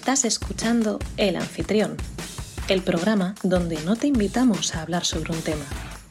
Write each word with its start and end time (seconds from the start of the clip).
Estás 0.00 0.24
escuchando 0.24 1.00
El 1.16 1.34
Anfitrión, 1.36 1.96
el 2.68 2.82
programa 2.82 3.34
donde 3.42 3.78
no 3.82 3.96
te 3.96 4.06
invitamos 4.06 4.74
a 4.74 4.82
hablar 4.82 5.04
sobre 5.04 5.32
un 5.32 5.42
tema. 5.42 5.64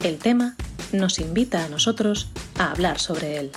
El 0.04 0.18
tema 0.18 0.56
nos 0.92 1.18
invita 1.18 1.64
a 1.64 1.68
nosotros 1.68 2.30
a 2.58 2.70
hablar 2.70 3.00
sobre 3.00 3.38
él. 3.38 3.50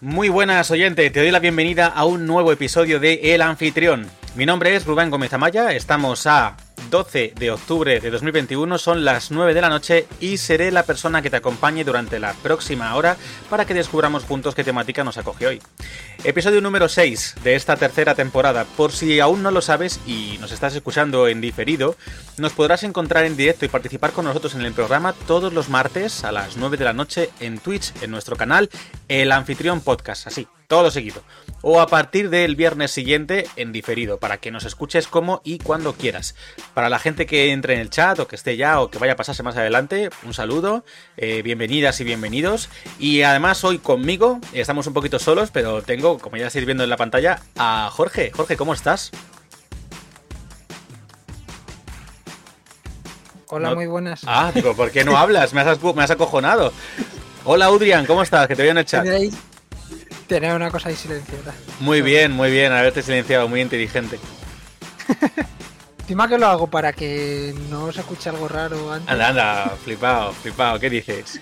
Muy 0.00 0.28
buenas 0.28 0.70
oyente, 0.72 1.08
te 1.08 1.20
doy 1.20 1.30
la 1.30 1.38
bienvenida 1.38 1.86
a 1.86 2.04
un 2.04 2.26
nuevo 2.26 2.50
episodio 2.50 2.98
de 2.98 3.32
El 3.32 3.42
Anfitrión. 3.42 4.10
Mi 4.34 4.44
nombre 4.44 4.74
es 4.74 4.84
Rubén 4.84 5.08
Gómez 5.08 5.32
Amaya, 5.32 5.72
estamos 5.72 6.26
a 6.26 6.56
12 6.96 7.34
de 7.38 7.50
octubre 7.50 8.00
de 8.00 8.10
2021, 8.10 8.78
son 8.78 9.04
las 9.04 9.30
9 9.30 9.52
de 9.52 9.60
la 9.60 9.68
noche 9.68 10.06
y 10.18 10.38
seré 10.38 10.70
la 10.70 10.84
persona 10.84 11.20
que 11.20 11.28
te 11.28 11.36
acompañe 11.36 11.84
durante 11.84 12.18
la 12.18 12.32
próxima 12.32 12.94
hora 12.94 13.18
para 13.50 13.66
que 13.66 13.74
descubramos 13.74 14.24
juntos 14.24 14.54
qué 14.54 14.64
temática 14.64 15.04
nos 15.04 15.18
acoge 15.18 15.46
hoy. 15.46 15.62
Episodio 16.24 16.62
número 16.62 16.88
6 16.88 17.34
de 17.44 17.54
esta 17.54 17.76
tercera 17.76 18.14
temporada. 18.14 18.64
Por 18.78 18.92
si 18.92 19.20
aún 19.20 19.42
no 19.42 19.50
lo 19.50 19.60
sabes 19.60 20.00
y 20.06 20.38
nos 20.40 20.52
estás 20.52 20.74
escuchando 20.74 21.28
en 21.28 21.42
diferido, 21.42 21.96
nos 22.38 22.54
podrás 22.54 22.82
encontrar 22.82 23.26
en 23.26 23.36
directo 23.36 23.66
y 23.66 23.68
participar 23.68 24.12
con 24.12 24.24
nosotros 24.24 24.54
en 24.54 24.62
el 24.62 24.72
programa 24.72 25.12
todos 25.26 25.52
los 25.52 25.68
martes 25.68 26.24
a 26.24 26.32
las 26.32 26.56
9 26.56 26.78
de 26.78 26.84
la 26.86 26.94
noche 26.94 27.28
en 27.40 27.58
Twitch, 27.58 27.92
en 28.00 28.10
nuestro 28.10 28.36
canal 28.36 28.70
El 29.08 29.32
Anfitrión 29.32 29.82
Podcast, 29.82 30.28
así, 30.28 30.48
todo 30.66 30.90
seguido. 30.90 31.22
O 31.62 31.80
a 31.80 31.86
partir 31.86 32.30
del 32.30 32.54
viernes 32.56 32.90
siguiente 32.90 33.46
en 33.56 33.72
diferido, 33.72 34.18
para 34.18 34.38
que 34.38 34.50
nos 34.50 34.64
escuches 34.64 35.08
como 35.08 35.40
y 35.44 35.58
cuando 35.58 35.94
quieras. 35.94 36.34
Para 36.74 36.88
la 36.88 36.98
gente 36.98 37.26
que 37.26 37.50
entre 37.52 37.74
en 37.74 37.80
el 37.80 37.90
chat 37.90 38.18
o 38.20 38.28
que 38.28 38.36
esté 38.36 38.56
ya 38.56 38.80
o 38.80 38.90
que 38.90 38.98
vaya 38.98 39.14
a 39.14 39.16
pasarse 39.16 39.42
más 39.42 39.56
adelante, 39.56 40.10
un 40.24 40.34
saludo, 40.34 40.84
eh, 41.16 41.42
bienvenidas 41.42 42.00
y 42.00 42.04
bienvenidos. 42.04 42.68
Y 42.98 43.22
además 43.22 43.64
hoy 43.64 43.78
conmigo, 43.78 44.40
estamos 44.52 44.86
un 44.86 44.92
poquito 44.94 45.18
solos, 45.18 45.50
pero 45.52 45.82
tengo, 45.82 46.18
como 46.18 46.36
ya 46.36 46.46
estáis 46.48 46.66
viendo 46.66 46.84
en 46.84 46.90
la 46.90 46.96
pantalla, 46.96 47.40
a 47.56 47.88
Jorge. 47.92 48.30
Jorge, 48.32 48.56
¿cómo 48.56 48.74
estás? 48.74 49.10
Hola, 53.48 53.70
No- 53.70 53.76
muy 53.76 53.86
buenas. 53.86 54.22
Ah, 54.26 54.50
digo, 54.54 54.74
¿por 54.74 54.90
qué 54.90 55.04
no 55.04 55.16
hablas? 55.16 55.52
Me 55.54 55.60
has, 55.60 55.80
me 55.82 56.02
has 56.02 56.10
acojonado. 56.10 56.72
Hola, 57.44 57.70
Udrian, 57.70 58.04
¿cómo 58.06 58.22
estás? 58.22 58.48
Que 58.48 58.56
te 58.56 58.62
veo 58.62 58.72
en 58.72 58.78
el 58.78 58.84
chat. 58.84 59.06
Tener 60.26 60.54
una 60.54 60.70
cosa 60.70 60.88
ahí 60.88 60.96
silenciada. 60.96 61.54
Muy 61.80 62.02
bien, 62.02 62.32
muy 62.32 62.50
bien, 62.50 62.72
haberte 62.72 63.02
silenciado, 63.02 63.48
muy 63.48 63.60
inteligente. 63.60 64.18
Encima 66.00 66.28
que 66.28 66.38
lo 66.38 66.46
hago 66.46 66.66
para 66.68 66.92
que 66.92 67.54
no 67.68 67.92
se 67.92 68.00
escuche 68.00 68.28
algo 68.28 68.48
raro 68.48 68.92
antes. 68.92 69.10
Anda, 69.10 69.28
anda, 69.28 69.76
flipado, 69.82 70.32
flipado, 70.32 70.78
¿qué 70.78 70.88
dices? 70.90 71.40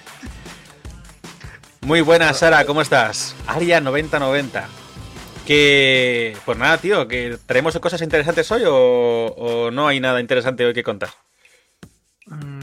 Muy 1.82 2.00
buenas, 2.00 2.38
Sara, 2.38 2.64
¿cómo 2.64 2.80
estás? 2.80 3.36
Aria 3.46 3.80
9090. 3.80 4.66
Que. 5.46 6.34
Pues 6.46 6.56
nada, 6.56 6.78
tío, 6.78 7.06
que 7.06 7.38
traemos 7.44 7.78
cosas 7.78 8.00
interesantes 8.00 8.50
hoy 8.50 8.62
o, 8.66 9.26
o 9.36 9.70
no 9.70 9.86
hay 9.86 10.00
nada 10.00 10.18
interesante 10.18 10.64
hoy 10.64 10.72
que 10.72 10.82
contar. 10.82 11.10
Mm, 12.26 12.53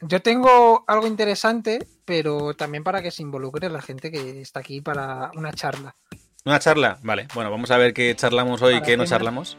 Yo 0.00 0.22
tengo 0.22 0.84
algo 0.86 1.06
interesante, 1.06 1.86
pero 2.04 2.54
también 2.54 2.84
para 2.84 3.02
que 3.02 3.10
se 3.10 3.22
involucre 3.22 3.68
la 3.68 3.82
gente 3.82 4.10
que 4.10 4.40
está 4.40 4.60
aquí 4.60 4.80
para 4.80 5.30
una 5.34 5.52
charla. 5.52 5.96
¿Una 6.44 6.58
charla? 6.60 6.98
Vale, 7.02 7.26
bueno, 7.34 7.50
vamos 7.50 7.70
a 7.70 7.76
ver 7.78 7.92
qué 7.92 8.14
charlamos 8.14 8.62
hoy 8.62 8.76
y 8.76 8.82
qué 8.82 8.96
no 8.96 9.04
charlamos. 9.04 9.56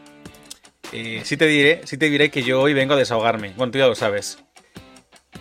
Eh, 0.91 1.21
sí 1.25 1.37
te 1.37 1.45
diré, 1.45 1.81
sí 1.85 1.97
te 1.97 2.09
diré 2.09 2.31
que 2.31 2.41
yo 2.41 2.61
hoy 2.61 2.73
vengo 2.73 2.93
a 2.93 2.97
desahogarme. 2.97 3.53
Bueno, 3.57 3.71
tú 3.71 3.77
ya 3.79 3.87
lo 3.87 3.95
sabes. 3.95 4.39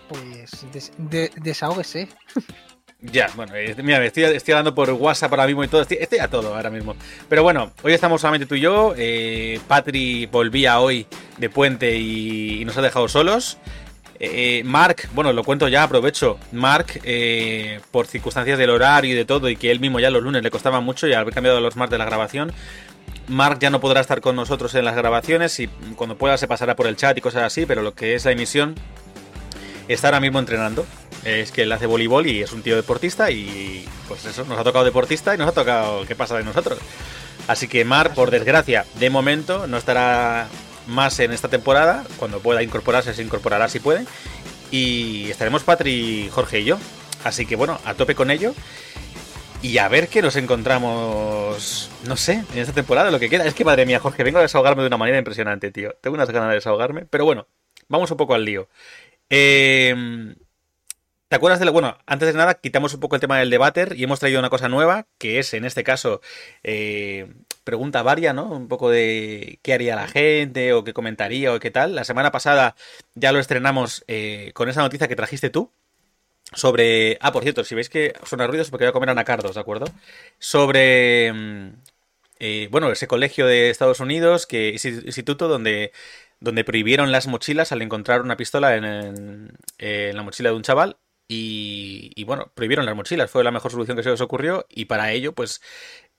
Pues 0.08 0.66
des- 0.72 0.92
de- 0.98 1.30
desahógese. 1.36 2.08
Ya, 3.00 3.30
bueno, 3.36 3.54
eh, 3.54 3.76
mira, 3.80 4.04
estoy, 4.04 4.24
estoy 4.24 4.54
hablando 4.54 4.74
por 4.74 4.90
WhatsApp 4.90 5.30
ahora 5.32 5.46
mismo 5.46 5.62
y 5.62 5.68
todo, 5.68 5.82
estoy, 5.82 5.98
estoy 6.00 6.18
a 6.18 6.26
todo 6.26 6.56
ahora 6.56 6.68
mismo. 6.68 6.96
Pero 7.28 7.44
bueno, 7.44 7.70
hoy 7.84 7.92
estamos 7.92 8.20
solamente 8.20 8.44
tú 8.44 8.56
y 8.56 8.60
yo. 8.60 8.92
Eh, 8.96 9.60
Patri 9.68 10.26
volvía 10.26 10.80
hoy 10.80 11.06
de 11.36 11.48
puente 11.48 11.94
y, 11.96 12.60
y 12.60 12.64
nos 12.64 12.76
ha 12.76 12.82
dejado 12.82 13.06
solos. 13.06 13.58
Eh, 14.20 14.62
Mark, 14.64 15.08
bueno, 15.14 15.32
lo 15.32 15.44
cuento 15.44 15.68
ya, 15.68 15.84
aprovecho. 15.84 16.38
Mark, 16.52 17.00
eh, 17.04 17.80
por 17.90 18.06
circunstancias 18.06 18.58
del 18.58 18.70
horario 18.70 19.12
y 19.12 19.16
de 19.16 19.24
todo, 19.24 19.48
y 19.48 19.56
que 19.56 19.70
él 19.70 19.80
mismo 19.80 20.00
ya 20.00 20.10
los 20.10 20.22
lunes 20.22 20.42
le 20.42 20.50
costaba 20.50 20.80
mucho 20.80 21.06
y 21.06 21.12
al 21.12 21.20
haber 21.20 21.34
cambiado 21.34 21.60
los 21.60 21.76
martes 21.76 21.92
de 21.92 21.98
la 21.98 22.04
grabación, 22.04 22.52
Mark 23.28 23.58
ya 23.60 23.70
no 23.70 23.80
podrá 23.80 24.00
estar 24.00 24.20
con 24.20 24.34
nosotros 24.36 24.74
en 24.74 24.84
las 24.84 24.96
grabaciones 24.96 25.60
y 25.60 25.68
cuando 25.96 26.16
pueda 26.16 26.36
se 26.38 26.48
pasará 26.48 26.74
por 26.74 26.86
el 26.86 26.96
chat 26.96 27.16
y 27.16 27.20
cosas 27.20 27.44
así, 27.44 27.66
pero 27.66 27.82
lo 27.82 27.94
que 27.94 28.14
es 28.14 28.24
la 28.24 28.32
emisión 28.32 28.74
está 29.86 30.08
ahora 30.08 30.20
mismo 30.20 30.38
entrenando. 30.38 30.86
Es 31.24 31.52
que 31.52 31.62
él 31.62 31.72
hace 31.72 31.86
voleibol 31.86 32.26
y 32.26 32.42
es 32.42 32.52
un 32.52 32.62
tío 32.62 32.76
deportista 32.76 33.30
y 33.30 33.86
pues 34.06 34.24
eso, 34.24 34.44
nos 34.44 34.58
ha 34.58 34.64
tocado 34.64 34.84
deportista 34.84 35.34
y 35.34 35.38
nos 35.38 35.48
ha 35.48 35.52
tocado 35.52 36.06
qué 36.06 36.14
pasa 36.14 36.36
de 36.36 36.44
nosotros. 36.44 36.78
Así 37.48 37.68
que 37.68 37.84
Mar, 37.84 38.14
por 38.14 38.30
desgracia, 38.30 38.84
de 38.98 39.10
momento 39.10 39.66
no 39.66 39.76
estará 39.76 40.48
más 40.88 41.20
en 41.20 41.32
esta 41.32 41.48
temporada. 41.48 42.04
Cuando 42.18 42.40
pueda 42.40 42.62
incorporarse, 42.62 43.14
se 43.14 43.22
incorporará 43.22 43.68
si 43.68 43.80
puede. 43.80 44.04
Y 44.70 45.30
estaremos 45.30 45.62
Patri, 45.62 46.28
Jorge 46.32 46.60
y 46.60 46.64
yo. 46.64 46.78
Así 47.24 47.46
que 47.46 47.56
bueno, 47.56 47.78
a 47.84 47.94
tope 47.94 48.14
con 48.14 48.30
ello. 48.30 48.54
Y 49.60 49.78
a 49.78 49.88
ver 49.88 50.08
qué 50.08 50.22
nos 50.22 50.36
encontramos, 50.36 51.90
no 52.06 52.16
sé, 52.16 52.44
en 52.52 52.58
esta 52.58 52.72
temporada, 52.72 53.10
lo 53.10 53.18
que 53.18 53.28
queda. 53.28 53.44
Es 53.44 53.54
que 53.54 53.64
madre 53.64 53.86
mía, 53.86 53.98
Jorge, 53.98 54.22
vengo 54.22 54.38
a 54.38 54.42
desahogarme 54.42 54.82
de 54.82 54.88
una 54.88 54.96
manera 54.96 55.18
impresionante, 55.18 55.72
tío. 55.72 55.94
Tengo 56.00 56.14
unas 56.14 56.30
ganas 56.30 56.50
de 56.50 56.56
desahogarme. 56.56 57.06
Pero 57.06 57.24
bueno, 57.24 57.48
vamos 57.88 58.10
un 58.10 58.16
poco 58.16 58.34
al 58.34 58.44
lío. 58.44 58.68
Eh, 59.30 60.34
¿Te 61.28 61.36
acuerdas 61.36 61.60
de 61.60 61.66
lo 61.66 61.72
bueno? 61.72 61.98
Antes 62.06 62.28
de 62.32 62.38
nada, 62.38 62.54
quitamos 62.54 62.94
un 62.94 63.00
poco 63.00 63.14
el 63.14 63.20
tema 63.20 63.38
del 63.38 63.50
debater 63.50 63.94
y 63.94 64.02
hemos 64.04 64.18
traído 64.18 64.38
una 64.38 64.48
cosa 64.48 64.70
nueva, 64.70 65.06
que 65.18 65.38
es 65.38 65.52
en 65.52 65.66
este 65.66 65.84
caso 65.84 66.22
eh, 66.62 67.34
pregunta 67.64 68.02
varia, 68.02 68.32
¿no? 68.32 68.46
Un 68.46 68.66
poco 68.66 68.88
de 68.88 69.58
qué 69.62 69.74
haría 69.74 69.94
la 69.94 70.08
gente, 70.08 70.72
o 70.72 70.84
qué 70.84 70.94
comentaría, 70.94 71.52
o 71.52 71.60
qué 71.60 71.70
tal. 71.70 71.94
La 71.94 72.04
semana 72.04 72.32
pasada 72.32 72.76
ya 73.14 73.30
lo 73.32 73.40
estrenamos 73.40 74.04
eh, 74.08 74.52
con 74.54 74.70
esa 74.70 74.80
noticia 74.80 75.06
que 75.06 75.16
trajiste 75.16 75.50
tú. 75.50 75.70
Sobre. 76.54 77.18
Ah, 77.20 77.32
por 77.32 77.42
cierto, 77.42 77.64
si 77.64 77.74
veis 77.74 77.90
que 77.90 78.14
suena 78.24 78.46
ruidos, 78.46 78.70
porque 78.70 78.84
voy 78.86 78.90
a 78.90 78.92
comer 78.92 79.10
anacardos, 79.10 79.54
¿de 79.54 79.60
acuerdo? 79.60 79.86
Sobre. 80.38 81.32
mm, 81.32 81.68
eh, 82.40 82.68
bueno, 82.70 82.90
ese 82.92 83.08
colegio 83.08 83.46
de 83.46 83.70
Estados 83.70 84.00
Unidos, 84.00 84.46
que 84.46 84.70
instituto 84.70 85.48
donde, 85.48 85.92
donde 86.40 86.64
prohibieron 86.64 87.12
las 87.12 87.26
mochilas 87.26 87.72
al 87.72 87.82
encontrar 87.82 88.22
una 88.22 88.36
pistola 88.36 88.76
en 88.76 89.58
la 89.78 90.22
mochila 90.22 90.50
de 90.50 90.56
un 90.56 90.62
chaval. 90.62 90.96
Y, 91.28 92.12
y 92.14 92.24
bueno, 92.24 92.50
prohibieron 92.54 92.86
las 92.86 92.96
mochilas, 92.96 93.30
fue 93.30 93.44
la 93.44 93.50
mejor 93.50 93.70
solución 93.70 93.96
que 93.96 94.02
se 94.02 94.10
les 94.10 94.20
ocurrió. 94.20 94.66
Y 94.70 94.86
para 94.86 95.12
ello, 95.12 95.34
pues 95.34 95.60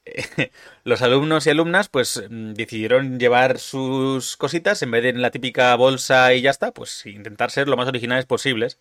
los 0.83 1.01
alumnos 1.01 1.45
y 1.47 1.49
alumnas 1.49 1.89
pues 1.89 2.23
mm, 2.29 2.53
decidieron 2.53 3.19
llevar 3.19 3.59
sus 3.59 4.37
cositas 4.37 4.81
en 4.81 4.91
vez 4.91 5.03
de 5.03 5.09
en 5.09 5.21
la 5.21 5.31
típica 5.31 5.75
bolsa 5.75 6.33
y 6.33 6.41
ya 6.41 6.51
está, 6.51 6.73
pues 6.73 7.05
intentar 7.05 7.51
ser 7.51 7.67
lo 7.67 7.77
más 7.77 7.87
originales 7.87 8.25
posibles. 8.25 8.79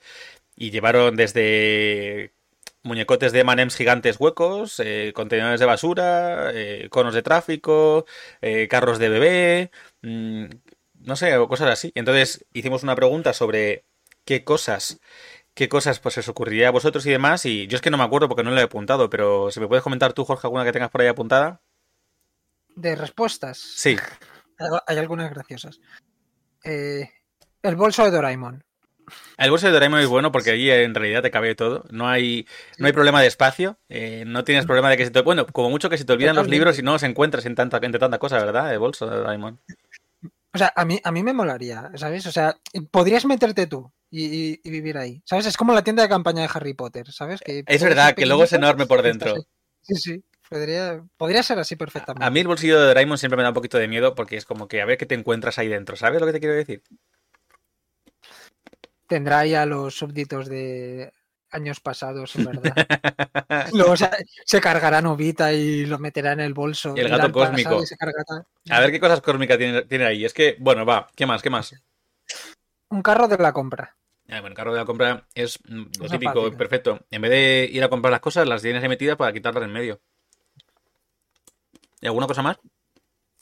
Y 0.56 0.70
llevaron 0.70 1.16
desde 1.16 2.32
muñecotes 2.82 3.32
de 3.32 3.40
M&M's 3.40 3.76
gigantes 3.76 4.18
huecos, 4.20 4.80
eh, 4.80 5.12
contenedores 5.14 5.60
de 5.60 5.66
basura, 5.66 6.50
eh, 6.54 6.88
conos 6.90 7.14
de 7.14 7.22
tráfico, 7.22 8.06
eh, 8.40 8.68
carros 8.68 8.98
de 8.98 9.08
bebé, 9.08 9.70
mm, 10.02 10.46
no 11.00 11.16
sé, 11.16 11.34
cosas 11.48 11.70
así. 11.70 11.92
Entonces 11.94 12.46
hicimos 12.52 12.82
una 12.82 12.94
pregunta 12.96 13.32
sobre 13.32 13.84
qué 14.24 14.44
cosas, 14.44 15.00
qué 15.58 15.69
cosas 15.69 15.98
pues 15.98 16.16
os 16.16 16.28
ocurriría 16.28 16.69
a 16.69 16.70
vosotros 16.70 17.04
y 17.04 17.10
demás. 17.10 17.44
Y 17.44 17.66
yo 17.66 17.74
es 17.74 17.82
que 17.82 17.91
no 17.91 17.98
me 17.98 18.04
acuerdo 18.04 18.28
porque 18.28 18.44
no 18.44 18.52
lo 18.52 18.60
he 18.60 18.62
apuntado, 18.62 19.10
pero 19.10 19.50
si 19.50 19.58
me 19.58 19.66
puedes 19.66 19.82
comentar 19.82 20.12
tú, 20.12 20.25
Jorge, 20.25 20.46
alguna 20.46 20.64
que 20.64 20.70
tengas 20.70 20.88
por 20.88 21.00
ahí 21.00 21.08
apuntada. 21.08 21.60
De 22.76 22.94
respuestas. 22.94 23.58
Sí, 23.58 23.96
Hay, 24.87 24.96
algunas 24.96 25.31
graciosas. 25.31 25.81
Eh, 26.62 27.10
el 27.64 27.75
bolso 27.75 28.05
de 28.05 28.12
Doraemon. 28.12 28.62
el 29.37 29.50
bolso 29.50 29.66
de 29.66 29.72
Doraemon 29.72 29.99
es 29.99 30.06
bueno 30.06 30.31
porque 30.31 30.52
allí 30.52 30.70
en 30.70 30.94
realidad 30.94 31.22
te 31.22 31.32
cabe 31.32 31.56
todo. 31.56 31.84
No 31.90 32.08
hay, 32.08 32.46
no 32.78 32.87
hay 32.87 32.93
problema 32.93 33.20
de 33.20 33.26
espacio. 33.26 33.81
eh, 33.88 34.22
no 34.28 34.44
tienes 34.44 34.64
problema 34.64 34.90
de 34.90 34.96
que 34.96 35.06
se 35.06 35.10
te... 35.10 35.22
Bueno, 35.22 35.44
como 35.46 35.70
mucho 35.70 35.90
que 35.90 35.99
se 35.99 36.05
te 36.05 36.12
olvidan 36.12 36.37
los 36.37 36.46
libros 36.46 36.78
y 36.78 36.82
no 36.82 36.93
los 36.93 37.02
encuentras 37.02 37.46
en 37.46 37.56
tanta, 37.56 37.81
entre 37.82 37.99
tanta 37.99 38.20
cosa, 38.20 38.37
¿verdad? 38.37 38.72
El 38.72 38.78
bolso 38.78 39.10
de 39.10 39.16
Doraemon. 39.16 39.60
O 40.55 40.58
sea, 40.58 40.72
a 40.76 40.84
mí, 40.84 41.00
a 41.02 41.10
mí 41.10 41.25
me 41.25 41.32
molaría, 41.32 41.90
¿sabes? 41.96 42.26
O 42.26 42.32
sea, 42.32 42.56
podrías 42.93 43.26
meterte 43.26 43.66
tú 43.66 43.93
y, 44.10 44.25
y- 44.52 44.60
y 44.64 44.70
vivir 44.70 44.96
ahí. 44.99 45.22
¿Sabes? 45.25 45.46
Es 45.46 45.56
como 45.56 45.72
la 45.75 45.82
tienda 45.84 46.02
de 46.02 46.08
campaña 46.08 46.43
de 46.43 46.50
Harry 46.52 46.75
Potter, 46.75 47.10
¿sabes? 47.12 47.40
Que 47.40 47.62
Es 47.66 47.82
verdad 47.82 48.14
que 48.14 48.26
luego 48.26 48.44
es 48.44 48.52
enorme 48.52 48.87
por 48.87 49.02
dentro. 49.02 49.34
Sí, 49.82 49.94
sí. 49.96 50.25
Podría, 50.49 51.05
podría 51.19 51.43
ser 51.43 51.58
así 51.58 51.76
perfectamente. 51.76 52.25
A 52.25 52.31
mí 52.31 52.40
el 52.40 52.46
bolsillo 52.46 52.81
de 52.81 52.87
Doraemon 52.87 53.19
siempre 53.19 53.37
me 53.37 53.43
da 53.43 53.50
un 53.50 53.55
poquito 53.55 53.76
de 53.76 53.87
miedo 53.87 54.14
porque 54.14 54.37
es 54.38 54.46
como 54.46 54.66
que 54.66 54.81
a 54.81 54.87
ver 54.87 54.96
qué 54.96 55.05
te 55.05 55.14
encuentras 55.14 55.58
ahí 55.58 55.69
dentro. 55.69 55.94
¿Sabes 55.94 56.20
lo 56.20 56.26
que 56.26 56.32
te 56.32 56.40
quiero 56.40 56.55
decir? 56.55 56.82
Tendrá 59.06 59.44
ya 59.46 59.64
los 59.66 59.94
súbditos 59.96 60.49
de 60.49 61.12
años 61.50 61.81
pasados, 61.81 62.34
en 62.37 62.44
verdad. 62.44 62.72
Luego 63.75 63.96
se, 63.96 64.08
se 64.44 64.60
cargará 64.60 65.00
Novita 65.00 65.52
y 65.52 65.87
lo 65.87 65.99
meterá 65.99 66.32
en 66.32 66.40
el 66.40 66.52
bolso. 66.55 66.94
Y 66.96 67.00
el 67.00 67.08
gato 67.08 67.32
cósmico. 67.32 67.82
y 67.82 67.87
se 67.87 67.96
cargará- 67.96 68.46
A 68.70 68.81
ver 68.81 68.90
qué 68.90 69.00
cosas 69.00 69.20
cósmicas 69.22 69.56
tiene, 69.58 69.82
tiene 69.82 70.05
ahí. 70.05 70.25
Es 70.25 70.34
que, 70.34 70.56
bueno, 70.60 70.84
va. 70.84 71.08
¿Qué 71.16 71.25
más? 71.26 71.40
¿Qué 71.43 71.49
más? 71.50 71.75
Un 72.90 73.02
carro 73.02 73.29
de 73.29 73.38
la 73.38 73.52
compra. 73.52 73.96
Ya, 74.26 74.40
bueno, 74.40 74.49
el 74.49 74.55
carro 74.55 74.73
de 74.73 74.79
la 74.79 74.85
compra 74.85 75.26
es 75.35 75.58
mm, 75.69 75.85
lo 76.00 76.08
típico, 76.08 76.43
fácil. 76.43 76.56
perfecto. 76.56 77.00
En 77.11 77.23
vez 77.23 77.31
de 77.31 77.69
ir 77.73 77.82
a 77.82 77.88
comprar 77.88 78.11
las 78.11 78.20
cosas, 78.20 78.46
las 78.46 78.62
tienes 78.62 78.82
ahí 78.82 78.88
metidas 78.88 79.17
para 79.17 79.32
quitarlas 79.32 79.64
en 79.64 79.73
medio. 79.73 80.00
¿Y 82.00 82.06
alguna 82.06 82.26
cosa 82.26 82.43
más? 82.43 82.58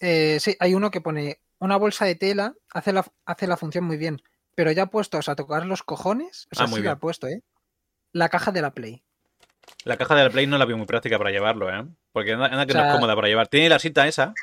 Eh, 0.00 0.38
sí, 0.40 0.56
hay 0.60 0.74
uno 0.74 0.90
que 0.90 1.00
pone 1.00 1.40
una 1.58 1.76
bolsa 1.76 2.04
de 2.04 2.14
tela, 2.14 2.54
hace 2.70 2.92
la, 2.92 3.04
hace 3.24 3.46
la 3.46 3.56
función 3.56 3.84
muy 3.84 3.96
bien, 3.96 4.22
pero 4.54 4.70
ya 4.72 4.86
puestos 4.86 5.28
a 5.28 5.36
tocar 5.36 5.66
los 5.66 5.82
cojones, 5.82 6.48
o 6.52 6.54
sea, 6.54 6.64
Ah, 6.64 6.68
muy 6.68 6.76
sí 6.78 6.82
la 6.82 6.90
bien. 6.90 6.96
ha 6.96 7.00
puesto, 7.00 7.26
¿eh? 7.28 7.42
La 8.12 8.28
caja 8.28 8.52
de 8.52 8.62
la 8.62 8.72
Play. 8.72 9.02
La 9.84 9.96
caja 9.96 10.14
de 10.14 10.24
la 10.24 10.30
Play 10.30 10.46
no 10.46 10.58
la 10.58 10.64
veo 10.64 10.76
muy 10.76 10.86
práctica 10.86 11.18
para 11.18 11.30
llevarlo, 11.30 11.68
¿eh? 11.70 11.84
Porque 12.12 12.32
anda, 12.32 12.46
anda 12.46 12.66
que 12.66 12.72
O 12.72 12.76
no 12.76 12.86
es 12.86 12.92
cómoda 12.94 13.14
para 13.16 13.28
llevar. 13.28 13.48
Tiene 13.48 13.68
la 13.68 13.78
cita 13.78 14.06
esa, 14.06 14.34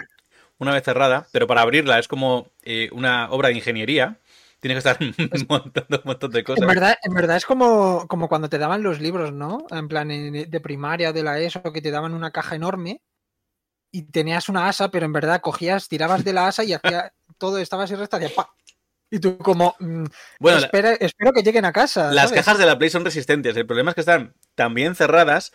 una 0.58 0.74
vez 0.74 0.84
cerrada, 0.84 1.28
pero 1.32 1.48
para 1.48 1.62
abrirla 1.62 2.00
es 2.00 2.08
como 2.08 2.50
eh, 2.64 2.90
una 2.92 3.30
obra 3.32 3.50
de 3.50 3.56
ingeniería. 3.56 4.18
Tienes 4.64 4.84
que 4.84 4.90
estar 4.90 4.98
montando 5.50 5.98
un 5.98 6.04
montón 6.06 6.32
de 6.32 6.44
cosas. 6.44 6.62
En 6.64 6.68
verdad, 6.70 6.96
en 7.04 7.14
verdad 7.14 7.36
es 7.38 7.46
como, 7.46 8.08
como 8.08 8.30
cuando 8.30 8.50
te 8.50 8.58
daban 8.58 8.82
los 8.82 9.00
libros, 9.02 9.32
¿no? 9.34 9.66
En 9.70 9.88
plan 9.90 10.08
de 10.08 10.60
primaria 10.62 11.12
de 11.14 11.22
la 11.22 11.38
ESO, 11.40 11.62
que 11.74 11.82
te 11.82 11.92
daban 11.92 12.14
una 12.14 12.32
caja 12.32 12.56
enorme 12.56 13.02
y 13.92 14.04
tenías 14.04 14.50
una 14.50 14.68
asa, 14.68 14.90
pero 14.90 15.06
en 15.06 15.14
verdad 15.14 15.42
cogías, 15.42 15.88
tirabas 15.88 16.24
de 16.24 16.34
la 16.34 16.48
asa 16.48 16.64
y 16.64 16.74
hacía 16.74 17.14
todo, 17.38 17.58
estaba 17.58 17.84
así 17.84 17.94
recta, 17.96 18.18
hacía 18.18 18.30
¡pa! 18.36 18.50
Y 19.12 19.20
tú 19.20 19.38
como, 19.38 19.76
mm, 19.80 20.06
Bueno, 20.40 20.60
la- 20.62 20.98
espero 21.00 21.34
que 21.34 21.44
lleguen 21.44 21.66
a 21.66 21.74
casa. 21.74 22.12
las 22.12 22.30
¿sabes? 22.30 22.44
cajas 22.46 22.58
de 22.58 22.66
la 22.66 22.78
Play 22.80 22.90
son 22.90 23.06
resistentes. 23.06 23.56
El 23.56 23.68
problema 23.68 23.92
es 23.92 23.96
que 23.96 24.02
están 24.02 24.34
tan 24.56 24.74
bien 24.74 24.96
cerradas 24.96 25.52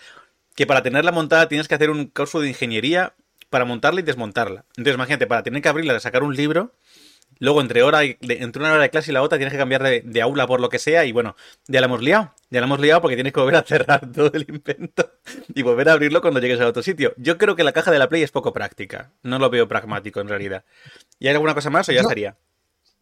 que 0.55 0.67
para 0.67 0.83
tenerla 0.83 1.11
montada 1.13 1.49
tienes 1.49 1.67
que 1.67 1.75
hacer 1.75 1.91
un 1.91 2.07
curso 2.07 2.41
de 2.41 2.49
ingeniería 2.49 3.15
para 3.51 3.65
montarla 3.65 4.01
y 4.01 4.05
desmontarla. 4.05 4.65
Entonces, 4.77 4.95
imagínate, 4.95 5.27
para 5.27 5.43
tener 5.43 5.63
que 5.63 5.69
abrirla, 5.69 5.99
sacar 5.99 6.23
un 6.23 6.37
libro, 6.37 6.75
luego 7.39 7.61
entre, 7.61 7.83
hora 7.83 8.05
y- 8.05 8.17
entre 8.21 8.61
una 8.63 8.73
hora 8.73 8.83
de 8.83 8.91
clase 8.91 9.11
y 9.11 9.15
la 9.15 9.23
otra 9.23 9.39
tienes 9.39 9.53
que 9.53 9.59
cambiar 9.59 9.83
de, 9.83 10.03
de 10.05 10.23
aula 10.23 10.47
por 10.47 10.61
lo 10.61 10.69
que 10.69 10.79
sea 10.79 11.05
y 11.05 11.13
bueno, 11.13 11.37
ya 11.67 11.81
la 11.81 11.87
hemos 11.87 12.03
liado. 12.03 12.33
Ya 12.51 12.61
la 12.61 12.67
hemos 12.67 12.81
liado 12.81 13.01
porque 13.03 13.15
tienes 13.17 13.33
que 13.33 13.41
volver 13.41 13.57
a 13.57 13.63
cerrar 13.63 14.11
todo 14.13 14.31
el 14.33 14.47
invento 14.49 15.11
y 15.55 15.63
volver 15.63 15.89
a 15.89 15.93
abrirlo 15.93 16.21
cuando 16.23 16.41
llegues 16.41 16.61
a 16.61 16.67
otro 16.67 16.83
sitio. 16.83 17.13
Yo 17.17 17.37
creo 17.39 17.57
que 17.57 17.65
la 17.65 17.73
caja 17.73 17.91
de 17.91 17.99
la 17.99 18.09
Play 18.09 18.23
es 18.23 18.31
poco 18.31 18.53
práctica. 18.53 19.13
No 19.23 19.39
lo 19.39 19.51
veo 19.51 19.69
pragmático 19.69 20.21
en 20.21 20.29
realidad. 20.29 20.65
¿Y 21.19 21.29
hay 21.29 21.35
alguna 21.35 21.55
cosa 21.55 21.71
más 21.71 21.89
o 21.89 21.93
ya 21.93 22.03
No. 22.03 22.09
estaría? 22.09 22.37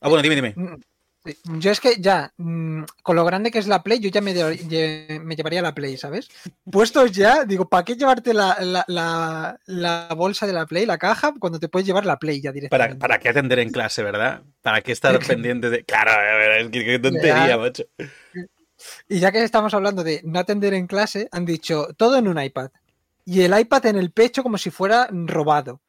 Ah, 0.01 0.09
bueno, 0.09 0.23
dime, 0.23 0.35
dime. 0.35 0.55
Yo 1.59 1.71
es 1.71 1.81
que 1.81 1.97
ya, 2.01 2.33
mm, 2.37 2.83
con 3.03 3.17
lo 3.17 3.25
grande 3.25 3.51
que 3.51 3.59
es 3.59 3.67
la 3.67 3.83
Play, 3.83 3.99
yo 4.01 4.11
ya 4.11 4.21
me, 4.21 4.33
me 4.35 5.37
llevaría 5.37 5.63
la 5.63 5.75
Play, 5.75 5.97
¿sabes? 5.97 6.29
Puestos 6.71 7.13
ya, 7.13 7.45
digo, 7.45 7.69
¿para 7.69 7.85
qué 7.85 7.97
llevarte 7.97 8.33
la, 8.35 8.57
la- 8.61 8.85
la- 8.89 9.59
la 9.67 10.09
bolsa 10.17 10.47
de 10.47 10.53
la 10.53 10.67
Play, 10.67 10.87
la 10.87 10.99
caja, 10.99 11.35
cuando 11.39 11.59
te 11.59 11.69
puedes 11.69 11.87
llevar 11.87 12.07
la 12.07 12.19
Play 12.19 12.41
ya 12.41 12.51
¿Para, 12.51 12.55
directamente? 12.55 12.99
¿Para 12.99 13.19
qué 13.19 13.29
atender 13.29 13.59
en 13.59 13.71
clase, 13.71 14.03
verdad? 14.03 14.43
¿Para 14.63 14.81
qué 14.83 14.93
estar 14.93 15.19
pendiente 15.27 15.71
de...? 15.71 15.85
Claro, 15.85 16.11
es 16.57 16.69
que 16.71 16.85
qué 16.85 16.99
tontería, 16.99 17.57
macho. 17.59 17.85
Y 19.09 19.19
ya 19.21 19.33
que 19.33 19.43
estamos 19.43 19.73
hablando 19.75 20.05
de 20.05 20.21
no 20.25 20.39
atender 20.39 20.75
en 20.75 20.87
clase, 20.87 21.29
han 21.33 21.45
dicho 21.47 21.89
todo 21.97 22.19
en 22.19 22.29
un 22.29 22.41
iPad. 22.43 22.71
Y 23.25 23.43
el 23.43 23.59
iPad 23.59 23.87
en 23.87 23.97
el 23.97 24.13
pecho 24.13 24.43
como 24.43 24.59
si 24.59 24.71
fuera 24.71 25.09
robado. 25.11 25.81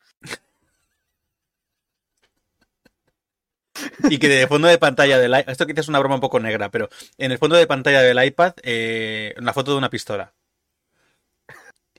Y 4.10 4.18
que 4.18 4.28
de 4.30 4.48
fondo 4.48 4.68
de 4.68 4.78
pantalla 4.78 5.18
del 5.20 5.32
iPad... 5.32 5.50
Esto 5.50 5.66
quizás 5.68 5.86
es 5.86 5.90
una 5.90 6.00
broma 6.00 6.16
un 6.16 6.22
poco 6.22 6.40
negra, 6.40 6.70
pero 6.70 6.90
en 7.18 7.32
el 7.32 7.38
fondo 7.38 7.56
de 7.56 7.68
pantalla 7.68 8.02
del 8.02 8.24
iPad, 8.24 8.54
eh, 8.64 9.34
una 9.38 9.54
foto 9.54 9.72
de 9.72 9.78
una 9.78 9.90
pistola. 9.90 10.34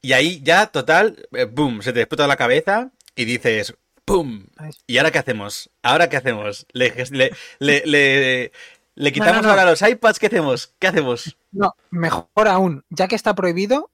Y 0.00 0.12
ahí 0.12 0.40
ya, 0.42 0.66
total, 0.69 1.26
eh, 1.32 1.44
boom, 1.44 1.82
se 1.82 1.92
te 1.92 2.00
explota 2.00 2.26
la 2.26 2.36
cabeza 2.36 2.90
y 3.16 3.25
dices, 3.25 3.75
¡pum! 4.04 4.46
¿Y 4.86 4.98
ahora 4.98 5.10
qué 5.10 5.19
hacemos? 5.19 5.70
¿Ahora 5.82 6.08
qué 6.08 6.16
hacemos? 6.16 6.66
¿Le, 6.72 6.94
le, 7.10 7.32
le, 7.58 7.86
le- 7.86 8.52
le 8.94 9.12
quitamos 9.12 9.42
no. 9.42 9.50
ahora 9.50 9.64
los 9.64 9.82
iPads? 9.82 10.19
¿Qué 10.19 10.26
hacemos? 10.26 10.72
¿Qué 10.78 10.86
hacemos? 10.86 11.36
No, 11.52 11.75
mejor 11.90 12.48
aún, 12.48 12.84
ya 12.90 13.08
que 13.08 13.16
está 13.16 13.34
prohibido, 13.34 13.90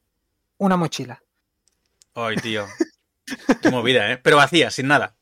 una 0.59 0.77
mochila. 0.77 1.23
Ay, 2.15 2.37
tío. 2.37 2.67
Qué 3.63 3.71
movida, 3.71 4.13
¿eh? 4.13 4.19
Pero 4.19 4.37
vacía, 4.37 4.71
sin 4.71 4.87
nada. 4.89 5.15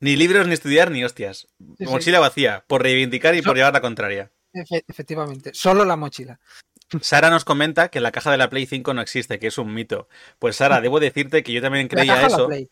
Ni 0.00 0.16
libros, 0.16 0.46
ni 0.46 0.54
estudiar, 0.54 0.90
ni 0.90 1.04
hostias. 1.04 1.48
Sí, 1.58 1.74
sí. 1.78 1.84
Mochila 1.86 2.20
vacía, 2.20 2.64
por 2.66 2.82
reivindicar 2.82 3.34
y 3.34 3.42
por 3.42 3.56
llevar 3.56 3.72
la 3.72 3.80
contraria. 3.80 4.30
Efe- 4.52 4.84
efectivamente, 4.88 5.50
solo 5.54 5.84
la 5.84 5.96
mochila. 5.96 6.38
Sara 7.00 7.28
nos 7.30 7.44
comenta 7.44 7.88
que 7.90 8.00
la 8.00 8.12
caja 8.12 8.30
de 8.30 8.38
la 8.38 8.48
Play 8.48 8.66
5 8.66 8.94
no 8.94 9.02
existe, 9.02 9.38
que 9.38 9.48
es 9.48 9.58
un 9.58 9.74
mito. 9.74 10.08
Pues 10.38 10.56
Sara, 10.56 10.80
debo 10.80 11.00
decirte 11.00 11.42
que 11.42 11.52
yo 11.52 11.60
también 11.60 11.86
La 11.90 11.96
creía 11.96 12.14
caja 12.14 12.26
o 12.26 12.28
la 12.30 12.34
eso. 12.36 12.46
Play. 12.46 12.68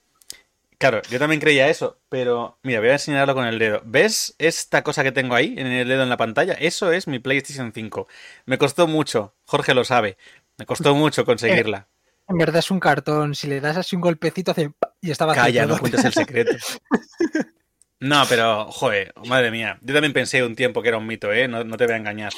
Claro, 0.78 1.00
yo 1.10 1.18
también 1.18 1.40
creía 1.40 1.68
eso, 1.68 1.98
pero 2.10 2.58
mira, 2.62 2.80
voy 2.80 2.90
a 2.90 2.94
enseñarlo 2.94 3.34
con 3.34 3.46
el 3.46 3.58
dedo. 3.58 3.80
¿Ves 3.84 4.34
esta 4.38 4.82
cosa 4.82 5.02
que 5.02 5.12
tengo 5.12 5.34
ahí 5.34 5.54
en 5.56 5.66
el 5.68 5.88
dedo 5.88 6.02
en 6.02 6.10
la 6.10 6.18
pantalla? 6.18 6.52
Eso 6.54 6.92
es 6.92 7.06
mi 7.06 7.18
PlayStation 7.18 7.72
5. 7.74 8.08
Me 8.44 8.58
costó 8.58 8.86
mucho, 8.86 9.34
Jorge 9.46 9.72
lo 9.74 9.84
sabe. 9.84 10.18
Me 10.58 10.66
costó 10.66 10.94
mucho 10.94 11.24
conseguirla. 11.24 11.88
En 12.28 12.38
verdad 12.38 12.58
es 12.58 12.70
un 12.70 12.80
cartón, 12.80 13.34
si 13.34 13.46
le 13.46 13.60
das 13.60 13.76
así 13.76 13.94
un 13.96 14.02
golpecito 14.02 14.50
hace 14.50 14.72
y 15.00 15.10
estaba 15.10 15.34
Calla, 15.34 15.66
no 15.66 15.78
cuentes 15.78 16.04
el 16.04 16.12
secreto. 16.12 16.56
No, 17.98 18.24
pero, 18.28 18.66
joder, 18.70 19.14
madre 19.26 19.50
mía. 19.50 19.78
Yo 19.80 19.94
también 19.94 20.12
pensé 20.12 20.44
un 20.44 20.54
tiempo 20.54 20.82
que 20.82 20.88
era 20.88 20.98
un 20.98 21.06
mito, 21.06 21.32
¿eh? 21.32 21.48
No, 21.48 21.64
no 21.64 21.78
te 21.78 21.86
voy 21.86 21.94
a 21.94 21.96
engañar. 21.96 22.30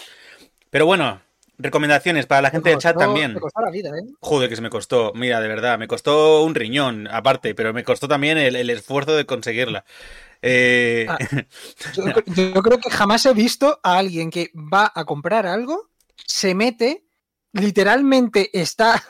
Pero 0.71 0.87
bueno, 0.87 1.21
recomendaciones 1.59 2.27
para 2.27 2.43
la 2.43 2.51
gente 2.51 2.71
del 2.71 2.79
chat 2.79 2.97
también. 2.97 3.35
Me 3.35 3.41
costó 3.41 3.61
la 3.63 3.71
vida, 3.73 3.91
¿eh? 3.91 4.07
Joder, 4.21 4.49
que 4.49 4.55
se 4.55 4.63
me 4.63 4.71
costó. 4.71 5.13
Mira, 5.17 5.41
de 5.41 5.49
verdad, 5.49 5.77
me 5.77 5.89
costó 5.89 6.45
un 6.45 6.55
riñón, 6.55 7.09
aparte, 7.09 7.57
pero 7.57 7.75
me 7.75 7.83
costó 7.83 8.07
también 8.07 8.39
el, 8.39 8.55
el 8.55 8.71
esfuerzo 8.71 9.17
de 9.17 9.27
conseguirla. 9.27 9.85
Eh, 10.43 11.07
Ah. 11.09 11.19
Yo, 11.95 12.05
yo 12.55 12.63
creo 12.63 12.79
que 12.79 12.91
jamás 12.91 13.27
he 13.27 13.35
visto 13.35 13.81
a 13.83 13.99
alguien 13.99 14.31
que 14.31 14.53
va 14.55 14.93
a 14.95 15.05
comprar 15.05 15.47
algo, 15.47 15.91
se 16.25 16.55
mete, 16.55 17.05
literalmente 17.53 18.51
está 18.53 19.03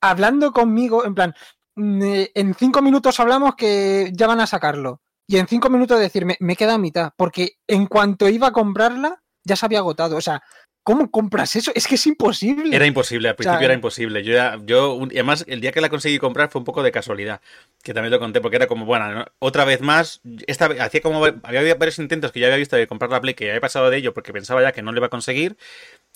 hablando 0.00 0.52
conmigo, 0.52 1.04
en 1.04 1.14
plan, 1.14 1.34
mm, 1.76 2.02
eh, 2.02 2.30
en 2.34 2.54
cinco 2.54 2.82
minutos 2.82 3.18
hablamos 3.20 3.54
que 3.56 4.10
ya 4.14 4.26
van 4.26 4.40
a 4.40 4.46
sacarlo. 4.46 5.00
Y 5.26 5.38
en 5.38 5.46
cinco 5.46 5.70
minutos 5.70 5.98
decirme, 6.00 6.36
me 6.40 6.56
queda 6.56 6.74
a 6.74 6.78
mitad, 6.78 7.12
porque 7.16 7.52
en 7.66 7.86
cuanto 7.86 8.28
iba 8.28 8.48
a 8.48 8.52
comprarla, 8.52 9.22
ya 9.44 9.56
se 9.56 9.64
había 9.64 9.78
agotado. 9.78 10.16
O 10.16 10.20
sea, 10.20 10.42
¿cómo 10.82 11.10
compras 11.10 11.54
eso? 11.56 11.70
Es 11.74 11.86
que 11.86 11.94
es 11.94 12.06
imposible. 12.06 12.74
Era 12.76 12.86
imposible, 12.86 13.28
al 13.28 13.36
principio 13.36 13.58
sea, 13.58 13.64
era 13.64 13.74
imposible. 13.74 14.22
Yo, 14.24 14.32
ya- 14.34 14.58
yo 14.64 14.98
y 15.10 15.14
además, 15.14 15.44
el 15.48 15.60
día 15.60 15.72
que 15.72 15.80
la 15.80 15.88
conseguí 15.88 16.18
comprar 16.18 16.50
fue 16.50 16.58
un 16.58 16.64
poco 16.64 16.82
de 16.82 16.90
casualidad, 16.92 17.40
que 17.82 17.94
también 17.94 18.10
lo 18.10 18.18
conté, 18.18 18.40
porque 18.40 18.56
era 18.56 18.66
como, 18.66 18.84
bueno, 18.84 19.10
¿no? 19.12 19.24
otra 19.38 19.64
vez 19.64 19.80
más, 19.80 20.20
esta 20.46 20.66
hacía 20.66 21.00
como, 21.00 21.24
había 21.24 21.74
varios 21.76 21.98
intentos 22.00 22.32
que 22.32 22.40
ya 22.40 22.46
había 22.46 22.58
visto 22.58 22.76
de 22.76 22.86
comprar 22.88 23.10
la 23.10 23.20
Play, 23.20 23.34
que 23.34 23.44
ya 23.46 23.52
había 23.52 23.60
pasado 23.60 23.88
de 23.90 23.96
ello 23.98 24.12
porque 24.12 24.32
pensaba 24.32 24.60
ya 24.60 24.72
que 24.72 24.82
no 24.82 24.92
le 24.92 24.98
iba 24.98 25.06
a 25.06 25.10
conseguir, 25.10 25.56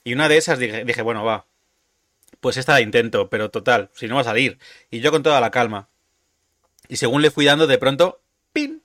y 0.05 0.13
una 0.15 0.29
de 0.29 0.37
esas 0.37 0.59
dije, 0.59 0.85
dije 0.85 1.01
bueno, 1.03 1.25
va, 1.25 1.47
pues 2.41 2.57
esta 2.57 2.73
la 2.73 2.81
intento, 2.81 3.29
pero 3.29 3.51
total, 3.51 3.91
si 3.95 4.07
no 4.09 4.17
va 4.17 4.23
a 4.23 4.25
salir. 4.25 4.59
Y 4.91 5.01
yo 5.01 5.11
con 5.11 5.23
toda 5.23 5.41
la 5.41 5.51
calma. 5.51 5.89
Y 6.89 6.97
según 6.97 7.23
le 7.23 7.31
fui 7.31 7.45
dando, 7.45 7.67
de 7.67 7.79
pronto, 7.79 8.23
¡pin! 8.53 8.83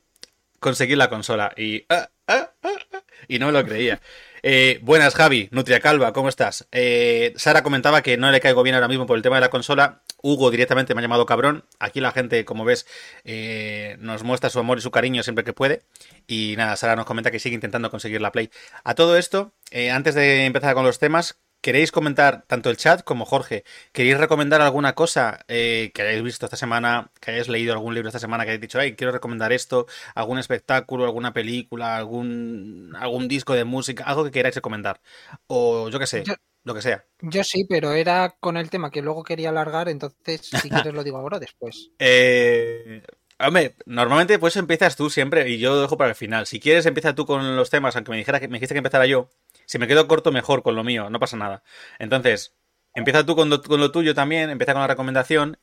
Conseguí 0.59 0.95
la 0.95 1.09
consola. 1.09 1.53
Y, 1.57 1.85
ah, 1.89 2.09
ah, 2.27 2.51
ah, 2.63 2.69
ah, 2.93 3.03
y 3.27 3.39
no 3.39 3.47
me 3.47 3.51
lo 3.51 3.65
creía. 3.65 4.01
Eh, 4.43 4.79
buenas, 4.81 5.13
Javi, 5.13 5.49
Nutria 5.51 5.79
Calva, 5.79 6.13
¿cómo 6.13 6.27
estás? 6.27 6.67
Eh, 6.71 7.33
Sara 7.35 7.61
comentaba 7.61 8.01
que 8.01 8.17
no 8.17 8.31
le 8.31 8.39
caigo 8.39 8.63
bien 8.63 8.73
ahora 8.73 8.87
mismo 8.87 9.05
por 9.05 9.15
el 9.15 9.21
tema 9.21 9.35
de 9.35 9.41
la 9.41 9.49
consola. 9.49 10.01
Hugo 10.23 10.49
directamente 10.49 10.95
me 10.95 10.99
ha 10.99 11.03
llamado 11.03 11.25
cabrón. 11.25 11.65
Aquí 11.79 11.99
la 11.99 12.11
gente, 12.11 12.43
como 12.43 12.65
ves, 12.65 12.87
eh, 13.23 13.97
nos 13.99 14.23
muestra 14.23 14.49
su 14.49 14.59
amor 14.59 14.79
y 14.79 14.81
su 14.81 14.91
cariño 14.91 15.21
siempre 15.23 15.43
que 15.43 15.53
puede. 15.53 15.83
Y 16.27 16.55
nada, 16.57 16.75
Sara 16.75 16.95
nos 16.95 17.05
comenta 17.05 17.29
que 17.29 17.39
sigue 17.39 17.55
intentando 17.55 17.91
conseguir 17.91 18.21
la 18.21 18.31
Play. 18.31 18.49
A 18.83 18.95
todo 18.95 19.17
esto, 19.17 19.53
eh, 19.69 19.91
antes 19.91 20.15
de 20.15 20.45
empezar 20.45 20.73
con 20.73 20.85
los 20.85 20.97
temas, 20.97 21.39
¿queréis 21.61 21.91
comentar, 21.91 22.43
tanto 22.47 22.69
el 22.69 22.77
chat 22.77 23.03
como 23.03 23.25
Jorge, 23.25 23.63
queréis 23.91 24.17
recomendar 24.17 24.61
alguna 24.61 24.93
cosa 24.95 25.45
eh, 25.47 25.91
que 25.93 26.01
hayáis 26.01 26.23
visto 26.23 26.45
esta 26.45 26.57
semana, 26.57 27.11
que 27.19 27.31
hayáis 27.31 27.47
leído 27.49 27.73
algún 27.73 27.93
libro 27.93 28.09
esta 28.09 28.19
semana, 28.19 28.43
que 28.43 28.51
hayáis 28.51 28.61
dicho, 28.61 28.79
ay, 28.79 28.95
quiero 28.95 29.11
recomendar 29.13 29.53
esto, 29.53 29.85
algún 30.15 30.39
espectáculo, 30.39 31.05
alguna 31.05 31.33
película, 31.33 31.95
algún, 31.97 32.93
algún 32.99 33.27
disco 33.27 33.53
de 33.53 33.63
música, 33.63 34.03
algo 34.05 34.23
que 34.23 34.31
queráis 34.31 34.55
recomendar? 34.55 34.99
O 35.47 35.89
yo 35.89 35.99
qué 35.99 36.07
sé, 36.07 36.23
Yo- 36.23 36.33
lo 36.63 36.73
que 36.73 36.81
sea. 36.81 37.05
Yo 37.21 37.43
sí, 37.43 37.65
pero 37.67 37.93
era 37.93 38.35
con 38.39 38.57
el 38.57 38.69
tema 38.69 38.91
que 38.91 39.01
luego 39.01 39.23
quería 39.23 39.49
alargar, 39.49 39.89
entonces 39.89 40.41
si 40.41 40.69
quieres 40.69 40.93
lo 40.93 41.03
digo 41.03 41.17
ahora 41.17 41.37
o 41.37 41.39
después. 41.39 41.89
Eh, 41.99 43.03
hombre, 43.39 43.75
normalmente 43.85 44.39
pues 44.39 44.55
empiezas 44.57 44.95
tú 44.95 45.09
siempre 45.09 45.49
y 45.49 45.57
yo 45.57 45.75
lo 45.75 45.81
dejo 45.81 45.97
para 45.97 46.09
el 46.11 46.15
final. 46.15 46.45
Si 46.47 46.59
quieres 46.59 46.85
empieza 46.85 47.15
tú 47.15 47.25
con 47.25 47.55
los 47.55 47.69
temas, 47.69 47.95
aunque 47.95 48.11
me 48.11 48.17
dijera 48.17 48.39
que 48.39 48.47
me 48.47 48.57
dijiste 48.57 48.73
que 48.75 48.79
empezara 48.79 49.05
yo. 49.05 49.29
Si 49.71 49.79
me 49.79 49.87
quedo 49.87 50.05
corto 50.05 50.33
mejor 50.33 50.63
con 50.63 50.75
lo 50.75 50.83
mío, 50.83 51.09
no 51.09 51.17
pasa 51.17 51.37
nada. 51.37 51.63
Entonces, 51.97 52.53
empieza 52.93 53.25
tú 53.25 53.37
con 53.37 53.49
lo, 53.49 53.61
con 53.61 53.79
lo 53.79 53.89
tuyo 53.89 54.13
también, 54.13 54.49
empieza 54.49 54.73
con 54.73 54.81
la 54.81 54.87
recomendación 54.87 55.57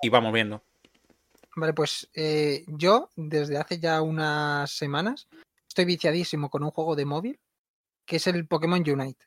y 0.00 0.08
vamos 0.08 0.32
viendo. 0.32 0.64
Vale, 1.54 1.72
pues 1.72 2.10
eh, 2.12 2.64
yo 2.66 3.08
desde 3.14 3.58
hace 3.58 3.78
ya 3.78 4.02
unas 4.02 4.72
semanas 4.72 5.28
estoy 5.68 5.84
viciadísimo 5.84 6.50
con 6.50 6.64
un 6.64 6.72
juego 6.72 6.96
de 6.96 7.04
móvil 7.04 7.38
que 8.04 8.16
es 8.16 8.26
el 8.26 8.48
Pokémon 8.48 8.80
Unite. 8.80 9.26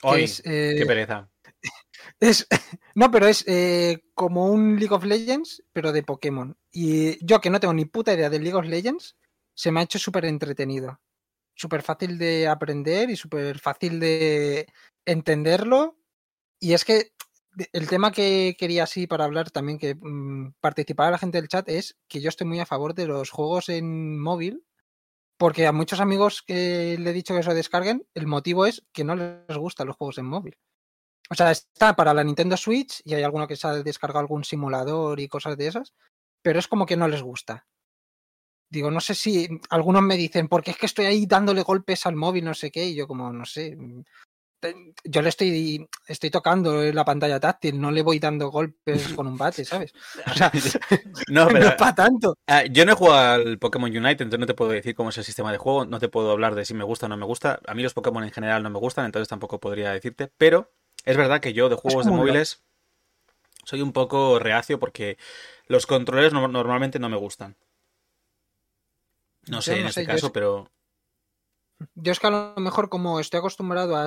Ay, 0.00 0.24
eh, 0.44 0.74
qué 0.78 0.86
pereza. 0.86 1.28
es- 2.20 2.46
no, 2.94 3.10
pero 3.10 3.26
es 3.26 3.44
eh, 3.46 4.02
como 4.14 4.46
un 4.50 4.78
League 4.78 4.94
of 4.94 5.04
Legends, 5.04 5.62
pero 5.74 5.92
de 5.92 6.02
Pokémon. 6.02 6.56
Y 6.72 7.22
yo 7.22 7.38
que 7.42 7.50
no 7.50 7.60
tengo 7.60 7.74
ni 7.74 7.84
puta 7.84 8.14
idea 8.14 8.30
de 8.30 8.40
League 8.40 8.56
of 8.56 8.64
Legends, 8.64 9.18
se 9.52 9.70
me 9.70 9.80
ha 9.80 9.82
hecho 9.82 9.98
súper 9.98 10.24
entretenido. 10.24 10.98
Súper 11.58 11.82
fácil 11.82 12.18
de 12.18 12.46
aprender 12.46 13.10
y 13.10 13.16
súper 13.16 13.58
fácil 13.58 14.00
de 14.00 14.66
entenderlo. 15.04 15.98
Y 16.60 16.72
es 16.72 16.84
que 16.84 17.12
el 17.72 17.88
tema 17.88 18.12
que 18.12 18.56
quería 18.58 18.84
así 18.84 19.06
para 19.06 19.24
hablar 19.24 19.50
también, 19.50 19.78
que 19.78 19.96
mmm, 19.96 20.52
participara 20.60 21.10
la 21.10 21.18
gente 21.18 21.38
del 21.38 21.48
chat, 21.48 21.68
es 21.68 21.98
que 22.08 22.20
yo 22.20 22.28
estoy 22.28 22.46
muy 22.46 22.60
a 22.60 22.66
favor 22.66 22.94
de 22.94 23.06
los 23.06 23.30
juegos 23.30 23.68
en 23.68 24.20
móvil, 24.20 24.64
porque 25.36 25.66
a 25.66 25.72
muchos 25.72 26.00
amigos 26.00 26.42
que 26.42 26.96
le 26.98 27.10
he 27.10 27.12
dicho 27.12 27.34
que 27.34 27.42
se 27.42 27.54
descarguen, 27.54 28.06
el 28.14 28.26
motivo 28.26 28.64
es 28.66 28.84
que 28.92 29.04
no 29.04 29.16
les 29.16 29.56
gustan 29.56 29.88
los 29.88 29.96
juegos 29.96 30.18
en 30.18 30.26
móvil. 30.26 30.56
O 31.30 31.34
sea, 31.34 31.50
está 31.50 31.94
para 31.94 32.14
la 32.14 32.24
Nintendo 32.24 32.56
Switch 32.56 33.02
y 33.04 33.14
hay 33.14 33.22
alguno 33.22 33.46
que 33.46 33.56
se 33.56 33.66
ha 33.66 33.82
descargado 33.82 34.20
algún 34.20 34.44
simulador 34.44 35.20
y 35.20 35.28
cosas 35.28 35.56
de 35.56 35.66
esas, 35.66 35.94
pero 36.42 36.58
es 36.58 36.68
como 36.68 36.86
que 36.86 36.96
no 36.96 37.08
les 37.08 37.22
gusta. 37.22 37.66
Digo, 38.70 38.90
no 38.90 39.00
sé 39.00 39.14
si 39.14 39.48
algunos 39.70 40.02
me 40.02 40.16
dicen, 40.16 40.48
porque 40.48 40.72
es 40.72 40.76
que 40.76 40.86
estoy 40.86 41.06
ahí 41.06 41.26
dándole 41.26 41.62
golpes 41.62 42.04
al 42.06 42.16
móvil, 42.16 42.44
no 42.44 42.54
sé 42.54 42.70
qué, 42.70 42.86
y 42.86 42.94
yo 42.94 43.06
como, 43.06 43.32
no 43.32 43.44
sé, 43.44 43.76
yo 45.04 45.22
le 45.22 45.28
estoy, 45.28 45.88
estoy 46.06 46.30
tocando 46.30 46.82
la 46.92 47.04
pantalla 47.04 47.38
táctil, 47.38 47.80
no 47.80 47.90
le 47.90 48.02
voy 48.02 48.18
dando 48.18 48.50
golpes 48.50 49.08
con 49.14 49.26
un 49.26 49.38
bate, 49.38 49.64
¿sabes? 49.64 49.94
O 50.26 50.34
sea, 50.34 50.50
no, 51.28 51.46
pero, 51.46 51.60
no 51.60 51.68
es 51.68 51.74
para 51.76 51.94
tanto. 51.94 52.34
Uh, 52.48 52.70
yo 52.70 52.84
no 52.84 52.92
he 52.92 52.94
jugado 52.94 53.34
al 53.34 53.58
Pokémon 53.58 53.90
Unite, 53.90 54.22
entonces 54.24 54.40
no 54.40 54.46
te 54.46 54.54
puedo 54.54 54.72
decir 54.72 54.94
cómo 54.94 55.10
es 55.10 55.18
el 55.18 55.24
sistema 55.24 55.52
de 55.52 55.58
juego, 55.58 55.86
no 55.86 56.00
te 56.00 56.08
puedo 56.08 56.30
hablar 56.30 56.54
de 56.54 56.64
si 56.64 56.74
me 56.74 56.84
gusta 56.84 57.06
o 57.06 57.08
no 57.08 57.16
me 57.16 57.26
gusta. 57.26 57.60
A 57.66 57.74
mí 57.74 57.82
los 57.82 57.94
Pokémon 57.94 58.24
en 58.24 58.32
general 58.32 58.62
no 58.62 58.70
me 58.70 58.78
gustan, 58.78 59.06
entonces 59.06 59.28
tampoco 59.28 59.60
podría 59.60 59.92
decirte, 59.92 60.30
pero 60.36 60.72
es 61.04 61.16
verdad 61.16 61.40
que 61.40 61.52
yo 61.52 61.68
de 61.68 61.76
juegos 61.76 62.04
de 62.04 62.10
móviles 62.10 62.62
soy 63.64 63.82
un 63.82 63.92
poco 63.92 64.38
reacio 64.38 64.80
porque 64.80 65.18
los 65.66 65.86
controles 65.86 66.32
no, 66.32 66.48
normalmente 66.48 66.98
no 66.98 67.08
me 67.08 67.16
gustan. 67.16 67.56
No 69.48 69.62
sé, 69.62 69.80
no 69.82 69.86
en 69.86 69.92
sé, 69.92 70.02
este 70.02 70.12
caso, 70.12 70.26
es... 70.26 70.32
pero 70.32 70.70
yo 71.94 72.12
es 72.12 72.18
que 72.20 72.26
a 72.26 72.30
lo 72.30 72.54
mejor 72.60 72.88
como 72.88 73.20
estoy 73.20 73.38
acostumbrado 73.38 73.96
a 73.96 74.06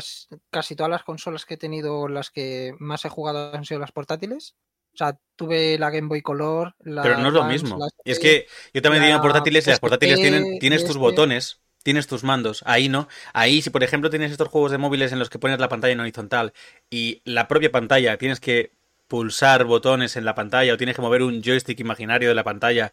casi 0.50 0.75
todas 0.75 0.89
las 0.89 1.03
consolas 1.03 1.45
que 1.45 1.53
he 1.55 1.57
tenido, 1.57 2.07
las 2.07 2.29
que 2.29 2.74
más 2.79 3.05
he 3.05 3.10
jugado 3.10 3.53
han 3.55 3.65
sido 3.65 3.79
las 3.79 3.91
portátiles. 3.91 4.55
O 4.93 4.98
sea, 4.98 5.17
tuve 5.38 5.77
la 5.79 5.89
Game 5.89 6.10
Boy 6.10 6.21
Color. 6.21 6.75
La 6.79 7.01
Pero 7.01 7.17
no 7.17 7.27
es 7.29 7.33
lo 7.33 7.39
Advance, 7.41 7.63
mismo. 7.63 7.79
es 8.03 8.19
que 8.19 8.48
yo 8.74 8.81
también 8.81 9.03
tenía 9.03 9.21
portátiles 9.21 9.65
y 9.65 9.69
las 9.69 9.79
portátiles 9.79 10.19
tienen, 10.19 10.60
tienes 10.60 10.81
tus 10.81 10.89
este- 10.91 11.00
botones, 11.00 11.62
tienes 11.83 12.07
tus 12.07 12.24
mandos. 12.24 12.62
Ahí 12.65 12.89
no. 12.89 13.07
Ahí, 13.33 13.62
si 13.62 13.69
por 13.69 13.83
ejemplo 13.83 14.10
tienes 14.10 14.31
estos 14.31 14.50
juegos 14.50 14.71
de 14.71 14.77
móviles 14.77 15.12
en 15.13 15.19
los 15.19 15.29
que 15.29 15.39
pones 15.39 15.60
la 15.60 15.69
pantalla 15.69 15.93
en 15.93 16.01
horizontal 16.01 16.53
y 16.89 17.21
la 17.25 17.48
propia 17.48 17.71
pantalla 17.71 18.17
tienes 18.17 18.39
que 18.41 18.74
pulsar 19.07 19.65
botones 19.65 20.15
en 20.15 20.25
la 20.25 20.36
pantalla 20.36 20.74
o 20.74 20.77
tienes 20.77 20.95
que 20.95 21.01
mover 21.01 21.24
un 21.24 21.41
joystick 21.41 21.79
imaginario 21.79 22.29
de 22.29 22.36
la 22.36 22.43
pantalla. 22.43 22.91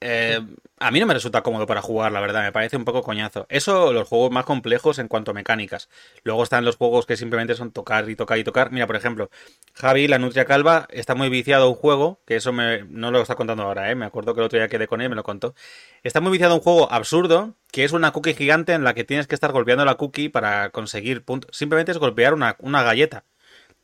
Eh, 0.00 0.40
a 0.80 0.90
mí 0.90 1.00
no 1.00 1.06
me 1.06 1.14
resulta 1.14 1.42
cómodo 1.42 1.66
para 1.66 1.80
jugar, 1.80 2.12
la 2.12 2.20
verdad, 2.20 2.42
me 2.42 2.52
parece 2.52 2.76
un 2.76 2.84
poco 2.84 3.02
coñazo. 3.02 3.46
Eso, 3.48 3.92
los 3.92 4.08
juegos 4.08 4.30
más 4.30 4.44
complejos 4.44 4.98
en 4.98 5.08
cuanto 5.08 5.30
a 5.30 5.34
mecánicas. 5.34 5.88
Luego 6.24 6.42
están 6.42 6.64
los 6.64 6.76
juegos 6.76 7.06
que 7.06 7.16
simplemente 7.16 7.54
son 7.54 7.70
tocar 7.70 8.10
y 8.10 8.16
tocar 8.16 8.38
y 8.38 8.44
tocar. 8.44 8.70
Mira, 8.70 8.86
por 8.86 8.96
ejemplo, 8.96 9.30
Javi, 9.72 10.08
la 10.08 10.18
Nutria 10.18 10.44
Calva, 10.44 10.86
está 10.90 11.14
muy 11.14 11.30
viciado 11.30 11.64
a 11.64 11.68
un 11.68 11.74
juego, 11.74 12.20
que 12.26 12.36
eso 12.36 12.52
me, 12.52 12.84
no 12.84 13.10
lo 13.10 13.22
está 13.22 13.34
contando 13.34 13.62
ahora, 13.62 13.90
¿eh? 13.90 13.94
me 13.94 14.04
acuerdo 14.04 14.34
que 14.34 14.40
el 14.40 14.46
otro 14.46 14.58
día 14.58 14.68
quedé 14.68 14.86
con 14.86 15.00
él, 15.00 15.08
me 15.08 15.16
lo 15.16 15.22
contó. 15.22 15.54
Está 16.02 16.20
muy 16.20 16.32
viciado 16.32 16.52
a 16.52 16.56
un 16.56 16.62
juego 16.62 16.92
absurdo, 16.92 17.54
que 17.70 17.84
es 17.84 17.92
una 17.92 18.10
cookie 18.12 18.34
gigante 18.34 18.72
en 18.74 18.84
la 18.84 18.94
que 18.94 19.04
tienes 19.04 19.26
que 19.26 19.34
estar 19.34 19.52
golpeando 19.52 19.84
la 19.84 19.94
cookie 19.94 20.28
para 20.28 20.70
conseguir 20.70 21.24
puntos. 21.24 21.56
Simplemente 21.56 21.92
es 21.92 21.98
golpear 21.98 22.34
una, 22.34 22.56
una 22.58 22.82
galleta. 22.82 23.24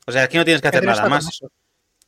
O 0.06 0.12
sea, 0.12 0.24
aquí 0.24 0.36
no 0.36 0.44
tienes 0.44 0.60
que 0.60 0.68
hacer 0.68 0.84
nada 0.84 1.08
más. 1.08 1.28
eso. 1.28 1.50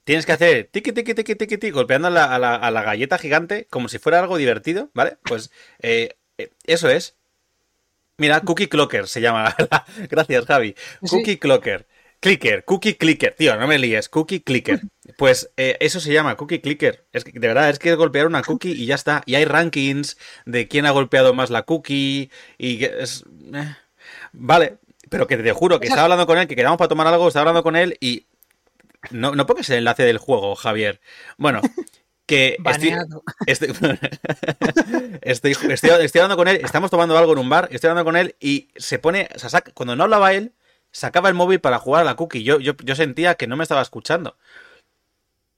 Tienes 0.04 0.26
que 0.26 0.32
hacer 0.32 0.68
tiqui, 0.72 0.92
tiqui, 0.92 1.14
tiqui, 1.14 1.34
tiqui, 1.34 1.58
tiqui, 1.58 1.70
golpeando 1.70 2.08
a 2.08 2.10
la, 2.10 2.24
a, 2.24 2.38
la, 2.38 2.54
a 2.56 2.70
la 2.70 2.82
galleta 2.82 3.18
gigante 3.18 3.66
como 3.70 3.88
si 3.88 3.98
fuera 3.98 4.18
algo 4.18 4.36
divertido, 4.36 4.90
¿vale? 4.94 5.16
Pues 5.24 5.50
eh, 5.80 6.16
eh, 6.38 6.50
eso 6.64 6.88
es. 6.88 7.16
Mira, 8.18 8.40
Cookie 8.40 8.68
Clocker 8.68 9.08
se 9.08 9.20
llama. 9.20 9.54
Gracias, 10.10 10.44
Javi. 10.46 10.74
Sí. 11.02 11.08
Cookie 11.08 11.38
Clocker. 11.38 11.86
Clicker, 12.22 12.64
Cookie 12.64 12.94
Clicker. 12.94 13.34
Tío, 13.34 13.56
no 13.56 13.66
me 13.66 13.78
líes. 13.78 14.08
Cookie 14.08 14.40
Clicker. 14.40 14.80
Pues 15.18 15.52
eh, 15.56 15.76
eso 15.80 16.00
se 16.00 16.12
llama 16.12 16.36
Cookie 16.36 16.60
Clicker. 16.60 17.06
Es 17.12 17.24
que, 17.24 17.32
de 17.32 17.46
verdad, 17.48 17.68
es 17.68 17.78
que 17.78 17.90
es 17.90 17.96
golpear 17.96 18.26
una 18.26 18.42
cookie 18.42 18.70
y 18.70 18.86
ya 18.86 18.94
está. 18.94 19.22
Y 19.26 19.34
hay 19.34 19.44
rankings 19.44 20.16
de 20.46 20.68
quién 20.68 20.86
ha 20.86 20.90
golpeado 20.90 21.34
más 21.34 21.50
la 21.50 21.64
cookie. 21.64 22.30
Y 22.56 22.84
es. 22.84 23.24
Vale, 24.32 24.78
pero 25.10 25.26
que 25.26 25.36
te 25.36 25.52
juro 25.52 25.80
que 25.80 25.88
estaba 25.88 26.04
hablando 26.04 26.26
con 26.26 26.38
él, 26.38 26.46
que 26.46 26.56
quedamos 26.56 26.78
para 26.78 26.88
tomar 26.88 27.06
algo, 27.08 27.28
estaba 27.28 27.42
hablando 27.42 27.62
con 27.62 27.76
él 27.76 27.98
y. 28.00 28.26
No, 29.10 29.34
no 29.34 29.46
pongas 29.46 29.68
el 29.70 29.78
enlace 29.78 30.04
del 30.04 30.18
juego, 30.18 30.54
Javier. 30.54 31.00
Bueno, 31.36 31.60
que 32.26 32.56
estoy. 33.46 33.74
Estoy, 35.22 35.52
estoy, 35.52 36.20
hablando 36.20 36.36
con 36.36 36.48
él, 36.48 36.60
estamos 36.62 36.90
tomando 36.90 37.16
algo 37.18 37.32
en 37.32 37.38
un 37.38 37.48
bar, 37.48 37.68
estoy 37.70 37.88
hablando 37.90 38.08
con 38.08 38.16
él 38.16 38.36
y 38.40 38.68
se 38.76 38.98
pone, 38.98 39.28
o 39.34 39.38
sea, 39.38 39.50
saca- 39.50 39.72
cuando 39.72 39.96
no 39.96 40.04
hablaba 40.04 40.32
él, 40.32 40.52
sacaba 40.92 41.28
el 41.28 41.34
móvil 41.34 41.60
para 41.60 41.78
jugar 41.78 42.02
a 42.02 42.04
la 42.04 42.16
cookie. 42.16 42.42
Yo, 42.44 42.58
yo, 42.60 42.74
yo 42.84 42.94
sentía 42.94 43.34
que 43.34 43.46
no 43.46 43.56
me 43.56 43.64
estaba 43.64 43.82
escuchando. 43.82 44.36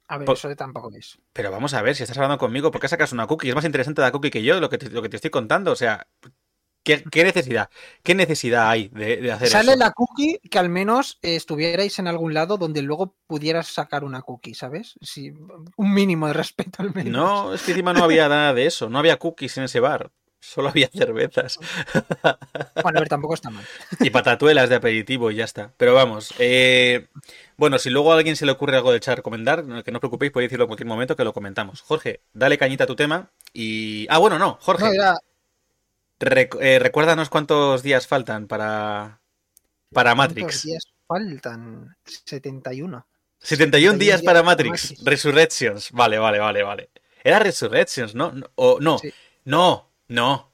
A 0.07 0.17
ver, 0.17 0.25
Po- 0.25 0.33
eso 0.33 0.55
tampoco 0.55 0.91
es. 0.95 1.17
Pero 1.33 1.51
vamos 1.51 1.73
a 1.73 1.81
ver, 1.81 1.95
si 1.95 2.03
estás 2.03 2.17
hablando 2.17 2.37
conmigo, 2.37 2.71
¿por 2.71 2.79
qué 2.81 2.87
sacas 2.87 3.11
una 3.11 3.27
cookie? 3.27 3.49
Es 3.49 3.55
más 3.55 3.65
interesante 3.65 4.01
la 4.01 4.11
cookie 4.11 4.29
que 4.31 4.43
yo, 4.43 4.59
lo 4.59 4.69
que 4.69 4.77
te, 4.77 4.89
lo 4.89 5.01
que 5.01 5.09
te 5.09 5.17
estoy 5.17 5.31
contando. 5.31 5.71
O 5.71 5.75
sea, 5.75 6.07
¿qué, 6.85 7.03
qué 7.11 7.23
necesidad? 7.25 7.69
¿Qué 8.03 8.15
necesidad 8.15 8.69
hay 8.69 8.87
de, 8.89 9.17
de 9.17 9.31
hacer 9.33 9.49
Sale 9.49 9.71
eso? 9.71 9.79
la 9.79 9.91
cookie 9.91 10.39
que 10.49 10.59
al 10.59 10.69
menos 10.69 11.19
eh, 11.21 11.35
estuvierais 11.35 11.99
en 11.99 12.07
algún 12.07 12.33
lado 12.33 12.57
donde 12.57 12.81
luego 12.81 13.15
pudieras 13.27 13.67
sacar 13.67 14.03
una 14.05 14.21
cookie, 14.21 14.53
¿sabes? 14.53 14.95
Sí, 15.01 15.31
un 15.75 15.93
mínimo 15.93 16.27
de 16.27 16.33
respeto 16.33 16.81
al 16.83 16.93
menos. 16.95 17.11
No, 17.11 17.53
es 17.53 17.61
que 17.63 17.71
encima 17.71 17.93
no 17.93 18.03
había 18.03 18.29
nada 18.29 18.53
de 18.53 18.65
eso, 18.65 18.89
no 18.89 18.99
había 18.99 19.17
cookies 19.17 19.57
en 19.57 19.65
ese 19.65 19.81
bar. 19.81 20.11
Solo 20.39 20.69
había 20.69 20.87
cervezas. 20.89 21.57
Bueno, 22.83 22.99
a 22.99 23.01
ver, 23.01 23.09
tampoco 23.09 23.33
está 23.33 23.49
mal. 23.49 23.65
Y 23.99 24.11
patatuelas 24.11 24.69
de 24.69 24.75
aperitivo 24.75 25.31
y 25.31 25.35
ya 25.37 25.45
está. 25.45 25.73
Pero 25.77 25.95
vamos, 25.95 26.33
eh, 26.37 27.07
bueno, 27.57 27.79
si 27.79 27.89
luego 27.89 28.13
a 28.13 28.17
alguien 28.17 28.35
se 28.35 28.45
le 28.45 28.51
ocurre 28.51 28.75
algo 28.77 28.91
de 28.91 28.99
chat 28.99 29.15
recomendar, 29.17 29.63
no- 29.65 29.83
que 29.83 29.91
no 29.91 29.97
os 29.97 30.01
preocupéis, 30.01 30.31
podéis 30.31 30.49
decirlo 30.49 30.65
en 30.65 30.67
cualquier 30.67 30.87
momento 30.87 31.15
que 31.15 31.23
lo 31.23 31.33
comentamos. 31.33 31.81
Jorge, 31.81 32.21
dale 32.33 32.57
cañita 32.59 32.83
a 32.83 32.87
tu 32.87 32.95
tema 32.95 33.31
y... 33.53 34.05
Ah, 34.09 34.19
bueno, 34.19 34.37
no, 34.37 34.57
Jorge, 34.61 34.85
No, 34.85 34.93
era, 34.93 35.17
rec- 36.19 36.57
eh, 36.61 36.79
recuérdanos 36.79 37.29
cuántos 37.29 37.83
días 37.83 38.07
faltan 38.07 38.47
para, 38.47 39.21
para 39.93 40.15
¿cuántos 40.15 40.37
Matrix. 40.37 40.63
días 40.63 40.83
faltan? 41.07 41.95
71. 42.05 43.05
71 43.39 43.97
días 43.97 43.99
días 43.99 44.21
para 44.23 44.41
Matrix. 44.43 44.83
Matrix. 44.91 45.03
Resurrections. 45.05 45.91
Vale, 45.91 46.17
vale, 46.17 46.39
vale, 46.39 46.63
vale. 46.63 46.89
Era 47.23 47.39
Resurrections, 47.39 48.15
¿no? 48.15 48.31
No, 48.31 48.47
o- 48.55 48.79
no, 48.79 48.97
Sí. 48.99 49.13
no, 49.45 49.89
no. 50.07 50.51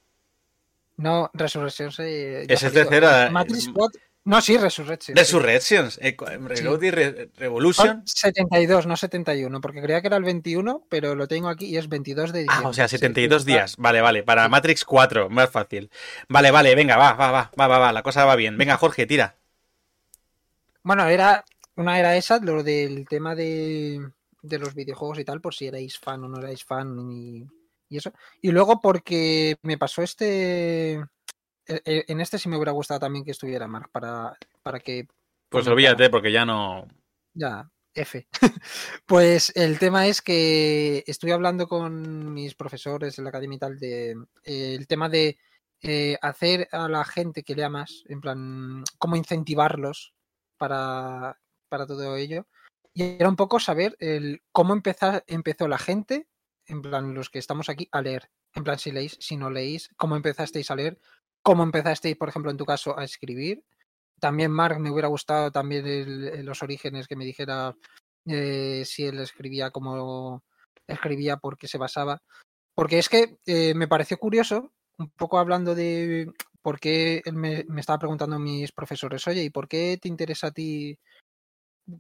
No, 0.98 1.30
Resurrección 1.34 1.92
se. 1.92 2.46
ya 2.48 2.54
Ese 2.54 2.68
es 2.68 2.74
tercera- 2.74 3.30
Matrix 3.32 3.70
4. 3.74 4.00
No, 4.24 4.40
sí, 4.40 4.56
Resurrection. 4.58 5.16
sí. 5.16 5.20
Resurrections. 5.20 5.98
eh, 6.02 6.16
cu- 6.16 6.26
Reload 6.26 6.84
y 6.84 6.92
Re- 6.92 7.32
Revolution. 7.38 7.88
Son 7.88 8.04
72, 8.08 8.86
no 8.86 8.96
71, 8.96 9.60
porque 9.62 9.82
creía 9.82 10.00
que 10.02 10.08
era 10.08 10.18
el 10.18 10.24
21, 10.24 10.86
pero 10.90 11.16
lo 11.16 11.28
tengo 11.28 11.50
aquí 11.50 11.66
y 11.66 11.78
es 11.78 11.90
22 11.90 12.32
de 12.32 12.42
diciembre. 12.44 12.66
Ah, 12.68 12.70
o 12.70 12.74
sea, 12.74 12.88
Sí, 12.88 12.98
72 12.98 13.42
está- 13.42 13.52
días. 13.52 13.78
Vale, 13.78 14.00
vale. 14.02 14.22
Para 14.22 14.48
Matrix 14.48 14.86
4, 14.86 15.28
más 15.30 15.50
fácil. 15.50 15.90
Vale, 16.30 16.52
vale, 16.52 16.76
venga, 16.76 16.98
va, 16.98 17.14
va, 17.14 17.32
va, 17.32 17.52
va, 17.60 17.68
va, 17.68 17.80
va. 17.80 17.92
La 17.92 18.04
cosa 18.04 18.24
va 18.26 18.36
bien. 18.36 18.58
Venga, 18.60 18.78
Jorge, 18.78 19.08
tira. 19.08 19.38
Bueno, 20.84 21.08
era 21.08 21.44
una 21.76 22.00
era 22.00 22.16
esa, 22.16 22.40
lo 22.40 22.64
del 22.64 23.08
tema 23.08 23.34
de, 23.36 24.08
de 24.44 24.60
los 24.60 24.76
videojuegos 24.76 25.20
y 25.20 25.26
tal, 25.26 25.42
por 25.42 25.54
si 25.56 25.68
erais 25.68 25.98
fan 25.98 26.24
o 26.24 26.28
no 26.30 26.40
erais 26.40 26.64
fan 26.64 26.96
y, 27.12 27.48
y 27.90 27.98
eso. 27.98 28.14
Y 28.42 28.52
luego 28.52 28.80
porque 28.82 29.58
me 29.64 29.78
pasó 29.80 30.02
este... 30.04 31.04
e- 31.66 31.82
e- 31.86 32.06
En 32.08 32.22
este 32.22 32.38
sí 32.38 32.50
me 32.50 32.58
hubiera 32.58 32.72
gustado 32.72 33.00
también 33.00 33.26
que 33.26 33.32
estuviera 33.32 33.68
Mark 33.68 33.90
para, 33.92 34.38
para 34.64 34.80
que... 34.80 35.08
Pues 35.50 35.68
olvídate, 35.68 36.10
porque 36.10 36.32
ya 36.32 36.46
no. 36.46 36.88
Ya, 37.34 37.70
F. 37.94 38.28
pues 39.06 39.52
el 39.56 39.80
tema 39.80 40.08
es 40.08 40.22
que 40.22 41.04
estuve 41.08 41.34
hablando 41.34 41.68
con 41.68 42.34
mis 42.34 42.56
profesores 42.56 43.18
en 43.18 43.26
la 43.26 43.30
academia 43.30 43.56
y 43.56 43.60
tal 43.60 43.80
de 43.80 44.12
eh, 44.44 44.76
el 44.76 44.88
tema 44.88 45.10
de 45.10 45.38
eh, 45.82 46.18
hacer 46.22 46.68
a 46.72 46.88
la 46.88 47.04
gente 47.04 47.44
que 47.44 47.56
lea 47.56 47.70
más, 47.70 48.04
en 48.08 48.22
plan, 48.22 48.84
cómo 48.98 49.16
incentivarlos 49.16 50.14
para, 50.58 51.40
para 51.70 51.88
todo 51.88 52.16
ello. 52.16 52.48
Y 52.94 53.04
era 53.04 53.30
un 53.30 53.36
poco 53.36 53.60
saber 53.60 53.96
el, 54.00 54.42
cómo 54.52 54.74
empezar, 54.74 55.24
empezó 55.28 55.68
la 55.68 55.78
gente, 55.78 56.28
en 56.68 56.82
plan, 56.82 57.14
los 57.14 57.30
que 57.30 57.40
estamos 57.40 57.70
aquí, 57.70 57.88
a 57.92 58.02
leer. 58.02 58.30
En 58.54 58.64
plan, 58.64 58.78
si 58.78 58.92
leéis, 58.92 59.18
si 59.20 59.38
no 59.38 59.50
leéis, 59.50 59.90
cómo 59.98 60.16
empezasteis 60.16 60.70
a 60.72 60.76
leer, 60.76 61.00
cómo 61.44 61.64
empezasteis, 61.64 62.16
por 62.18 62.30
ejemplo, 62.30 62.52
en 62.52 62.58
tu 62.58 62.66
caso, 62.66 62.98
a 62.98 63.04
escribir. 63.04 63.64
También, 64.20 64.52
Mark, 64.52 64.80
me 64.80 64.92
hubiera 64.92 65.08
gustado 65.10 65.52
también 65.52 65.86
el- 65.88 66.28
el- 66.30 66.46
los 66.46 66.64
orígenes 66.64 67.08
que 67.08 67.16
me 67.16 67.26
dijera 67.26 67.76
eh, 68.28 68.84
si 68.86 69.06
él 69.06 69.20
escribía 69.20 69.72
como 69.72 70.44
escribía, 70.88 71.38
por 71.38 71.58
qué 71.58 71.68
se 71.68 71.78
basaba. 71.80 72.22
Porque 72.76 73.00
es 73.00 73.10
que 73.10 73.38
eh, 73.48 73.74
me 73.76 73.88
pareció 73.88 74.18
curioso, 74.18 74.74
un 75.00 75.10
poco 75.12 75.40
hablando 75.40 75.76
de 75.76 76.32
por 76.62 76.80
qué 76.80 77.22
él 77.26 77.36
me, 77.36 77.66
me 77.70 77.82
estaba 77.82 78.00
preguntando 78.00 78.40
mis 78.40 78.72
profesores, 78.74 79.28
oye, 79.28 79.44
¿y 79.44 79.50
por 79.50 79.68
qué 79.68 79.98
te 80.02 80.08
interesa 80.10 80.48
a 80.48 80.52
ti? 80.52 80.98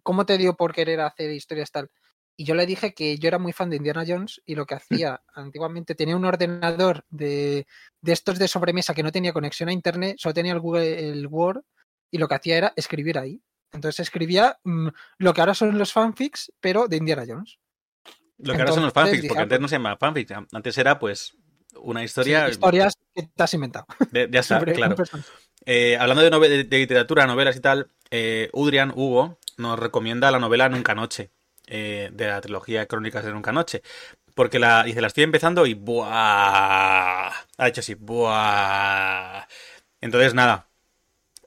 ¿Cómo 0.03 0.25
te 0.25 0.37
dio 0.37 0.55
por 0.55 0.73
querer 0.73 1.01
hacer 1.01 1.31
historias 1.31 1.71
tal? 1.71 1.89
Y 2.37 2.45
yo 2.45 2.55
le 2.55 2.65
dije 2.65 2.93
que 2.93 3.17
yo 3.19 3.27
era 3.27 3.37
muy 3.39 3.53
fan 3.53 3.69
de 3.69 3.75
Indiana 3.77 4.03
Jones 4.07 4.41
y 4.45 4.55
lo 4.55 4.65
que 4.65 4.75
hacía 5.09 5.21
antiguamente 5.33 5.95
tenía 5.95 6.15
un 6.15 6.25
ordenador 6.25 7.05
de, 7.09 7.67
de 8.01 8.11
estos 8.11 8.39
de 8.39 8.47
sobremesa 8.47 8.93
que 8.93 9.03
no 9.03 9.11
tenía 9.11 9.33
conexión 9.33 9.69
a 9.69 9.73
internet, 9.73 10.15
solo 10.19 10.33
tenía 10.33 10.53
el 10.53 10.59
Google 10.59 11.09
el 11.11 11.27
Word 11.27 11.61
y 12.09 12.17
lo 12.17 12.27
que 12.27 12.35
hacía 12.35 12.57
era 12.57 12.73
escribir 12.75 13.17
ahí. 13.17 13.41
Entonces 13.73 14.01
escribía 14.01 14.59
mm, 14.63 14.87
lo 15.19 15.33
que 15.33 15.41
ahora 15.41 15.53
son 15.53 15.77
los 15.77 15.93
fanfics, 15.93 16.51
pero 16.59 16.87
de 16.87 16.97
Indiana 16.97 17.23
Jones. 17.27 17.57
Lo 18.37 18.53
que 18.53 18.59
ahora 18.61 18.73
son 18.73 18.83
los 18.83 18.91
fanfics, 18.93 19.27
porque 19.27 19.39
ah, 19.39 19.43
antes 19.43 19.59
no 19.59 19.67
se 19.67 19.75
llama 19.75 19.95
fanfics, 19.97 20.33
antes 20.51 20.77
era 20.77 20.97
pues 20.99 21.37
una 21.79 22.03
historia. 22.03 22.45
Sí, 22.47 22.51
historias 22.53 22.97
que 23.15 23.23
te 23.33 23.43
has 23.43 23.53
inventado. 23.53 23.85
de- 24.11 24.27
ya 24.31 24.39
está, 24.41 24.59
claro. 24.65 24.95
Eh, 25.65 25.95
hablando 25.97 26.23
de, 26.39 26.49
de- 26.49 26.63
de 26.63 26.77
literatura, 26.79 27.27
novelas 27.27 27.55
y 27.55 27.59
tal, 27.61 27.91
eh, 28.09 28.49
Udrian, 28.51 28.91
Hugo, 28.95 29.37
nos 29.57 29.77
recomienda 29.79 30.31
la 30.31 30.39
novela 30.39 30.67
Nunca 30.69 30.95
Noche, 30.95 31.31
eh, 31.71 32.09
de 32.13 32.27
la 32.27 32.41
trilogía 32.41 32.85
Crónicas 32.85 33.23
de 33.25 33.31
Nunca 33.31 33.51
Noche. 33.51 33.81
Porque 34.35 34.59
la, 34.59 34.83
dice, 34.83 35.01
la 35.01 35.07
estoy 35.07 35.23
empezando 35.23 35.65
y 35.65 35.73
¡buah! 35.73 37.29
Ha 37.57 37.67
hecho 37.67 37.81
así, 37.81 37.95
¡buah! 37.95 39.47
Entonces, 40.01 40.33
nada. 40.33 40.67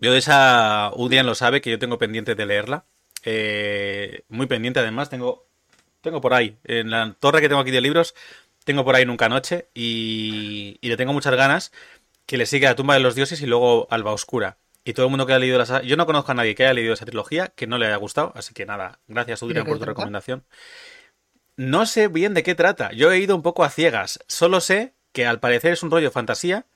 Yo 0.01 0.13
de 0.13 0.19
esa, 0.19 0.91
Udrian 0.95 1.27
lo 1.27 1.35
sabe, 1.35 1.61
que 1.61 1.71
yo 1.71 1.79
tengo 1.79 1.99
pendiente 1.99 2.35
de 2.35 2.47
leerla. 2.47 2.87
Eh, 3.25 4.25
muy 4.29 4.47
pendiente, 4.47 4.81
además, 4.81 5.11
tengo, 5.11 5.47
tengo 6.03 6.21
por 6.21 6.35
ahí, 6.35 6.59
en 6.65 6.91
la 6.91 7.15
torre 7.21 7.41
que 7.41 7.49
tengo 7.49 7.61
aquí 7.63 7.71
de 7.71 7.81
libros, 7.81 8.15
tengo 8.65 8.85
por 8.85 8.97
ahí 8.97 9.07
Nunca 9.07 9.29
Noche 9.29 9.69
y, 9.75 10.79
y 10.81 10.89
le 10.89 10.97
tengo 10.97 11.13
muchas 11.13 11.35
ganas 11.35 11.73
que 12.27 12.37
le 12.39 12.47
sigue 12.47 12.67
a 12.67 12.77
Tumba 12.77 12.95
de 12.95 13.01
los 13.01 13.15
Dioses 13.15 13.41
y 13.43 13.47
luego 13.47 13.87
Alba 13.91 14.13
Oscura. 14.13 14.59
Y 14.85 14.93
todo 14.93 15.07
el 15.07 15.11
mundo 15.11 15.27
que 15.27 15.33
ha 15.33 15.39
leído 15.39 15.59
la 15.59 15.83
Yo 15.83 15.97
no 15.97 16.07
conozco 16.07 16.33
a 16.33 16.35
nadie 16.35 16.55
que 16.55 16.65
haya 16.65 16.75
leído 16.75 16.93
esa 16.95 17.07
trilogía 17.07 17.49
que 17.49 17.67
no 17.67 17.79
le 17.79 17.87
haya 17.87 17.97
gustado, 17.97 18.33
así 18.37 18.53
que 18.55 18.67
nada, 18.67 19.01
gracias 19.09 19.43
¿Y 19.47 19.47
de 19.47 19.47
Udrian 19.47 19.65
qué 19.65 19.71
por 19.71 19.79
tu 19.79 19.85
recomendación. 19.87 20.45
No 21.57 21.85
sé 21.87 22.07
bien 22.09 22.33
de 22.35 22.45
qué 22.45 22.55
trata, 22.55 22.93
yo 22.93 23.11
he 23.11 23.19
ido 23.19 23.35
un 23.35 23.43
poco 23.43 23.65
a 23.65 23.71
ciegas, 23.71 24.21
solo 24.29 24.61
sé 24.61 24.95
que 25.13 25.27
al 25.27 25.41
parecer 25.41 25.73
es 25.73 25.83
un 25.83 25.91
rollo 25.91 26.11
fantasía, 26.13 26.67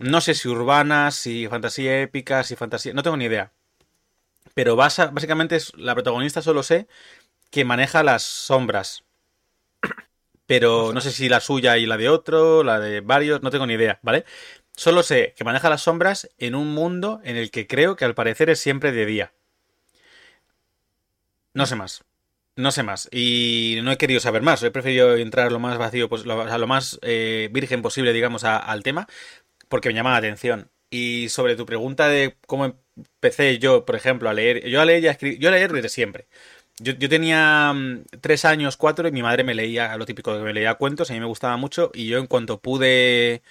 no 0.00 0.20
sé 0.20 0.34
si 0.34 0.48
urbana, 0.48 1.12
si 1.12 1.46
fantasía 1.46 2.00
épica, 2.02 2.42
si 2.42 2.56
fantasía, 2.56 2.92
no 2.92 3.04
tengo 3.04 3.16
ni 3.16 3.26
idea. 3.26 3.52
Pero 4.54 4.76
basa- 4.76 5.08
básicamente 5.12 5.56
es 5.56 5.72
la 5.76 5.94
protagonista 5.94 6.40
solo 6.42 6.62
sé 6.62 6.86
que 7.50 7.64
maneja 7.64 8.02
las 8.04 8.22
sombras. 8.24 9.04
Pero 10.46 10.92
no 10.92 11.00
sé 11.00 11.12
si 11.12 11.28
la 11.28 11.40
suya 11.40 11.78
y 11.78 11.86
la 11.86 11.96
de 11.96 12.08
otro, 12.08 12.64
la 12.64 12.80
de 12.80 13.00
varios, 13.00 13.40
no 13.42 13.50
tengo 13.50 13.66
ni 13.66 13.74
idea, 13.74 14.00
¿vale? 14.02 14.24
Solo 14.80 15.02
sé 15.02 15.34
que 15.36 15.44
maneja 15.44 15.68
las 15.68 15.82
sombras 15.82 16.30
en 16.38 16.54
un 16.54 16.72
mundo 16.72 17.20
en 17.22 17.36
el 17.36 17.50
que 17.50 17.66
creo 17.66 17.96
que 17.96 18.06
al 18.06 18.14
parecer 18.14 18.48
es 18.48 18.60
siempre 18.60 18.92
de 18.92 19.04
día. 19.04 19.34
No 21.52 21.66
sé 21.66 21.76
más. 21.76 22.02
No 22.56 22.72
sé 22.72 22.82
más. 22.82 23.06
Y 23.12 23.80
no 23.82 23.92
he 23.92 23.98
querido 23.98 24.20
saber 24.20 24.40
más. 24.40 24.62
He 24.62 24.70
preferido 24.70 25.16
entrar 25.16 25.52
lo 25.52 25.58
más 25.58 25.76
vacío, 25.76 26.08
pues, 26.08 26.24
lo, 26.24 26.40
a 26.40 26.56
lo 26.56 26.66
más 26.66 26.98
eh, 27.02 27.50
virgen 27.52 27.82
posible, 27.82 28.14
digamos, 28.14 28.44
al 28.44 28.82
tema, 28.82 29.06
porque 29.68 29.90
me 29.90 29.96
llama 29.96 30.12
la 30.12 30.16
atención. 30.16 30.70
Y 30.88 31.28
sobre 31.28 31.56
tu 31.56 31.66
pregunta 31.66 32.08
de 32.08 32.38
cómo 32.46 32.74
empecé 32.96 33.58
yo, 33.58 33.84
por 33.84 33.96
ejemplo, 33.96 34.30
a 34.30 34.32
leer. 34.32 34.66
Yo 34.66 34.80
a 34.80 34.86
leer 34.86 35.04
y 35.04 35.08
a 35.08 35.10
escribir. 35.10 35.38
Yo 35.40 35.50
a 35.50 35.52
leer 35.52 35.72
desde 35.74 35.90
siempre. 35.90 36.26
Yo, 36.78 36.94
yo 36.94 37.10
tenía 37.10 37.70
mm, 37.74 38.04
tres 38.22 38.46
años, 38.46 38.78
cuatro, 38.78 39.06
y 39.06 39.12
mi 39.12 39.22
madre 39.22 39.44
me 39.44 39.54
leía 39.54 39.94
lo 39.98 40.06
típico 40.06 40.32
que 40.34 40.42
me 40.42 40.54
leía 40.54 40.74
cuentos, 40.76 41.10
a 41.10 41.14
mí 41.14 41.20
me 41.20 41.26
gustaba 41.26 41.58
mucho, 41.58 41.90
y 41.92 42.06
yo 42.06 42.18
en 42.18 42.26
cuanto 42.26 42.60
pude, 42.60 43.42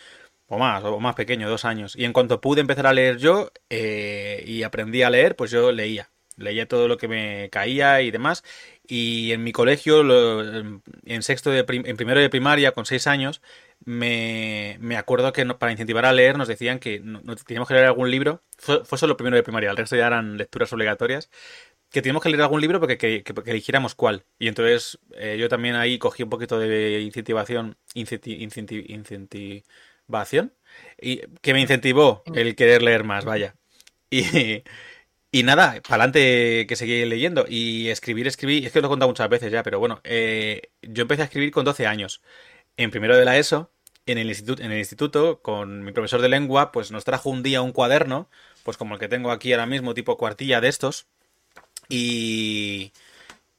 o 0.49 0.57
más, 0.59 0.83
o 0.83 0.99
más 0.99 1.15
pequeño, 1.15 1.49
dos 1.49 1.65
años, 1.65 1.95
y 1.95 2.05
en 2.05 2.13
cuanto 2.13 2.41
pude 2.41 2.61
empezar 2.61 2.87
a 2.87 2.93
leer 2.93 3.17
yo 3.17 3.51
eh, 3.69 4.43
y 4.47 4.63
aprendí 4.63 5.03
a 5.03 5.09
leer, 5.09 5.35
pues 5.35 5.51
yo 5.51 5.71
leía. 5.71 6.09
Leía 6.37 6.67
todo 6.69 6.87
lo 6.87 6.97
que 6.97 7.09
me 7.09 7.49
caía 7.51 8.01
y 8.01 8.11
demás. 8.11 8.43
Y 8.87 9.33
en 9.33 9.43
mi 9.43 9.51
colegio, 9.51 10.03
en 11.05 11.21
sexto 11.23 11.49
de 11.51 11.65
en 11.67 11.97
primero 11.97 12.19
de 12.21 12.29
primaria, 12.29 12.71
con 12.71 12.85
seis 12.85 13.07
años, 13.07 13.41
me, 13.85 14.77
me 14.79 14.97
acuerdo 14.97 15.33
que 15.33 15.45
para 15.45 15.71
incentivar 15.71 16.05
a 16.05 16.13
leer 16.13 16.37
nos 16.37 16.47
decían 16.47 16.79
que 16.79 16.99
no- 17.01 17.21
teníamos 17.45 17.67
que 17.67 17.73
leer 17.73 17.87
algún 17.87 18.09
libro. 18.11 18.41
Fue, 18.57 18.83
fue 18.85 18.97
solo 18.97 19.17
primero 19.17 19.35
de 19.35 19.43
primaria, 19.43 19.71
el 19.71 19.77
resto 19.77 19.95
ya 19.95 20.07
eran 20.07 20.37
lecturas 20.37 20.71
obligatorias 20.73 21.29
que 21.91 22.01
teníamos 22.01 22.23
que 22.23 22.29
leer 22.29 22.41
algún 22.43 22.61
libro 22.61 22.79
porque 22.79 22.97
que, 22.97 23.23
que- 23.23 23.33
que 23.33 23.51
eligiéramos 23.51 23.95
cuál. 23.95 24.25
Y 24.39 24.47
entonces 24.47 24.99
eh, 25.15 25.37
yo 25.39 25.49
también 25.49 25.75
ahí 25.75 25.97
cogí 25.99 26.23
un 26.23 26.29
poquito 26.29 26.59
de 26.59 27.01
incentivación, 27.01 27.77
incenti- 27.95 28.39
incenti- 28.39 28.85
y 31.01 31.21
que 31.41 31.53
me 31.53 31.61
incentivó 31.61 32.23
el 32.33 32.55
querer 32.55 32.81
leer 32.81 33.03
más, 33.03 33.25
vaya. 33.25 33.55
Y, 34.11 34.63
y 35.31 35.43
nada, 35.43 35.79
para 35.81 36.03
adelante 36.03 36.65
que 36.67 36.75
seguí 36.75 37.05
leyendo. 37.05 37.45
Y 37.47 37.89
escribir, 37.89 38.27
escribí, 38.27 38.65
es 38.65 38.71
que 38.71 38.81
lo 38.81 38.87
he 38.87 38.89
contado 38.89 39.09
muchas 39.09 39.29
veces 39.29 39.51
ya, 39.51 39.63
pero 39.63 39.79
bueno, 39.79 40.01
eh, 40.03 40.71
yo 40.81 41.03
empecé 41.03 41.21
a 41.21 41.25
escribir 41.25 41.51
con 41.51 41.65
12 41.65 41.85
años. 41.87 42.21
En 42.77 42.91
primero 42.91 43.17
de 43.17 43.25
la 43.25 43.37
ESO, 43.37 43.71
en 44.05 44.17
el 44.17 44.27
instituto, 44.29 44.63
en 44.63 44.71
el 44.71 44.79
instituto, 44.79 45.41
con 45.41 45.83
mi 45.83 45.91
profesor 45.91 46.21
de 46.21 46.29
lengua, 46.29 46.71
pues 46.71 46.91
nos 46.91 47.05
trajo 47.05 47.29
un 47.29 47.43
día 47.43 47.61
un 47.61 47.71
cuaderno, 47.73 48.29
pues 48.63 48.77
como 48.77 48.95
el 48.95 48.99
que 48.99 49.07
tengo 49.07 49.31
aquí 49.31 49.53
ahora 49.53 49.67
mismo, 49.67 49.93
tipo 49.93 50.17
cuartilla 50.17 50.61
de 50.61 50.69
estos. 50.69 51.07
Y, 51.89 52.93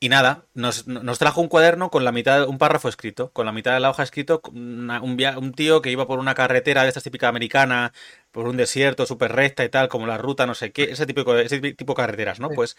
y 0.03 0.09
nada, 0.09 0.47
nos, 0.55 0.87
nos 0.87 1.19
trajo 1.19 1.43
un 1.43 1.49
cuaderno 1.49 1.91
con 1.91 2.05
la 2.05 2.13
mitad, 2.13 2.49
un 2.49 2.57
párrafo 2.59 2.89
escrito, 2.89 3.33
con 3.33 3.45
la 3.47 3.53
mitad 3.53 3.75
de 3.75 3.81
la 3.81 3.91
hoja 3.91 4.03
escrito, 4.03 4.41
una- 4.53 5.03
un, 5.03 5.17
via- 5.17 5.39
un 5.39 5.53
tío 5.53 5.83
que 5.83 5.91
iba 5.91 6.07
por 6.07 6.19
una 6.19 6.35
carretera 6.35 6.83
de 6.83 6.89
estas 6.89 7.05
típica 7.05 7.29
americana, 7.29 7.93
por 8.33 8.49
un 8.49 8.57
desierto 8.57 9.05
súper 9.07 9.33
recta 9.33 9.63
y 9.65 9.69
tal, 9.69 9.89
como 9.89 10.07
la 10.07 10.17
ruta, 10.19 10.47
no 10.47 10.55
sé 10.55 10.73
qué, 10.73 10.85
ese 10.85 11.07
tipo, 11.07 11.37
ese 11.37 11.61
tipo 11.75 11.93
de 11.93 11.97
carreteras, 11.97 12.41
¿no? 12.41 12.49
Sí. 12.49 12.55
Pues 12.57 12.77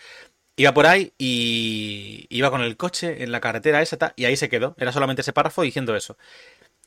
iba 0.57 0.73
por 0.73 0.87
ahí 0.87 1.13
y 1.17 2.27
iba 2.29 2.51
con 2.51 2.61
el 2.61 2.77
coche 2.77 3.23
en 3.23 3.31
la 3.31 3.41
carretera 3.41 3.81
esa, 3.81 4.13
y 4.15 4.25
ahí 4.25 4.37
se 4.37 4.49
quedó. 4.49 4.75
Era 4.79 4.91
solamente 4.91 5.21
ese 5.21 5.33
párrafo 5.33 5.63
diciendo 5.63 5.95
eso. 5.95 6.17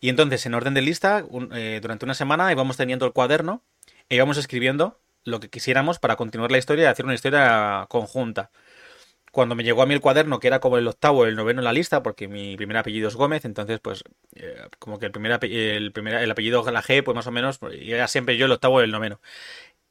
Y 0.01 0.09
entonces, 0.09 0.44
en 0.47 0.55
orden 0.55 0.75
de 0.75 0.83
lista, 0.83 1.25
un- 1.29 1.51
eh, 1.55 1.79
durante 1.83 2.05
una 2.05 2.14
semana 2.14 2.51
íbamos 2.53 2.77
teniendo 2.77 3.07
el 3.07 3.12
cuaderno 3.12 3.62
e 4.09 4.16
íbamos 4.16 4.37
escribiendo 4.38 5.01
lo 5.25 5.40
que 5.40 5.49
quisiéramos 5.51 5.99
para 5.99 6.16
continuar 6.16 6.51
la 6.53 6.59
historia 6.59 6.85
y 6.85 6.87
hacer 6.88 7.05
una 7.07 7.14
historia 7.14 7.87
conjunta. 7.88 8.51
Cuando 9.35 9.57
me 9.57 9.64
llegó 9.64 9.83
a 9.83 9.87
mí 9.87 9.94
el 9.94 10.01
cuaderno, 10.01 10.40
que 10.40 10.47
era 10.47 10.61
como 10.61 10.79
el 10.79 10.87
octavo, 10.88 11.27
el 11.27 11.35
noveno 11.37 11.61
en 11.61 11.64
la 11.64 11.73
lista, 11.73 12.03
porque 12.05 12.29
mi 12.29 12.57
primer 12.57 12.77
apellido 12.77 13.09
es 13.09 13.16
Gómez, 13.16 13.44
entonces, 13.44 13.81
pues, 13.81 14.05
eh, 14.37 14.57
como 14.79 14.99
que 15.01 15.07
el 15.07 15.12
primer, 15.12 15.33
ape- 15.33 15.51
el 15.53 16.31
apellido 16.31 16.64
la 16.70 16.83
G, 16.83 17.03
pues 17.05 17.16
más 17.16 17.27
o 17.27 17.33
menos, 17.33 17.59
pues, 17.59 17.77
era 17.83 18.07
siempre 18.09 18.37
yo 18.37 18.47
el 18.47 18.53
octavo 18.53 18.77
o 18.77 18.81
el 18.81 18.92
noveno. 18.92 19.20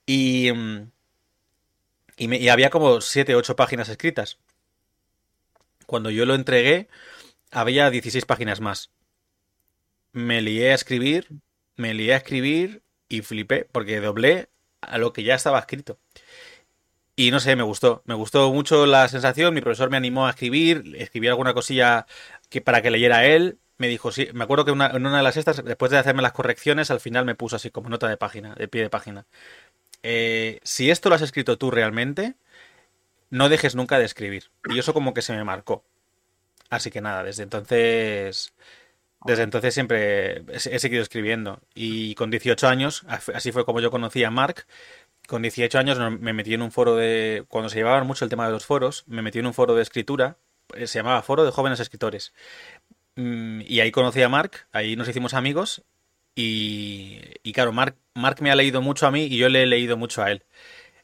Y, 0.07 0.51
mm, 0.53 0.91
y, 2.17 2.33
y 2.35 2.49
había 2.49 2.69
como 2.71 3.01
siete, 3.01 3.35
ocho 3.35 3.55
páginas 3.55 3.89
escritas. 3.89 4.39
Cuando 5.85 6.09
yo 6.09 6.25
lo 6.25 6.35
entregué, 6.35 6.89
había 7.51 7.89
16 7.89 8.25
páginas 8.25 8.61
más. 8.61 8.91
Me 10.27 10.35
lié 10.41 10.69
a 10.71 10.75
escribir, 10.75 11.27
me 11.75 11.93
lié 11.93 12.13
a 12.13 12.17
escribir 12.17 12.83
y 13.09 13.21
flipé, 13.21 13.65
porque 13.71 13.99
doblé 13.99 14.49
a 14.81 14.97
lo 14.97 15.11
que 15.13 15.23
ya 15.23 15.35
estaba 15.35 15.59
escrito. 15.59 15.99
Y 17.15 17.29
no 17.31 17.39
sé, 17.39 17.55
me 17.55 17.63
gustó. 17.63 18.01
Me 18.05 18.15
gustó 18.15 18.51
mucho 18.51 18.85
la 18.85 19.07
sensación. 19.07 19.53
Mi 19.53 19.61
profesor 19.61 19.89
me 19.89 19.97
animó 19.97 20.25
a 20.27 20.31
escribir. 20.31 20.95
Escribí 20.97 21.27
alguna 21.27 21.53
cosilla 21.53 22.07
que 22.49 22.61
para 22.61 22.81
que 22.81 22.89
leyera 22.91 23.25
él. 23.25 23.59
Me 23.77 23.87
dijo, 23.87 24.11
sí. 24.11 24.29
Me 24.33 24.43
acuerdo 24.43 24.65
que 24.65 24.71
una- 24.71 24.87
en 24.87 25.05
una 25.05 25.17
de 25.17 25.23
las 25.23 25.37
estas, 25.37 25.63
después 25.63 25.91
de 25.91 25.97
hacerme 25.99 26.21
las 26.23 26.31
correcciones, 26.33 26.89
al 26.91 26.99
final 26.99 27.25
me 27.25 27.35
puso 27.35 27.55
así 27.55 27.69
como 27.71 27.89
nota 27.89 28.07
de 28.07 28.17
página, 28.17 28.55
de 28.55 28.67
pie 28.67 28.81
de 28.83 28.89
página. 28.89 29.25
Eh, 30.03 30.59
si 30.63 30.91
esto 30.91 31.09
lo 31.09 31.15
has 31.15 31.21
escrito 31.23 31.57
tú 31.57 31.71
realmente, 31.71 32.35
no 33.29 33.49
dejes 33.49 33.75
nunca 33.75 33.99
de 33.99 34.05
escribir. 34.05 34.51
Y 34.69 34.79
eso 34.79 34.93
como 34.93 35.13
que 35.13 35.21
se 35.21 35.33
me 35.33 35.43
marcó. 35.43 35.83
Así 36.69 36.91
que 36.91 37.01
nada, 37.01 37.23
desde 37.23 37.43
entonces. 37.43 38.53
Desde 39.25 39.43
entonces 39.43 39.73
siempre 39.73 40.39
he 40.39 40.45
he 40.75 40.79
seguido 40.79 41.03
escribiendo. 41.03 41.61
Y 41.75 42.15
con 42.15 42.31
18 42.31 42.67
años, 42.69 43.05
así 43.07 43.51
fue 43.51 43.65
como 43.65 43.81
yo 43.81 43.91
conocí 43.91 44.23
a 44.23 44.31
Mark. 44.31 44.65
Con 45.27 45.41
18 45.41 45.79
años 45.79 45.97
me 46.19 46.33
metí 46.33 46.53
en 46.53 46.61
un 46.61 46.71
foro 46.71 46.95
de... 46.95 47.45
Cuando 47.47 47.69
se 47.69 47.77
llevaban 47.77 48.05
mucho 48.05 48.25
el 48.25 48.29
tema 48.29 48.45
de 48.45 48.51
los 48.51 48.65
foros, 48.65 49.03
me 49.07 49.21
metí 49.21 49.39
en 49.39 49.45
un 49.47 49.53
foro 49.53 49.75
de 49.75 49.81
escritura. 49.81 50.37
eh, 50.75 50.87
Se 50.87 50.99
llamaba 50.99 51.21
Foro 51.21 51.45
de 51.45 51.51
Jóvenes 51.51 51.79
Escritores. 51.79 52.33
Mm, 53.15 53.61
Y 53.67 53.79
ahí 53.81 53.91
conocí 53.91 54.21
a 54.23 54.29
Mark, 54.29 54.67
ahí 54.73 54.95
nos 54.95 55.09
hicimos 55.09 55.33
amigos. 55.33 55.83
Y, 56.35 57.19
y 57.43 57.53
claro, 57.53 57.73
Mark, 57.73 57.97
Mark 58.15 58.37
me 58.41 58.51
ha 58.51 58.55
leído 58.55 58.81
mucho 58.81 59.07
a 59.07 59.11
mí 59.11 59.25
y 59.25 59.37
yo 59.37 59.49
le 59.49 59.63
he 59.63 59.67
leído 59.67 59.97
mucho 59.97 60.23
a 60.23 60.31
él. 60.31 60.43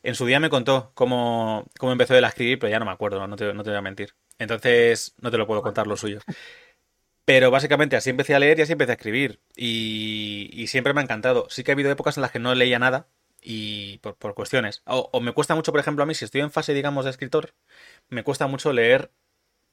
En 0.04 0.16
su 0.16 0.26
día 0.28 0.40
me 0.42 0.50
contó 0.52 0.92
cómo, 0.96 1.66
cómo 1.80 1.92
empezó 1.94 2.16
él 2.18 2.26
a 2.26 2.30
escribir, 2.30 2.60
pero 2.60 2.72
ya 2.72 2.80
no 2.80 2.86
me 2.86 2.92
acuerdo, 2.92 3.28
no 3.28 3.36
te, 3.38 3.54
no 3.54 3.64
te 3.64 3.72
voy 3.72 3.80
a 3.80 3.82
mentir. 3.84 4.16
Entonces, 4.40 5.16
no 5.22 5.32
te 5.32 5.38
lo 5.38 5.48
puedo 5.48 5.62
contar 5.64 5.88
lo 5.88 5.98
suyo. 5.98 6.22
Pero 7.26 7.52
básicamente 7.52 7.96
así 7.96 8.10
empecé 8.10 8.34
a 8.36 8.40
leer 8.40 8.58
y 8.60 8.62
así 8.64 8.72
empecé 8.74 8.92
a 8.92 8.96
escribir. 8.96 9.40
Y, 9.56 10.50
y 10.54 10.68
siempre 10.68 10.94
me 10.94 11.02
ha 11.02 11.04
encantado. 11.04 11.48
Sí 11.50 11.64
que 11.64 11.72
ha 11.72 11.74
habido 11.76 11.92
épocas 11.92 12.18
en 12.18 12.22
las 12.22 12.32
que 12.32 12.40
no 12.40 12.56
leía 12.56 12.80
nada 12.80 13.08
y 13.42 13.98
por, 14.00 14.16
por 14.18 14.34
cuestiones. 14.36 14.82
O, 14.86 15.10
o 15.14 15.22
me 15.22 15.32
cuesta 15.34 15.56
mucho, 15.56 15.72
por 15.72 15.80
ejemplo, 15.82 16.04
a 16.04 16.06
mí, 16.06 16.16
si 16.16 16.26
estoy 16.26 16.42
en 16.42 16.52
fase, 16.52 16.74
digamos, 16.74 17.06
de 17.06 17.12
escritor, 17.12 17.54
me 18.10 18.24
cuesta 18.24 18.48
mucho 18.48 18.74
leer 18.74 19.12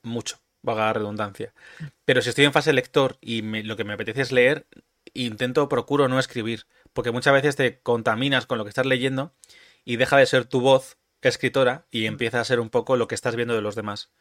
mucho, 0.02 0.38
vaga 0.62 0.86
la 0.86 0.92
redundancia. 0.94 1.54
Pero 2.04 2.22
si 2.22 2.30
estoy 2.30 2.44
en 2.44 2.52
fase 2.52 2.72
lector 2.72 3.18
y 3.20 3.42
me- 3.42 3.64
lo 3.64 3.76
que 3.76 3.84
me 3.84 3.94
apetece 3.94 4.22
es 4.22 4.32
leer, 4.32 4.66
intento, 5.14 5.68
procuro 5.68 6.08
no 6.08 6.18
escribir. 6.18 6.66
Porque 6.92 7.10
muchas 7.12 7.34
veces 7.34 7.56
te 7.56 7.80
contaminas 7.80 8.46
con 8.46 8.58
lo 8.58 8.64
que 8.64 8.70
estás 8.70 8.86
leyendo 8.86 9.34
y 9.84 9.96
deja 9.96 10.16
de 10.18 10.26
ser 10.26 10.44
tu 10.46 10.60
voz 10.60 10.98
escritora 11.22 11.86
y 11.90 12.06
empieza 12.06 12.40
a 12.40 12.44
ser 12.44 12.60
un 12.60 12.70
poco 12.70 12.96
lo 12.96 13.08
que 13.08 13.14
estás 13.16 13.36
viendo 13.36 13.54
de 13.54 13.62
los 13.62 13.74
demás. 13.74 14.12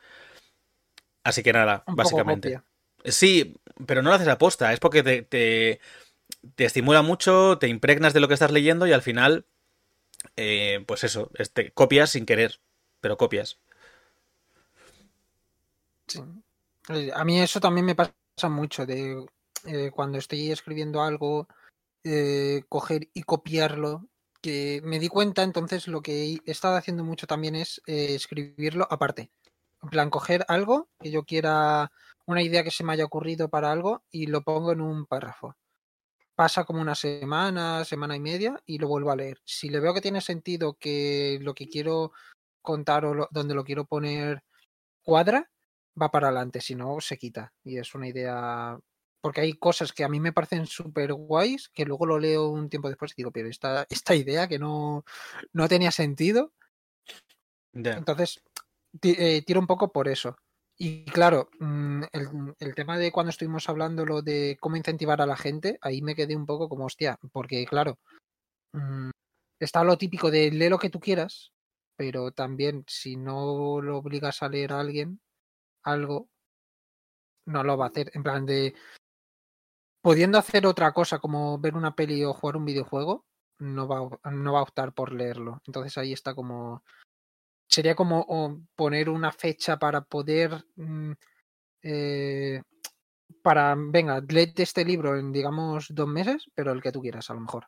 Así 1.24 1.44
que 1.44 1.54
nada, 1.54 1.84
Un 1.88 1.96
básicamente. 1.96 2.62
Sí, 3.04 3.56
pero 3.86 4.02
no 4.02 4.10
lo 4.10 4.16
haces 4.16 4.28
aposta, 4.28 4.74
es 4.74 4.80
porque 4.80 5.04
te, 5.04 5.22
te, 5.22 5.80
te 6.56 6.66
estimula 6.66 7.02
mucho, 7.02 7.58
te 7.60 7.68
impregnas 7.68 8.14
de 8.14 8.20
lo 8.20 8.28
que 8.28 8.34
estás 8.36 8.52
leyendo 8.52 8.88
y 8.88 8.94
al 8.94 9.02
final, 9.02 9.46
eh, 10.38 10.84
pues 10.88 11.04
eso, 11.04 11.32
este, 11.36 11.72
copias 11.74 12.12
sin 12.12 12.26
querer, 12.26 12.62
pero 13.02 13.18
copias. 13.18 13.60
Sí. 16.08 16.20
Eh, 16.90 17.12
A 17.14 17.24
mí 17.26 17.40
eso 17.40 17.60
también 17.60 17.86
me 17.86 17.96
pasa 17.96 18.50
mucho, 18.50 18.86
de 18.86 19.26
eh, 19.66 19.92
cuando 19.92 20.18
estoy 20.18 20.52
escribiendo 20.52 21.02
algo, 21.02 21.48
coger 22.70 23.10
y 23.14 23.24
copiarlo, 23.24 24.08
que 24.42 24.82
me 24.84 25.00
di 25.00 25.08
cuenta, 25.08 25.44
entonces 25.44 25.88
lo 25.88 26.02
que 26.02 26.34
he 26.46 26.52
estado 26.52 26.76
haciendo 26.76 27.04
mucho 27.04 27.26
también 27.28 27.56
es 27.56 27.82
escribirlo 27.88 28.88
aparte. 28.92 29.32
En 29.82 29.90
plan, 29.90 30.10
coger 30.12 30.46
algo 30.48 30.90
que 31.00 31.12
yo 31.12 31.24
quiera, 31.26 31.92
una 32.26 32.44
idea 32.44 32.64
que 32.64 32.72
se 32.72 32.84
me 32.84 32.94
haya 32.94 33.06
ocurrido 33.06 33.50
para 33.50 33.72
algo 33.72 34.04
y 34.12 34.28
lo 34.28 34.42
pongo 34.44 34.72
en 34.72 34.82
un 34.82 35.06
párrafo. 35.08 35.56
Pasa 36.36 36.66
como 36.66 36.82
una 36.82 36.96
semana, 36.96 37.86
semana 37.86 38.16
y 38.16 38.20
media 38.20 38.62
y 38.66 38.78
lo 38.78 38.88
vuelvo 38.90 39.12
a 39.12 39.16
leer. 39.16 39.40
Si 39.46 39.70
le 39.70 39.80
veo 39.80 39.94
que 39.94 40.02
tiene 40.02 40.20
sentido 40.20 40.74
que 40.78 41.40
lo 41.42 41.54
que 41.54 41.70
quiero 41.70 42.12
contar 42.62 43.06
o 43.06 43.14
lo- 43.14 43.30
donde 43.32 43.56
lo 43.56 43.64
quiero 43.64 43.86
poner 43.86 44.44
cuadra, 45.04 45.50
va 46.02 46.12
para 46.12 46.28
adelante, 46.28 46.62
si 46.62 46.76
no, 46.76 47.00
se 47.02 47.18
quita. 47.18 47.54
Y 47.64 47.78
es 47.78 47.96
una 47.96 48.08
idea. 48.10 48.78
Porque 49.22 49.42
hay 49.42 49.54
cosas 49.54 49.94
que 49.94 50.04
a 50.04 50.10
mí 50.10 50.20
me 50.20 50.34
parecen 50.34 50.68
súper 50.68 51.14
guays, 51.14 51.70
que 51.70 51.86
luego 51.86 52.06
lo 52.06 52.20
leo 52.20 52.50
un 52.50 52.70
tiempo 52.70 52.90
después 52.90 53.12
y 53.14 53.16
digo, 53.18 53.32
pero 53.32 53.50
esta, 53.50 53.86
esta 53.90 54.16
idea 54.16 54.48
que 54.48 54.60
no, 54.60 55.06
no 55.54 55.68
tenía 55.70 55.92
sentido. 55.92 56.54
Entonces, 57.98 58.42
eh, 59.02 59.44
tiro 59.46 59.60
un 59.60 59.68
poco 59.68 59.92
por 59.92 60.08
eso. 60.08 60.36
Y 60.78 61.06
claro, 61.06 61.50
mm, 61.60 62.04
el, 62.12 62.28
el 62.60 62.76
tema 62.76 62.98
de 62.98 63.12
cuando 63.12 63.30
estuvimos 63.30 63.70
hablando 63.70 64.06
lo 64.06 64.22
de 64.22 64.58
cómo 64.60 64.76
incentivar 64.76 65.22
a 65.22 65.26
la 65.26 65.38
gente, 65.38 65.78
ahí 65.82 66.02
me 66.02 66.16
quedé 66.16 66.36
un 66.36 66.46
poco 66.46 66.68
como 66.68 66.86
hostia, 66.86 67.18
porque 67.32 67.66
claro, 67.66 67.98
mm, 68.74 69.12
está 69.60 69.84
lo 69.84 69.98
típico 69.98 70.32
de 70.32 70.52
lee 70.52 70.70
lo 70.70 70.80
que 70.80 70.90
tú 70.90 71.00
quieras, 71.00 71.54
pero 71.98 72.32
también 72.32 72.84
si 72.88 73.16
no 73.18 73.82
lo 73.82 73.98
obligas 74.00 74.44
a 74.44 74.50
leer 74.50 74.74
a 74.74 74.82
alguien 74.82 75.22
algo, 75.84 76.30
no 77.46 77.64
lo 77.64 77.78
va 77.78 77.86
a 77.86 77.90
hacer. 77.90 78.12
En 78.14 78.24
plan 78.24 78.46
de 78.46 78.76
pudiendo 80.02 80.38
hacer 80.38 80.68
otra 80.68 80.92
cosa 80.94 81.20
como 81.20 81.58
ver 81.60 81.76
una 81.76 81.96
peli 81.96 82.24
o 82.24 82.34
jugar 82.34 82.58
un 82.58 82.66
videojuego, 82.66 83.26
no 83.60 83.88
va, 83.88 84.08
no 84.32 84.54
va 84.54 84.60
a 84.60 84.64
optar 84.64 84.94
por 84.94 85.14
leerlo. 85.14 85.62
Entonces 85.66 85.98
ahí 85.98 86.14
está 86.14 86.36
como 86.36 86.84
sería 87.76 87.94
como 87.94 88.26
o, 88.30 88.58
poner 88.76 89.10
una 89.10 89.32
fecha 89.32 89.78
para 89.78 90.02
poder 90.02 90.64
mm, 90.78 91.12
eh, 91.84 92.62
para 93.42 93.76
venga, 93.78 94.24
léete 94.28 94.64
este 94.64 94.86
libro 94.86 95.18
en 95.18 95.32
digamos 95.32 95.88
dos 95.90 96.08
meses, 96.08 96.46
pero 96.56 96.72
el 96.72 96.82
que 96.82 96.92
tú 96.92 97.02
quieras 97.02 97.30
a 97.30 97.34
lo 97.34 97.42
mejor. 97.42 97.68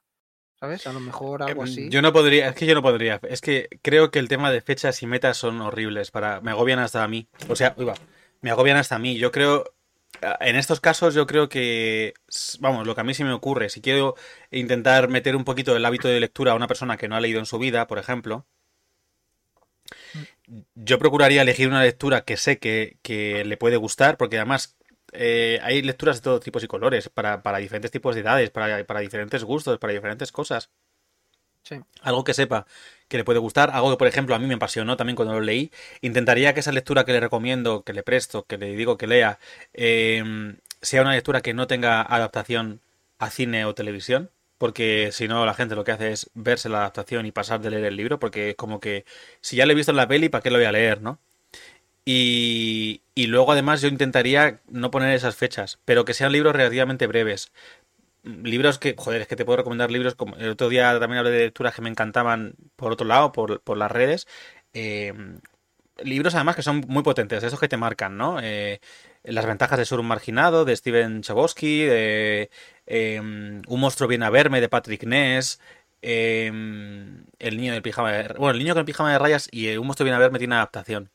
¿Sabes? 0.59 0.87
A 0.87 0.93
lo 0.93 0.99
mejor 0.99 1.43
algo 1.43 1.61
Em, 1.61 1.69
así. 1.69 1.89
Yo 1.89 2.01
no 2.01 2.11
podría, 2.11 2.47
es 2.47 2.55
que 2.55 2.65
yo 2.65 2.73
no 2.73 2.81
podría. 2.81 3.19
Es 3.29 3.41
que 3.41 3.67
creo 3.83 4.09
que 4.09 4.17
el 4.17 4.27
tema 4.27 4.51
de 4.51 4.61
fechas 4.61 5.03
y 5.03 5.05
metas 5.05 5.37
son 5.37 5.61
horribles 5.61 6.09
para, 6.09 6.41
me 6.41 6.49
agobian 6.49 6.79
hasta 6.79 7.03
a 7.03 7.07
mí. 7.07 7.27
O 7.47 7.55
sea, 7.55 7.75
uy, 7.77 7.85
va, 7.85 7.93
me 8.41 8.49
agobian 8.49 8.77
hasta 8.77 8.95
a 8.95 8.99
mí. 8.99 9.19
Yo 9.19 9.31
creo, 9.31 9.65
en 10.39 10.55
estos 10.55 10.79
casos 10.79 11.13
yo 11.13 11.27
creo 11.27 11.47
que, 11.47 12.15
vamos, 12.59 12.87
lo 12.87 12.95
que 12.95 13.01
a 13.01 13.03
mí 13.03 13.13
se 13.13 13.23
me 13.23 13.33
ocurre, 13.33 13.69
si 13.69 13.81
quiero 13.81 14.15
intentar 14.49 15.09
meter 15.09 15.35
un 15.35 15.43
poquito 15.43 15.75
el 15.75 15.85
hábito 15.85 16.07
de 16.07 16.19
lectura 16.19 16.53
a 16.53 16.55
una 16.55 16.67
persona 16.67 16.97
que 16.97 17.07
no 17.07 17.15
ha 17.15 17.21
leído 17.21 17.37
en 17.37 17.45
su 17.45 17.59
vida, 17.59 17.85
por 17.85 17.99
ejemplo, 17.99 18.47
yo 20.75 20.99
procuraría 20.99 21.41
elegir 21.41 21.67
una 21.67 21.83
lectura 21.83 22.21
que 22.21 22.37
sé 22.37 22.59
que, 22.59 22.97
que 23.01 23.43
le 23.45 23.57
puede 23.57 23.77
gustar, 23.77 24.17
porque 24.17 24.37
además 24.37 24.77
eh, 25.13 25.59
hay 25.63 25.81
lecturas 25.81 26.17
de 26.17 26.21
todo 26.21 26.39
tipos 26.39 26.63
y 26.63 26.67
colores, 26.67 27.09
para, 27.09 27.43
para 27.43 27.57
diferentes 27.59 27.91
tipos 27.91 28.15
de 28.15 28.21
edades, 28.21 28.49
para, 28.49 28.85
para 28.85 28.99
diferentes 28.99 29.43
gustos, 29.43 29.79
para 29.79 29.93
diferentes 29.93 30.31
cosas. 30.31 30.69
Sí. 31.63 31.81
Algo 32.01 32.23
que 32.23 32.33
sepa 32.33 32.65
que 33.09 33.17
le 33.17 33.25
puede 33.25 33.39
gustar, 33.39 33.71
algo 33.71 33.91
que 33.91 33.97
por 33.97 34.07
ejemplo 34.07 34.35
a 34.35 34.39
mí 34.39 34.47
me 34.47 34.53
apasionó 34.53 34.95
también 34.95 35.15
cuando 35.15 35.33
lo 35.33 35.41
leí. 35.41 35.71
Intentaría 36.01 36.53
que 36.53 36.61
esa 36.61 36.71
lectura 36.71 37.03
que 37.03 37.11
le 37.11 37.19
recomiendo, 37.19 37.83
que 37.83 37.93
le 37.93 38.03
presto, 38.03 38.45
que 38.45 38.57
le 38.57 38.75
digo 38.75 38.97
que 38.97 39.07
lea, 39.07 39.39
eh, 39.73 40.23
sea 40.81 41.01
una 41.01 41.13
lectura 41.13 41.41
que 41.41 41.53
no 41.53 41.67
tenga 41.67 42.01
adaptación 42.01 42.81
a 43.19 43.29
cine 43.29 43.65
o 43.65 43.73
televisión. 43.75 44.31
Porque 44.57 45.11
si 45.11 45.27
no, 45.27 45.45
la 45.45 45.53
gente 45.53 45.75
lo 45.75 45.83
que 45.83 45.91
hace 45.91 46.11
es 46.11 46.29
verse 46.33 46.69
la 46.69 46.79
adaptación 46.79 47.25
y 47.25 47.31
pasar 47.31 47.61
de 47.61 47.69
leer 47.71 47.85
el 47.85 47.95
libro. 47.97 48.19
Porque 48.19 48.51
es 48.51 48.55
como 48.55 48.79
que 48.79 49.05
si 49.41 49.55
ya 49.57 49.65
lo 49.65 49.71
he 49.73 49.75
visto 49.75 49.91
en 49.91 49.97
la 49.97 50.07
peli, 50.07 50.29
¿para 50.29 50.41
qué 50.41 50.51
lo 50.51 50.57
voy 50.57 50.65
a 50.65 50.71
leer, 50.71 51.01
no? 51.01 51.19
Y, 52.05 53.01
y 53.15 53.27
luego 53.27 53.51
además 53.51 53.81
yo 53.81 53.89
intentaría 53.89 54.61
no 54.69 54.91
poner 54.91 55.13
esas 55.13 55.35
fechas, 55.35 55.79
pero 55.85 56.05
que 56.05 56.13
sean 56.13 56.31
libros 56.31 56.55
relativamente 56.55 57.07
breves. 57.07 57.51
Libros 58.23 58.79
que, 58.79 58.95
joder, 58.97 59.21
es 59.21 59.27
que 59.27 59.35
te 59.35 59.45
puedo 59.45 59.57
recomendar 59.57 59.91
libros 59.91 60.15
como 60.15 60.35
el 60.37 60.49
otro 60.51 60.69
día 60.69 60.99
también 60.99 61.19
hablé 61.19 61.31
de 61.31 61.45
lecturas 61.45 61.75
que 61.75 61.81
me 61.81 61.89
encantaban 61.89 62.55
por 62.75 62.91
otro 62.93 63.07
lado, 63.07 63.31
por, 63.31 63.61
por 63.61 63.77
las 63.77 63.91
redes. 63.91 64.27
Eh, 64.73 65.13
libros 66.03 66.35
además 66.35 66.55
que 66.55 66.61
son 66.61 66.83
muy 66.87 67.03
potentes, 67.03 67.43
esos 67.43 67.59
que 67.59 67.67
te 67.67 67.77
marcan, 67.77 68.17
¿no? 68.17 68.39
Eh, 68.41 68.79
las 69.27 69.45
ventajas 69.45 69.77
de 69.77 69.85
ser 69.85 69.99
un 69.99 70.07
marginado, 70.07 70.65
de 70.65 70.75
Steven 70.75 71.21
Chbosky, 71.21 71.83
de 71.83 72.49
eh, 72.85 73.19
Un 73.19 73.79
monstruo 73.79 74.07
viene 74.07 74.25
a 74.25 74.29
verme, 74.29 74.61
de 74.61 74.69
Patrick 74.69 75.03
Ness, 75.03 75.59
eh, 76.01 76.47
El 76.47 77.57
niño 77.57 77.73
del 77.73 77.81
pijama 77.81 78.11
de... 78.11 78.33
Bueno, 78.33 78.51
El 78.51 78.59
niño 78.59 78.73
con 78.73 78.79
el 78.81 78.85
pijama 78.85 79.11
de 79.11 79.19
rayas 79.19 79.49
y 79.51 79.67
eh, 79.67 79.77
Un 79.77 79.87
monstruo 79.87 80.05
viene 80.05 80.15
a 80.15 80.19
verme 80.19 80.39
tiene 80.39 80.55
adaptación. 80.55 81.09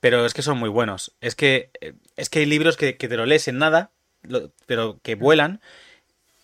Pero 0.00 0.26
es 0.26 0.34
que 0.34 0.42
son 0.42 0.58
muy 0.58 0.68
buenos. 0.68 1.12
Es 1.20 1.34
que, 1.36 1.70
eh, 1.80 1.94
es 2.16 2.28
que 2.28 2.40
hay 2.40 2.46
libros 2.46 2.76
que, 2.76 2.96
que 2.96 3.08
te 3.08 3.16
lo 3.16 3.24
lees 3.24 3.46
en 3.46 3.58
nada, 3.58 3.90
pero 4.66 4.98
que 5.02 5.14
vuelan 5.14 5.60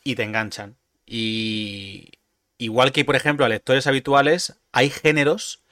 y 0.05 0.15
te 0.15 0.23
enganchan. 0.23 0.77
Y 1.07 2.13
igual 2.59 2.93
que, 2.93 3.05
por 3.05 3.17
ejemplo, 3.17 3.45
a 3.45 3.49
lectores 3.49 3.87
habituales, 3.87 4.55
hay 4.73 4.91
géneros 4.91 5.63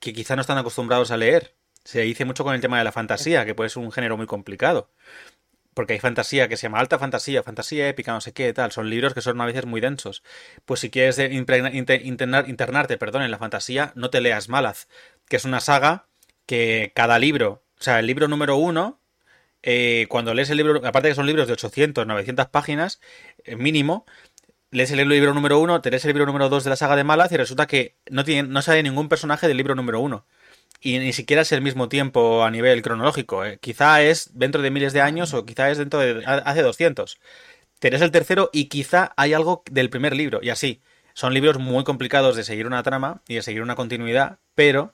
que 0.00 0.12
quizá 0.12 0.34
no 0.36 0.40
están 0.40 0.58
acostumbrados 0.58 1.10
a 1.10 1.16
leer. 1.16 1.54
Se 1.86 2.00
dice 2.00 2.24
mucho 2.24 2.42
con 2.42 2.52
el 2.52 2.60
tema 2.60 2.78
de 2.78 2.84
la 2.84 2.90
fantasía, 2.90 3.44
que 3.46 3.54
puede 3.54 3.70
ser 3.70 3.80
un 3.82 3.92
género 3.92 4.16
muy 4.16 4.26
complicado. 4.26 4.90
Porque 5.72 5.92
hay 5.92 6.00
fantasía 6.00 6.48
que 6.48 6.56
se 6.56 6.64
llama 6.64 6.80
alta 6.80 6.98
fantasía, 6.98 7.44
fantasía 7.44 7.88
épica, 7.88 8.12
no 8.12 8.20
sé 8.20 8.32
qué, 8.32 8.52
tal. 8.52 8.72
Son 8.72 8.90
libros 8.90 9.14
que 9.14 9.20
son 9.20 9.40
a 9.40 9.46
veces 9.46 9.66
muy 9.66 9.80
densos. 9.80 10.24
Pues 10.64 10.80
si 10.80 10.90
quieres 10.90 11.18
internarte, 11.18 12.98
perdón, 12.98 13.22
en 13.22 13.30
la 13.30 13.38
fantasía, 13.38 13.92
no 13.94 14.10
te 14.10 14.20
leas 14.20 14.48
Malaz, 14.48 14.88
que 15.28 15.36
es 15.36 15.44
una 15.44 15.60
saga 15.60 16.08
que 16.46 16.92
cada 16.94 17.20
libro, 17.20 17.62
o 17.78 17.82
sea, 17.82 18.00
el 18.00 18.06
libro 18.06 18.26
número 18.26 18.56
uno, 18.56 19.00
eh, 19.62 20.06
cuando 20.08 20.34
lees 20.34 20.50
el 20.50 20.56
libro, 20.56 20.80
aparte 20.84 21.10
que 21.10 21.14
son 21.14 21.26
libros 21.26 21.46
de 21.46 21.52
800, 21.52 22.06
900 22.06 22.48
páginas, 22.48 23.00
eh, 23.44 23.54
mínimo, 23.56 24.06
lees 24.72 24.90
el 24.90 25.08
libro 25.08 25.34
número 25.34 25.60
uno, 25.60 25.80
te 25.82 25.90
lees 25.90 26.04
el 26.04 26.10
libro 26.10 26.26
número 26.26 26.48
dos 26.48 26.64
de 26.64 26.70
la 26.70 26.76
saga 26.76 26.96
de 26.96 27.04
Malaz 27.04 27.30
y 27.32 27.36
resulta 27.36 27.66
que 27.66 27.96
no, 28.10 28.24
tiene, 28.24 28.48
no 28.48 28.62
sale 28.62 28.82
ningún 28.82 29.08
personaje 29.08 29.46
del 29.48 29.56
libro 29.56 29.74
número 29.76 30.00
uno. 30.00 30.26
Y 30.80 30.98
ni 30.98 31.12
siquiera 31.12 31.42
es 31.42 31.52
el 31.52 31.62
mismo 31.62 31.88
tiempo 31.88 32.44
a 32.44 32.50
nivel 32.50 32.82
cronológico. 32.82 33.44
eh. 33.44 33.58
Quizá 33.60 34.02
es 34.02 34.30
dentro 34.34 34.62
de 34.62 34.70
miles 34.70 34.92
de 34.92 35.00
años 35.00 35.34
o 35.34 35.44
quizá 35.46 35.70
es 35.70 35.78
dentro 35.78 36.00
de 36.00 36.24
hace 36.26 36.62
200. 36.62 37.18
Te 37.78 37.90
lees 37.90 38.02
el 38.02 38.10
tercero 38.10 38.50
y 38.52 38.66
quizá 38.66 39.12
hay 39.16 39.34
algo 39.34 39.62
del 39.70 39.90
primer 39.90 40.14
libro. 40.14 40.40
Y 40.42 40.50
así. 40.50 40.82
Son 41.14 41.32
libros 41.32 41.58
muy 41.58 41.82
complicados 41.82 42.36
de 42.36 42.44
seguir 42.44 42.66
una 42.66 42.82
trama 42.82 43.22
y 43.26 43.36
de 43.36 43.42
seguir 43.42 43.62
una 43.62 43.74
continuidad, 43.74 44.38
pero 44.54 44.92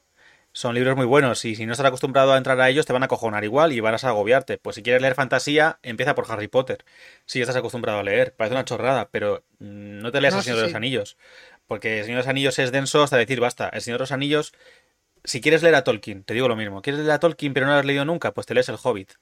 son 0.52 0.74
libros 0.74 0.96
muy 0.96 1.06
buenos 1.06 1.44
y 1.46 1.56
si 1.56 1.64
no 1.66 1.72
estás 1.72 1.86
acostumbrado 1.86 2.32
a 2.32 2.36
entrar 2.36 2.60
a 2.60 2.68
ellos 2.68 2.84
te 2.86 2.92
van 2.92 3.02
a 3.02 3.08
cojonar 3.08 3.42
igual 3.42 3.72
y 3.72 3.80
vas 3.80 4.04
a 4.04 4.10
agobiarte. 4.10 4.58
Pues 4.58 4.76
si 4.76 4.82
quieres 4.82 5.02
leer 5.02 5.14
fantasía, 5.16 5.78
empieza 5.82 6.14
por 6.14 6.30
Harry 6.30 6.46
Potter. 6.46 6.84
Si 7.26 7.38
ya 7.38 7.44
estás 7.44 7.56
acostumbrado 7.56 7.98
a 7.98 8.02
leer, 8.04 8.34
parece 8.36 8.54
una 8.54 8.64
chorrada, 8.64 9.08
pero 9.10 9.44
mm, 9.58 9.98
no 10.00 10.12
te 10.12 10.20
leas 10.20 10.34
No, 10.34 10.38
El 10.38 10.44
Señor 10.44 10.56
sí, 10.56 10.60
de 10.60 10.62
los 10.62 10.70
sí. 10.72 10.76
Anillos. 10.76 11.16
Porque 11.66 11.98
El 12.00 12.04
Señor 12.04 12.18
de 12.18 12.22
los 12.22 12.28
Anillos 12.28 12.58
es 12.58 12.70
denso 12.70 13.02
hasta 13.02 13.16
decir 13.16 13.40
basta. 13.40 13.68
El 13.70 13.80
Señor 13.80 13.98
de 13.98 14.02
los 14.02 14.12
Anillos, 14.12 14.52
si 15.24 15.40
quieres 15.40 15.62
leer 15.62 15.74
a 15.76 15.84
Tolkien, 15.84 16.24
te 16.24 16.34
digo 16.34 16.48
lo 16.48 16.56
mismo. 16.56 16.82
¿Quieres 16.82 17.00
leer 17.00 17.12
a 17.12 17.20
Tolkien 17.20 17.54
pero 17.54 17.66
no 17.66 17.72
lo 17.72 17.78
has 17.78 17.84
leído 17.84 18.04
nunca? 18.04 18.32
Pues 18.34 18.46
te 18.46 18.54
lees 18.54 18.68
El 18.68 18.76
Hobbit. 18.82 19.12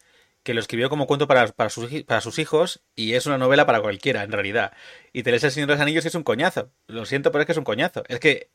Que 0.43 0.55
lo 0.55 0.61
escribió 0.61 0.89
como 0.89 1.07
cuento 1.07 1.29
para, 1.29 1.47
sus, 1.69 2.39
hijos 2.39 2.83
y 2.97 3.13
es 3.15 3.27
una 3.27 3.37
novela 3.37 3.67
para 3.67 3.83
cualquiera, 3.83 4.23
en 4.23 4.33
realidad. 4.33 4.73
Y 5.13 5.23
te 5.23 5.31
lees 5.31 5.45
El 5.45 5.51
Señor 5.51 5.69
de 5.69 5.75
los 5.75 5.83
Anillos 5.83 6.05
y 6.05 6.09
es 6.09 6.15
un 6.15 6.23
coñazo. 6.23 6.71
Lo 6.87 7.05
siento, 7.05 7.31
pero 7.31 7.43
es 7.43 7.47
que 7.47 7.53
es 7.53 7.59
un 7.59 7.65
coñazo. 7.65 8.05
Es 8.09 8.21
que 8.21 8.51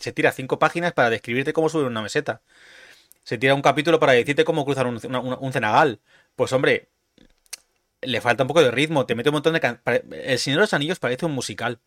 se 0.00 0.12
tira 0.12 0.32
cinco 0.32 0.58
páginas 0.58 0.92
para 0.94 1.10
describirte 1.10 1.52
cómo 1.52 1.68
subir 1.68 1.86
una 1.86 2.02
meseta. 2.02 2.42
Se 3.24 3.38
tira 3.38 3.54
un 3.54 3.62
capítulo 3.62 4.00
para 4.00 4.12
decirte 4.12 4.44
cómo 4.44 4.64
cruzar 4.64 4.86
un, 4.86 5.00
cenagal. 5.52 6.00
Pues 6.36 6.52
hombre, 6.52 6.90
le 8.00 8.20
falta 8.20 8.44
un 8.44 8.48
poco 8.48 8.62
de 8.62 8.70
ritmo, 8.70 9.06
te 9.06 9.14
mete 9.14 9.28
un 9.30 9.34
montón 9.34 9.54
de... 9.54 9.60
can- 9.60 9.80
El 9.84 10.38
Señor 10.38 10.58
de 10.58 10.62
los 10.62 10.74
Anillos 10.74 10.98
parece 10.98 11.26
un 11.26 11.32
musical, 11.32 11.80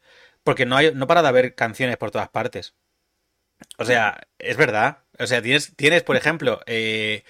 porque 0.44 0.66
no, 0.66 0.76
hay, 0.78 0.94
no 0.94 1.08
para 1.08 1.22
de 1.22 1.28
haber 1.30 1.56
canciones 1.56 1.98
por 1.98 2.12
todas 2.12 2.30
partes. 2.30 2.76
O 3.82 3.86
sea, 3.86 4.22
es 4.40 4.58
verdad. 4.58 5.00
O 5.20 5.28
sea, 5.28 5.42
tienes, 5.42 5.76
tienes 5.76 6.04
por 6.04 6.16
ejemplo, 6.16 6.62
eh, 6.66 7.24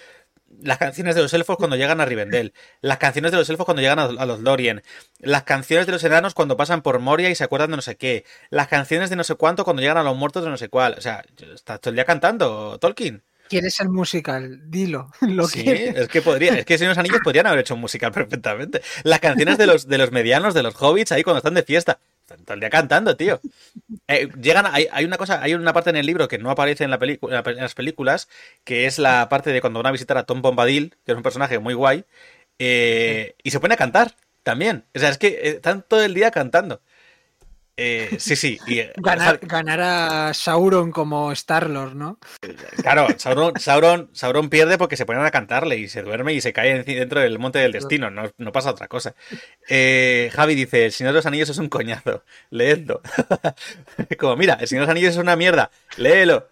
las 0.62 0.78
canciones 0.78 1.16
de 1.16 1.22
los 1.22 1.34
elfos 1.34 1.58
cuando 1.58 1.76
llegan 1.76 2.02
a 2.02 2.06
Rivendell, 2.06 2.54
las 2.82 2.98
canciones 2.98 3.32
de 3.32 3.38
los 3.38 3.50
elfos 3.50 3.66
cuando 3.66 3.82
llegan 3.82 4.00
a, 4.00 4.04
a 4.04 4.26
los 4.26 4.42
Lorien, 4.42 4.84
las 5.20 5.44
canciones 5.44 5.86
de 5.86 5.94
los 5.94 6.04
enanos 6.04 6.34
cuando 6.34 6.58
pasan 6.58 6.82
por 6.82 7.00
Moria 7.00 7.30
y 7.30 7.36
se 7.36 7.44
acuerdan 7.44 7.72
de 7.72 7.78
no 7.78 7.82
sé 7.82 7.96
qué, 7.98 8.26
las 8.50 8.68
canciones 8.68 9.10
de 9.10 9.16
no 9.16 9.24
sé 9.24 9.36
cuánto 9.36 9.64
cuando 9.64 9.82
llegan 9.82 9.98
a 9.98 10.04
los 10.04 10.16
muertos 10.16 10.44
de 10.44 10.50
no 10.50 10.58
sé 10.58 10.70
cuál. 10.70 10.96
O 10.98 11.02
sea, 11.02 11.24
estás 11.54 11.80
todo 11.80 11.90
el 11.90 11.96
día 11.96 12.06
cantando, 12.06 12.78
Tolkien. 12.80 13.24
¿Quieres 13.52 13.82
el 13.82 13.90
musical? 13.90 14.62
Dilo. 14.72 15.12
Lo 15.22 15.46
sí, 15.46 15.66
es 15.68 16.08
que 16.08 16.22
podría, 16.22 16.54
es 16.54 16.66
que 16.66 16.78
si 16.78 16.86
los 16.86 16.98
anillos 16.98 17.20
podrían 17.22 17.48
haber 17.48 17.60
hecho 17.60 17.76
un 17.76 17.82
musical 17.82 18.12
perfectamente. 18.14 18.82
Las 19.04 19.20
canciones 19.20 19.58
de 19.58 19.68
los, 19.68 19.88
de 19.90 19.98
los 19.98 20.12
medianos, 20.12 20.54
de 20.54 20.64
los 20.64 20.74
hobbits, 20.82 21.12
ahí 21.12 21.24
cuando 21.24 21.40
están 21.40 21.56
de 21.56 21.64
fiesta. 21.64 22.00
Están 22.22 22.46
todo 22.46 22.54
el 22.54 22.60
día 22.60 22.70
cantando, 22.70 23.18
tío. 23.18 23.42
Eh, 24.08 24.30
llegan, 24.42 24.66
hay, 24.68 24.88
hay, 24.92 25.06
una 25.06 25.18
cosa, 25.18 25.42
hay 25.42 25.54
una 25.54 25.74
parte 25.74 25.90
en 25.90 25.98
el 25.98 26.06
libro 26.06 26.28
que 26.28 26.38
no 26.38 26.50
aparece 26.50 26.84
en, 26.84 26.90
la 26.90 27.00
película, 27.00 27.44
en 27.46 27.58
las 27.58 27.76
películas, 27.76 28.30
que 28.64 28.86
es 28.86 29.00
la 29.00 29.28
parte 29.30 29.52
de 29.52 29.62
cuando 29.62 29.80
van 29.80 29.88
a 29.88 29.92
visitar 29.92 30.18
a 30.18 30.26
Tom 30.26 30.42
Bombadil, 30.42 30.96
que 31.06 31.12
es 31.12 31.18
un 31.18 31.24
personaje 31.24 31.60
muy 31.60 31.74
guay, 31.74 32.06
eh, 32.60 33.36
y 33.44 33.52
se 33.52 33.60
pone 33.60 33.74
a 33.74 33.78
cantar 33.78 34.16
también. 34.44 34.86
O 34.96 35.00
sea, 35.00 35.10
es 35.10 35.18
que 35.18 35.28
eh, 35.28 35.50
están 35.56 35.84
todo 35.88 36.04
el 36.04 36.14
día 36.14 36.32
cantando. 36.32 36.82
Eh, 37.78 38.18
sí, 38.20 38.36
sí. 38.36 38.60
Y, 38.68 38.80
eh, 38.80 38.94
ganar, 38.98 39.40
ganar, 39.42 39.80
a 39.82 40.34
Sauron 40.34 40.92
como 40.92 41.32
Star-Lord, 41.32 41.96
¿no? 41.96 42.20
Claro, 42.82 43.08
Sauron, 43.18 43.60
Sauron, 43.60 44.10
Sauron, 44.14 44.50
pierde 44.50 44.78
porque 44.78 44.98
se 44.98 45.06
ponen 45.06 45.24
a 45.26 45.32
cantarle 45.32 45.78
y 45.78 45.88
se 45.88 46.04
duerme 46.04 46.34
y 46.34 46.42
se 46.42 46.54
cae 46.54 46.84
dentro 46.84 47.22
del 47.22 47.40
monte 47.40 47.60
del 47.60 47.72
destino. 47.72 48.12
No, 48.12 48.30
no 48.38 48.52
pasa 48.52 48.72
otra 48.72 48.88
cosa. 48.88 49.16
Eh, 49.70 50.30
Javi 50.34 50.56
dice: 50.56 50.86
El 50.86 50.92
Señor 50.92 51.14
de 51.14 51.20
los 51.20 51.26
Anillos 51.26 51.50
es 51.50 51.58
un 51.58 51.70
coñazo. 51.70 52.24
Leedlo. 52.50 53.02
como, 54.20 54.36
mira, 54.36 54.56
El 54.56 54.68
Señor 54.68 54.84
de 54.84 54.88
los 54.88 54.92
Anillos 54.92 55.12
es 55.12 55.18
una 55.18 55.36
mierda. 55.36 55.72
Léelo. 55.98 56.50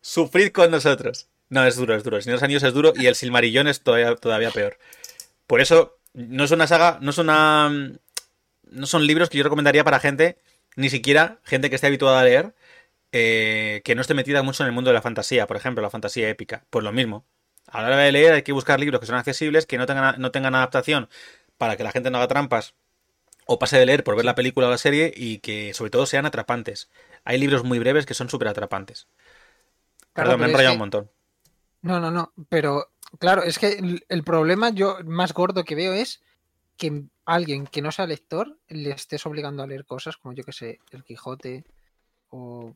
Sufrid 0.00 0.50
con 0.50 0.70
nosotros. 0.70 1.28
No, 1.50 1.64
es 1.64 1.76
duro, 1.76 1.94
es 1.94 2.02
duro. 2.02 2.16
El 2.16 2.22
Señor 2.22 2.34
de 2.34 2.36
los 2.38 2.44
Anillos 2.44 2.62
es 2.62 2.74
duro 2.74 2.92
y 2.96 3.06
el 3.06 3.14
Silmarillón 3.14 3.68
es 3.68 3.82
todavía, 3.82 4.16
todavía 4.16 4.50
peor. 4.50 4.78
Por 5.46 5.60
eso, 5.60 5.98
no 6.14 6.44
es 6.44 6.50
una 6.50 6.66
saga, 6.66 6.98
no 7.00 7.10
es 7.10 7.18
una 7.18 7.70
no 8.72 8.86
son 8.86 9.06
libros 9.06 9.30
que 9.30 9.38
yo 9.38 9.44
recomendaría 9.44 9.84
para 9.84 10.00
gente, 10.00 10.38
ni 10.76 10.90
siquiera 10.90 11.38
gente 11.44 11.68
que 11.68 11.76
esté 11.76 11.86
habituada 11.86 12.20
a 12.20 12.24
leer, 12.24 12.54
eh, 13.12 13.82
que 13.84 13.94
no 13.94 14.00
esté 14.00 14.14
metida 14.14 14.42
mucho 14.42 14.62
en 14.62 14.68
el 14.68 14.72
mundo 14.72 14.90
de 14.90 14.94
la 14.94 15.02
fantasía, 15.02 15.46
por 15.46 15.56
ejemplo, 15.56 15.82
la 15.82 15.90
fantasía 15.90 16.28
épica. 16.28 16.64
Pues 16.70 16.84
lo 16.84 16.92
mismo. 16.92 17.24
A 17.68 17.80
la 17.82 17.88
hora 17.88 17.96
de 17.98 18.12
leer 18.12 18.32
hay 18.32 18.42
que 18.42 18.52
buscar 18.52 18.80
libros 18.80 19.00
que 19.00 19.06
son 19.06 19.16
accesibles, 19.16 19.66
que 19.66 19.78
no 19.78 19.86
tengan, 19.86 20.20
no 20.20 20.30
tengan 20.30 20.54
adaptación 20.54 21.08
para 21.58 21.76
que 21.76 21.84
la 21.84 21.92
gente 21.92 22.10
no 22.10 22.18
haga 22.18 22.28
trampas 22.28 22.74
o 23.46 23.58
pase 23.58 23.78
de 23.78 23.86
leer 23.86 24.04
por 24.04 24.16
ver 24.16 24.24
la 24.24 24.34
película 24.34 24.66
o 24.66 24.70
la 24.70 24.78
serie 24.78 25.12
y 25.14 25.38
que 25.38 25.74
sobre 25.74 25.90
todo 25.90 26.06
sean 26.06 26.26
atrapantes. 26.26 26.90
Hay 27.24 27.38
libros 27.38 27.64
muy 27.64 27.78
breves 27.78 28.06
que 28.06 28.14
son 28.14 28.28
súper 28.28 28.48
atrapantes. 28.48 29.06
Perdón, 30.12 30.40
me 30.40 30.46
he 30.46 30.50
enrollado 30.50 30.74
un 30.74 30.78
montón. 30.78 31.10
No, 31.82 32.00
no, 32.00 32.10
no, 32.10 32.32
pero 32.48 32.90
claro, 33.18 33.42
es 33.42 33.58
que 33.58 34.00
el 34.08 34.24
problema 34.24 34.70
yo 34.70 34.98
más 35.04 35.32
gordo 35.32 35.64
que 35.64 35.74
veo 35.74 35.92
es 35.92 36.22
que 36.82 37.04
alguien 37.26 37.68
que 37.68 37.80
no 37.80 37.92
sea 37.92 38.08
lector 38.08 38.58
le 38.66 38.90
estés 38.90 39.24
obligando 39.26 39.62
a 39.62 39.68
leer 39.68 39.84
cosas 39.84 40.16
como 40.16 40.34
yo 40.34 40.42
que 40.42 40.52
sé, 40.52 40.80
el 40.90 41.04
Quijote 41.04 41.64
o 42.30 42.74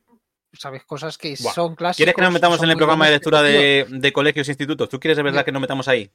sabes 0.53 0.85
cosas 0.85 1.17
que 1.17 1.35
son 1.35 1.75
clásicos. 1.75 1.97
¿Quieres 1.97 2.15
que 2.15 2.21
nos 2.21 2.31
metamos 2.31 2.63
en 2.63 2.69
el 2.69 2.77
programa 2.77 3.05
de 3.05 3.11
lectura 3.11 3.41
de, 3.41 3.85
de, 3.89 4.13
colegios 4.13 4.47
e 4.47 4.51
institutos? 4.51 4.87
¿Tú 4.87 4.97
quieres 4.97 5.17
de 5.17 5.23
verdad 5.23 5.43
que 5.43 5.51
nos 5.51 5.61
metamos 5.61 5.89
ahí? 5.89 6.09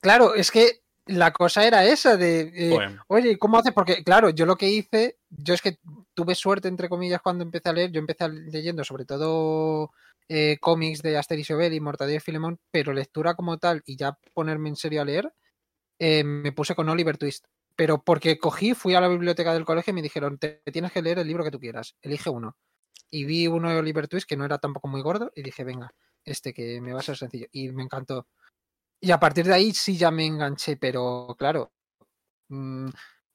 Claro, 0.00 0.36
es 0.36 0.52
que 0.52 0.82
la 1.06 1.32
cosa 1.32 1.66
era 1.66 1.84
esa 1.84 2.16
de, 2.16 2.52
eh, 2.54 2.96
oye, 3.08 3.36
¿cómo 3.36 3.58
haces? 3.58 3.72
Porque 3.72 4.04
claro, 4.04 4.30
yo 4.30 4.46
lo 4.46 4.54
que 4.54 4.68
hice, 4.68 5.18
yo 5.28 5.54
es 5.54 5.60
que 5.60 5.78
tuve 6.14 6.36
suerte 6.36 6.68
entre 6.68 6.88
comillas 6.88 7.20
cuando 7.20 7.42
empecé 7.42 7.68
a 7.68 7.72
leer, 7.72 7.90
yo 7.90 7.98
empecé 7.98 8.28
leyendo 8.28 8.84
sobre 8.84 9.06
todo 9.06 9.90
eh, 10.28 10.56
cómics 10.60 11.02
de 11.02 11.18
Asterix 11.18 11.50
y 11.50 11.52
Obelix, 11.54 11.82
Mortadelo 11.82 12.18
y 12.18 12.20
Filemón, 12.20 12.60
pero 12.70 12.92
lectura 12.92 13.34
como 13.34 13.58
tal 13.58 13.82
y 13.86 13.96
ya 13.96 14.16
ponerme 14.32 14.68
en 14.68 14.76
serio 14.76 15.02
a 15.02 15.04
leer, 15.04 15.32
eh, 15.98 16.24
me 16.24 16.52
puse 16.52 16.74
con 16.74 16.88
Oliver 16.88 17.18
Twist. 17.18 17.46
Pero 17.74 18.02
porque 18.02 18.38
cogí, 18.38 18.74
fui 18.74 18.94
a 18.94 19.00
la 19.00 19.08
biblioteca 19.08 19.54
del 19.54 19.64
colegio 19.64 19.92
y 19.92 19.94
me 19.94 20.02
dijeron, 20.02 20.38
te, 20.38 20.62
tienes 20.72 20.92
que 20.92 21.02
leer 21.02 21.18
el 21.18 21.26
libro 21.26 21.44
que 21.44 21.50
tú 21.50 21.58
quieras, 21.58 21.96
elige 22.02 22.28
uno. 22.28 22.56
Y 23.10 23.24
vi 23.24 23.46
uno 23.46 23.70
de 23.70 23.78
Oliver 23.78 24.08
Twist 24.08 24.28
que 24.28 24.36
no 24.36 24.44
era 24.44 24.58
tampoco 24.58 24.88
muy 24.88 25.00
gordo 25.02 25.32
y 25.34 25.42
dije, 25.42 25.64
venga, 25.64 25.92
este 26.24 26.52
que 26.52 26.80
me 26.80 26.92
va 26.92 27.00
a 27.00 27.02
ser 27.02 27.16
sencillo. 27.16 27.46
Y 27.52 27.70
me 27.72 27.82
encantó. 27.82 28.26
Y 29.00 29.10
a 29.10 29.18
partir 29.18 29.46
de 29.46 29.54
ahí 29.54 29.72
sí 29.72 29.96
ya 29.96 30.10
me 30.10 30.26
enganché, 30.26 30.76
pero 30.76 31.34
claro. 31.38 31.72
Mmm, 32.48 32.88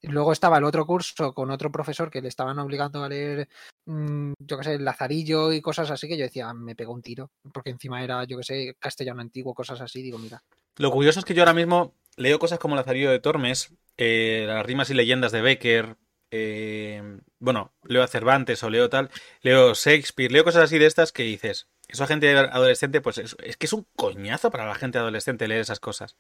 luego 0.04 0.32
estaba 0.32 0.58
el 0.58 0.64
otro 0.64 0.86
curso 0.86 1.34
con 1.34 1.52
otro 1.52 1.72
profesor 1.72 2.10
que 2.10 2.22
le 2.22 2.28
estaban 2.30 2.58
obligando 2.60 3.04
a 3.04 3.10
leer, 3.10 3.50
mmm, 3.86 4.34
yo 4.40 4.58
qué 4.58 4.64
sé, 4.64 4.74
el 4.76 4.86
Lazarillo 4.86 5.52
y 5.52 5.62
cosas 5.62 5.90
así, 5.92 6.08
que 6.08 6.18
yo 6.18 6.24
decía, 6.24 6.54
me 6.54 6.76
pegó 6.76 6.94
un 6.94 7.02
tiro, 7.02 7.32
porque 7.54 7.72
encima 7.72 8.04
era, 8.04 8.24
yo 8.24 8.38
qué 8.38 8.44
sé, 8.44 8.76
castellano 8.80 9.22
antiguo, 9.22 9.54
cosas 9.54 9.82
así, 9.82 10.02
digo, 10.02 10.18
mira. 10.18 10.42
Lo 10.78 10.92
curioso 10.92 11.20
es 11.20 11.26
que 11.26 11.34
yo 11.34 11.42
ahora 11.42 11.54
mismo 11.54 11.96
leo 12.18 12.40
cosas 12.40 12.60
como 12.60 12.76
Lazarillo 12.76 13.10
de 13.10 13.20
Tormes, 13.20 13.74
eh, 13.98 14.46
las 14.48 14.66
rimas 14.66 14.90
y 14.90 14.94
leyendas 14.94 15.32
de 15.32 15.42
Becker, 15.42 15.96
eh, 16.32 17.20
bueno, 17.40 17.72
leo 17.84 18.04
a 18.04 18.08
Cervantes 18.08 18.62
o 18.64 18.70
leo 18.70 18.90
tal, 18.90 19.10
leo 19.42 19.74
Shakespeare, 19.74 20.32
leo 20.32 20.44
cosas 20.44 20.64
así 20.66 20.78
de 20.78 20.86
estas 20.88 21.12
que 21.14 21.24
dices, 21.24 21.68
eso 21.88 22.04
a 22.04 22.08
gente 22.08 22.36
adolescente, 22.38 23.00
pues 23.00 23.18
es, 23.18 23.38
es, 23.42 23.56
que 23.56 23.66
es 23.66 23.72
un 23.72 23.86
coñazo 23.96 24.52
para 24.52 24.66
la 24.66 24.76
gente 24.76 24.98
adolescente 24.98 25.48
leer 25.48 25.62
esas 25.62 25.80
cosas. 25.80 26.18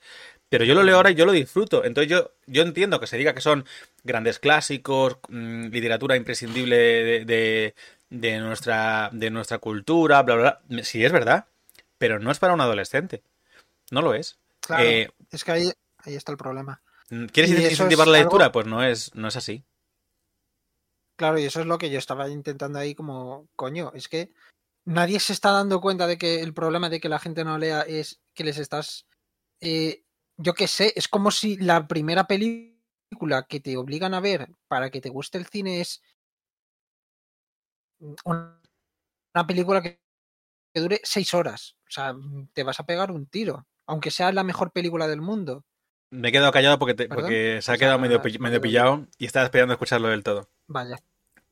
Pero 0.47 0.63
yo 0.63 0.73
lo 0.73 0.83
leo 0.83 0.95
ahora 0.95 1.11
y 1.11 1.15
yo 1.15 1.25
lo 1.25 1.33
disfruto. 1.33 1.83
Entonces 1.83 2.09
yo, 2.09 2.31
yo 2.45 2.61
entiendo 2.61 3.01
que 3.01 3.07
se 3.07 3.17
diga 3.17 3.33
que 3.33 3.41
son 3.41 3.65
grandes 4.03 4.39
clásicos, 4.39 5.17
mmm, 5.27 5.65
literatura 5.67 6.15
imprescindible 6.15 6.77
de, 6.77 7.25
de, 7.25 7.75
de, 8.09 8.39
nuestra, 8.39 9.09
de 9.11 9.29
nuestra 9.29 9.57
cultura, 9.57 10.23
bla, 10.23 10.35
bla, 10.35 10.61
bla. 10.69 10.83
Sí, 10.83 11.03
es 11.03 11.11
verdad. 11.11 11.47
Pero 11.97 12.19
no 12.19 12.31
es 12.31 12.39
para 12.39 12.53
un 12.53 12.61
adolescente. 12.61 13.21
No 13.91 14.01
lo 14.01 14.13
es. 14.13 14.37
Claro, 14.61 14.83
eh, 14.83 15.09
es 15.31 15.43
que 15.43 15.51
ahí, 15.51 15.71
ahí 16.07 16.15
está 16.15 16.31
el 16.31 16.37
problema. 16.37 16.81
¿Quieres 17.31 17.51
incentivar 17.71 18.07
la 18.07 18.19
lectura? 18.19 18.45
Algo... 18.45 18.53
Pues 18.53 18.67
no 18.67 18.83
es, 18.83 19.13
no 19.15 19.27
es 19.27 19.35
así. 19.35 19.65
Claro, 21.17 21.39
y 21.39 21.45
eso 21.45 21.61
es 21.61 21.65
lo 21.65 21.77
que 21.77 21.89
yo 21.89 21.97
estaba 21.97 22.29
intentando 22.29 22.79
ahí 22.79 22.93
como, 22.93 23.47
coño, 23.55 23.91
es 23.93 24.07
que 24.07 24.31
nadie 24.85 25.19
se 25.19 25.33
está 25.33 25.51
dando 25.51 25.81
cuenta 25.81 26.05
de 26.05 26.17
que 26.17 26.41
el 26.41 26.53
problema 26.53 26.89
de 26.89 26.99
que 26.99 27.09
la 27.09 27.19
gente 27.19 27.43
no 27.43 27.57
lea 27.57 27.81
es 27.81 28.21
que 28.33 28.43
les 28.43 28.57
estás, 28.57 29.07
eh, 29.59 30.03
yo 30.37 30.53
qué 30.53 30.67
sé, 30.67 30.93
es 30.95 31.07
como 31.07 31.31
si 31.31 31.57
la 31.57 31.87
primera 31.87 32.27
película 32.27 33.47
que 33.49 33.59
te 33.59 33.77
obligan 33.77 34.13
a 34.13 34.19
ver 34.19 34.51
para 34.67 34.91
que 34.91 35.01
te 35.01 35.09
guste 35.09 35.37
el 35.39 35.47
cine 35.47 35.81
es 35.81 36.03
una 38.23 39.47
película 39.47 39.81
que 39.81 39.99
dure 40.75 41.01
seis 41.03 41.33
horas. 41.33 41.77
O 41.87 41.91
sea, 41.91 42.15
te 42.53 42.63
vas 42.63 42.79
a 42.79 42.85
pegar 42.85 43.11
un 43.11 43.25
tiro, 43.25 43.65
aunque 43.87 44.11
sea 44.11 44.31
la 44.31 44.43
mejor 44.43 44.71
película 44.71 45.07
del 45.07 45.21
mundo. 45.21 45.65
Me 46.09 46.29
he 46.29 46.31
quedado 46.31 46.51
callado 46.51 46.79
porque, 46.79 46.93
te, 46.93 47.07
porque 47.07 47.59
se 47.61 47.71
ha 47.71 47.75
o 47.75 47.77
quedado 47.77 47.99
sea, 47.99 48.01
medio, 48.01 48.39
medio 48.39 48.61
pillado 48.61 49.07
y 49.17 49.25
estaba 49.25 49.45
esperando 49.45 49.73
escucharlo 49.73 50.07
del 50.07 50.23
todo. 50.23 50.49
Vaya. 50.67 50.97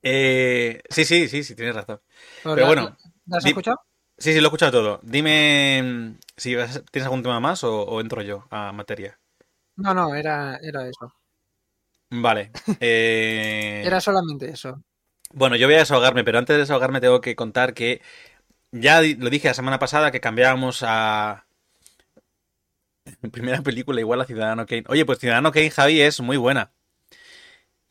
Eh, 0.02 0.82
sí, 0.90 1.04
sí, 1.04 1.28
sí, 1.28 1.44
sí, 1.44 1.56
tienes 1.56 1.76
razón. 1.76 2.00
Pero, 2.44 2.56
Pero 2.56 2.68
bueno. 2.68 2.98
¿Lo 3.26 3.38
has 3.38 3.46
escuchado? 3.46 3.80
Sí, 4.18 4.32
sí, 4.32 4.40
lo 4.40 4.46
he 4.46 4.48
escuchado 4.48 4.72
todo. 4.72 5.00
Dime 5.04 5.82
mm, 5.84 6.20
si 6.38 6.52
tienes 6.92 7.04
algún 7.04 7.24
tema 7.24 7.40
más 7.40 7.64
o, 7.64 7.84
o 7.84 8.00
entro 8.00 8.22
yo 8.22 8.48
a 8.50 8.72
materia. 8.72 9.20
No, 9.76 9.94
no, 9.94 10.16
era, 10.16 10.58
era 10.62 10.88
eso. 10.88 11.14
Vale. 12.10 12.52
Eh... 12.80 13.84
era 13.86 14.00
solamente 14.00 14.50
eso. 14.50 14.82
Bueno, 15.34 15.56
yo 15.56 15.68
voy 15.68 15.76
a 15.76 15.80
desahogarme, 15.80 16.24
pero 16.24 16.38
antes 16.38 16.56
de 16.56 16.62
desahogarme 16.62 17.02
tengo 17.02 17.20
que 17.20 17.36
contar 17.36 17.74
que 17.74 18.02
ya 18.72 19.02
lo 19.02 19.30
dije 19.30 19.48
la 19.48 19.54
semana 19.54 19.80
pasada 19.80 20.12
que 20.12 20.22
cambiábamos 20.22 20.84
a, 20.84 21.45
Primera 23.32 23.62
película 23.62 24.00
igual 24.00 24.22
a 24.22 24.26
Ciudadano 24.26 24.66
Kane. 24.66 24.84
Oye, 24.88 25.06
pues 25.06 25.20
Ciudadano 25.20 25.52
Kane, 25.52 25.72
Javi, 25.72 26.02
es 26.02 26.20
muy 26.22 26.38
buena. 26.38 26.72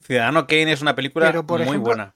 Ciudadano 0.02 0.46
Kane 0.46 0.72
es 0.72 0.82
una 0.82 0.94
película 0.94 1.26
pero, 1.26 1.46
por 1.46 1.60
muy 1.60 1.68
ejemplo, 1.68 1.86
buena. 1.90 2.14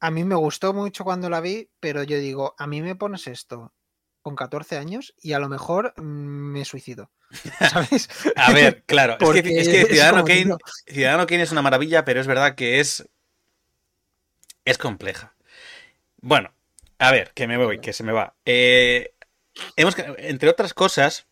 A 0.00 0.10
mí 0.10 0.24
me 0.24 0.34
gustó 0.34 0.72
mucho 0.72 1.04
cuando 1.04 1.28
la 1.28 1.40
vi, 1.40 1.68
pero 1.78 2.02
yo 2.02 2.18
digo, 2.18 2.54
a 2.58 2.66
mí 2.66 2.82
me 2.82 2.96
pones 2.96 3.26
esto 3.26 3.72
con 4.22 4.36
14 4.36 4.78
años 4.78 5.14
y 5.20 5.32
a 5.32 5.38
lo 5.38 5.48
mejor 5.48 5.94
mmm, 5.96 6.02
me 6.02 6.64
suicido. 6.64 7.10
¿Sabes? 7.70 8.08
a 8.36 8.52
ver, 8.52 8.84
claro. 8.84 9.16
es, 9.20 9.42
que, 9.42 9.60
es 9.60 9.68
que, 9.68 9.84
Ciudadano, 9.86 10.24
Kane, 10.24 10.56
Ciudadano 10.86 11.26
Kane 11.26 11.42
es 11.42 11.52
una 11.52 11.62
maravilla, 11.62 12.04
pero 12.04 12.20
es 12.20 12.26
verdad 12.26 12.54
que 12.54 12.80
es. 12.80 13.08
Es 14.64 14.78
compleja. 14.78 15.34
Bueno, 16.20 16.52
a 16.98 17.10
ver, 17.10 17.32
que 17.34 17.48
me 17.48 17.56
voy, 17.56 17.80
que 17.80 17.92
se 17.92 18.04
me 18.04 18.12
va. 18.12 18.36
Eh, 18.44 19.11
entre 19.76 20.50
otras 20.50 20.74
cosas, 20.74 21.26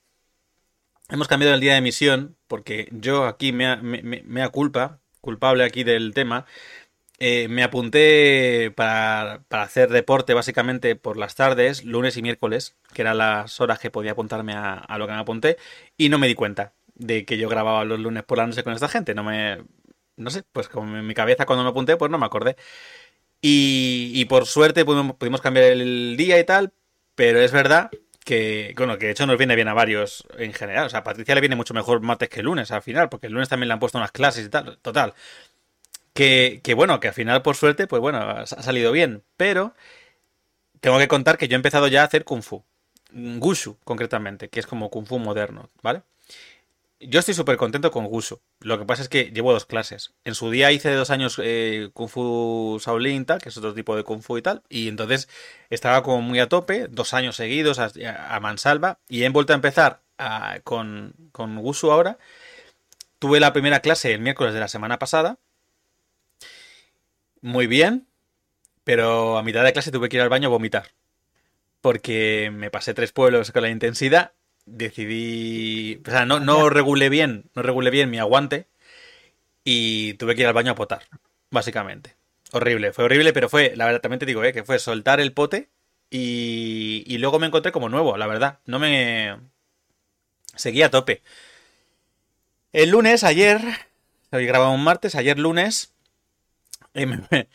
hemos 1.08 1.28
cambiado 1.28 1.54
el 1.54 1.60
día 1.60 1.72
de 1.72 1.78
emisión, 1.78 2.36
porque 2.46 2.88
yo 2.92 3.24
aquí 3.26 3.52
me, 3.52 3.76
me, 3.76 4.48
culpa, 4.50 5.00
culpable 5.20 5.64
aquí 5.64 5.84
del 5.84 6.14
tema, 6.14 6.46
eh, 7.18 7.48
me 7.48 7.62
apunté 7.62 8.72
para, 8.74 9.42
para, 9.48 9.64
hacer 9.64 9.90
deporte 9.90 10.32
básicamente 10.32 10.96
por 10.96 11.16
las 11.16 11.34
tardes, 11.34 11.84
lunes 11.84 12.16
y 12.16 12.22
miércoles, 12.22 12.76
que 12.94 13.02
eran 13.02 13.18
las 13.18 13.60
horas 13.60 13.78
que 13.78 13.90
podía 13.90 14.12
apuntarme 14.12 14.54
a, 14.54 14.74
a, 14.74 14.98
lo 14.98 15.06
que 15.06 15.12
me 15.12 15.18
apunté, 15.18 15.58
y 15.96 16.08
no 16.08 16.18
me 16.18 16.28
di 16.28 16.34
cuenta 16.34 16.72
de 16.94 17.24
que 17.24 17.38
yo 17.38 17.48
grababa 17.48 17.84
los 17.84 17.98
lunes 17.98 18.22
por 18.24 18.38
la 18.38 18.46
noche 18.46 18.62
con 18.62 18.74
esta 18.74 18.88
gente. 18.88 19.14
No 19.14 19.24
me. 19.24 19.58
No 20.16 20.30
sé, 20.30 20.42
pues 20.52 20.68
como 20.68 20.96
en 20.98 21.06
mi 21.06 21.14
cabeza 21.14 21.46
cuando 21.46 21.64
me 21.64 21.70
apunté, 21.70 21.96
pues 21.96 22.10
no 22.10 22.18
me 22.18 22.26
acordé. 22.26 22.56
Y, 23.42 24.12
y 24.14 24.26
por 24.26 24.46
suerte 24.46 24.84
pudimos, 24.84 25.16
pudimos 25.16 25.40
cambiar 25.40 25.66
el 25.66 26.16
día 26.18 26.38
y 26.38 26.44
tal, 26.44 26.72
pero 27.14 27.40
es 27.40 27.52
verdad 27.52 27.90
que, 28.30 28.74
bueno, 28.76 28.96
que 28.96 29.06
de 29.06 29.12
hecho 29.12 29.26
nos 29.26 29.36
viene 29.36 29.56
bien 29.56 29.66
a 29.66 29.74
varios 29.74 30.24
en 30.38 30.52
general. 30.52 30.86
O 30.86 30.88
sea, 30.88 31.00
a 31.00 31.02
Patricia 31.02 31.34
le 31.34 31.40
viene 31.40 31.56
mucho 31.56 31.74
mejor 31.74 32.00
martes 32.00 32.28
que 32.28 32.38
el 32.38 32.46
lunes 32.46 32.70
al 32.70 32.80
final, 32.80 33.08
porque 33.08 33.26
el 33.26 33.32
lunes 33.32 33.48
también 33.48 33.66
le 33.66 33.72
han 33.72 33.80
puesto 33.80 33.98
unas 33.98 34.12
clases 34.12 34.46
y 34.46 34.48
tal. 34.48 34.78
Total. 34.82 35.14
Que, 36.12 36.60
que 36.62 36.74
bueno, 36.74 37.00
que 37.00 37.08
al 37.08 37.14
final, 37.14 37.42
por 37.42 37.56
suerte, 37.56 37.88
pues 37.88 38.00
bueno, 38.00 38.18
ha 38.20 38.46
salido 38.46 38.92
bien. 38.92 39.24
Pero 39.36 39.74
tengo 40.80 41.00
que 41.00 41.08
contar 41.08 41.38
que 41.38 41.48
yo 41.48 41.56
he 41.56 41.56
empezado 41.56 41.88
ya 41.88 42.02
a 42.02 42.04
hacer 42.04 42.22
Kung 42.22 42.42
Fu. 42.42 42.62
Gushu, 43.12 43.78
concretamente, 43.82 44.48
que 44.48 44.60
es 44.60 44.66
como 44.68 44.90
Kung 44.90 45.06
Fu 45.06 45.18
moderno, 45.18 45.68
¿vale? 45.82 46.02
Yo 47.02 47.18
estoy 47.18 47.32
súper 47.32 47.56
contento 47.56 47.90
con 47.90 48.04
Gushu. 48.04 48.42
Lo 48.60 48.78
que 48.78 48.84
pasa 48.84 49.00
es 49.00 49.08
que 49.08 49.30
llevo 49.32 49.54
dos 49.54 49.64
clases. 49.64 50.12
En 50.24 50.34
su 50.34 50.50
día 50.50 50.70
hice 50.70 50.92
dos 50.92 51.08
años 51.08 51.40
eh, 51.42 51.88
Kung 51.94 52.10
Fu 52.10 52.78
Shaolin, 52.78 53.24
tal, 53.24 53.40
que 53.40 53.48
es 53.48 53.56
otro 53.56 53.72
tipo 53.72 53.96
de 53.96 54.04
Kung 54.04 54.20
Fu 54.20 54.36
y 54.36 54.42
tal. 54.42 54.62
Y 54.68 54.88
entonces 54.88 55.26
estaba 55.70 56.02
como 56.02 56.20
muy 56.20 56.40
a 56.40 56.48
tope, 56.50 56.88
dos 56.88 57.14
años 57.14 57.36
seguidos 57.36 57.78
a, 57.78 58.40
mansalva. 58.40 58.98
Y 59.08 59.22
he 59.22 59.28
vuelto 59.30 59.54
a 59.54 59.56
empezar 59.56 60.02
con, 60.62 61.14
con 61.32 61.56
Gushu 61.56 61.90
ahora. 61.90 62.18
Tuve 63.18 63.40
la 63.40 63.54
primera 63.54 63.80
clase 63.80 64.12
el 64.12 64.20
miércoles 64.20 64.52
de 64.52 64.60
la 64.60 64.68
semana 64.68 64.98
pasada. 64.98 65.38
Muy 67.40 67.66
bien. 67.66 68.08
Pero 68.84 69.38
a 69.38 69.42
mitad 69.42 69.64
de 69.64 69.72
clase 69.72 69.90
tuve 69.90 70.10
que 70.10 70.18
ir 70.18 70.22
al 70.22 70.28
baño 70.28 70.48
a 70.48 70.50
vomitar. 70.50 70.92
Porque 71.80 72.50
me 72.52 72.70
pasé 72.70 72.92
tres 72.92 73.12
pueblos 73.12 73.52
con 73.52 73.62
la 73.62 73.70
intensidad 73.70 74.32
decidí. 74.66 76.02
O 76.06 76.10
sea, 76.10 76.26
no, 76.26 76.40
no 76.40 76.70
regulé 76.70 77.08
bien, 77.08 77.50
no 77.54 77.62
regulé 77.62 77.90
bien 77.90 78.10
mi 78.10 78.18
aguante. 78.18 78.66
Y 79.64 80.14
tuve 80.14 80.34
que 80.34 80.42
ir 80.42 80.48
al 80.48 80.54
baño 80.54 80.72
a 80.72 80.74
potar, 80.74 81.02
básicamente. 81.50 82.16
Horrible, 82.52 82.92
fue 82.92 83.04
horrible, 83.04 83.32
pero 83.32 83.48
fue, 83.48 83.74
la 83.76 83.86
verdad, 83.86 84.00
también 84.00 84.18
te 84.18 84.26
digo, 84.26 84.42
¿eh? 84.44 84.52
que 84.52 84.64
fue 84.64 84.78
soltar 84.78 85.20
el 85.20 85.32
pote 85.32 85.68
y, 86.10 87.04
y 87.06 87.18
luego 87.18 87.38
me 87.38 87.46
encontré 87.46 87.72
como 87.72 87.88
nuevo, 87.88 88.16
la 88.16 88.26
verdad. 88.26 88.60
No 88.66 88.78
me. 88.78 89.36
Seguía 90.56 90.86
a 90.86 90.90
tope. 90.90 91.22
El 92.72 92.90
lunes, 92.90 93.24
ayer, 93.24 93.60
hoy 94.32 94.46
grabamos 94.46 94.76
un 94.76 94.84
martes, 94.84 95.14
ayer 95.14 95.38
lunes, 95.38 95.92
eh, 96.94 97.06
me, 97.30 97.48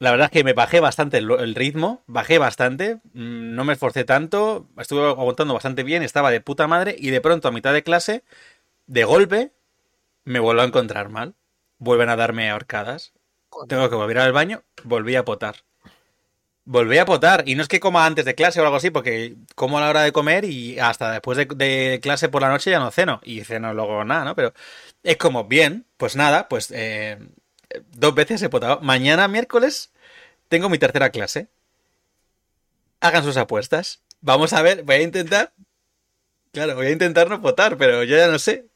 la 0.00 0.10
verdad 0.10 0.26
es 0.26 0.30
que 0.32 0.44
me 0.44 0.54
bajé 0.54 0.80
bastante 0.80 1.18
el, 1.18 1.54
ritmo, 1.54 2.02
bajé 2.06 2.38
bastante, 2.38 2.96
mm, 3.12 3.54
no 3.54 3.64
me 3.64 3.74
esforcé 3.74 4.04
tanto, 4.04 4.66
estuve 4.78 5.06
aguantando 5.06 5.54
bastante 5.54 5.82
bien, 5.84 6.02
estaba 6.02 6.30
de 6.30 6.40
puta 6.40 6.66
madre 6.66 6.96
y 6.98 7.10
de 7.10 7.20
pronto 7.20 7.48
a 7.48 7.52
mitad 7.52 7.74
de 7.74 7.82
clase, 7.82 8.24
de 8.86 9.04
golpe, 9.04 9.52
me 10.24 10.40
vuelvo 10.40 10.62
a 10.62 10.64
encontrar 10.64 11.10
mal. 11.10 11.34
Vuelven 11.78 12.08
a 12.08 12.16
darme 12.16 12.50
ahorcadas. 12.50 13.12
Tengo 13.68 13.88
que 13.90 13.96
volver 13.96 14.18
al 14.18 14.32
baño, 14.32 14.62
volví 14.84 15.16
a 15.16 15.24
potar. 15.24 15.56
Volví 16.64 16.98
a 16.98 17.04
potar. 17.04 17.42
Y 17.46 17.54
no 17.54 17.62
es 17.62 17.68
que 17.68 17.80
coma 17.80 18.06
antes 18.06 18.24
de 18.24 18.34
clase 18.34 18.60
o 18.60 18.64
algo 18.64 18.76
así, 18.76 18.90
porque 18.90 19.36
como 19.54 19.78
a 19.78 19.80
la 19.82 19.90
hora 19.90 20.02
de 20.02 20.12
comer 20.12 20.44
y 20.44 20.78
hasta 20.78 21.10
después 21.12 21.36
de, 21.38 22.00
clase 22.02 22.28
por 22.28 22.42
la 22.42 22.48
noche 22.48 22.70
ya 22.70 22.78
no 22.78 22.90
ceno. 22.90 23.20
Y 23.24 23.44
ceno 23.44 23.74
luego 23.74 24.04
nada, 24.04 24.24
¿no? 24.24 24.36
Pero 24.36 24.54
es 25.02 25.16
como, 25.16 25.44
bien, 25.44 25.86
pues 25.96 26.16
nada, 26.16 26.48
pues 26.48 26.70
eh, 26.70 27.18
dos 27.92 28.14
veces 28.14 28.42
he 28.42 28.48
potado. 28.48 28.80
Mañana, 28.80 29.28
miércoles, 29.28 29.92
tengo 30.48 30.68
mi 30.68 30.78
tercera 30.78 31.10
clase. 31.10 31.48
Hagan 33.00 33.24
sus 33.24 33.36
apuestas. 33.36 34.02
Vamos 34.20 34.52
a 34.52 34.62
ver, 34.62 34.82
voy 34.82 34.96
a 34.96 35.02
intentar. 35.02 35.52
Claro, 36.52 36.74
voy 36.74 36.86
a 36.86 36.90
intentar 36.90 37.28
no 37.28 37.40
potar, 37.40 37.76
pero 37.76 38.04
yo 38.04 38.16
ya 38.16 38.28
no 38.28 38.38
sé. 38.38 38.66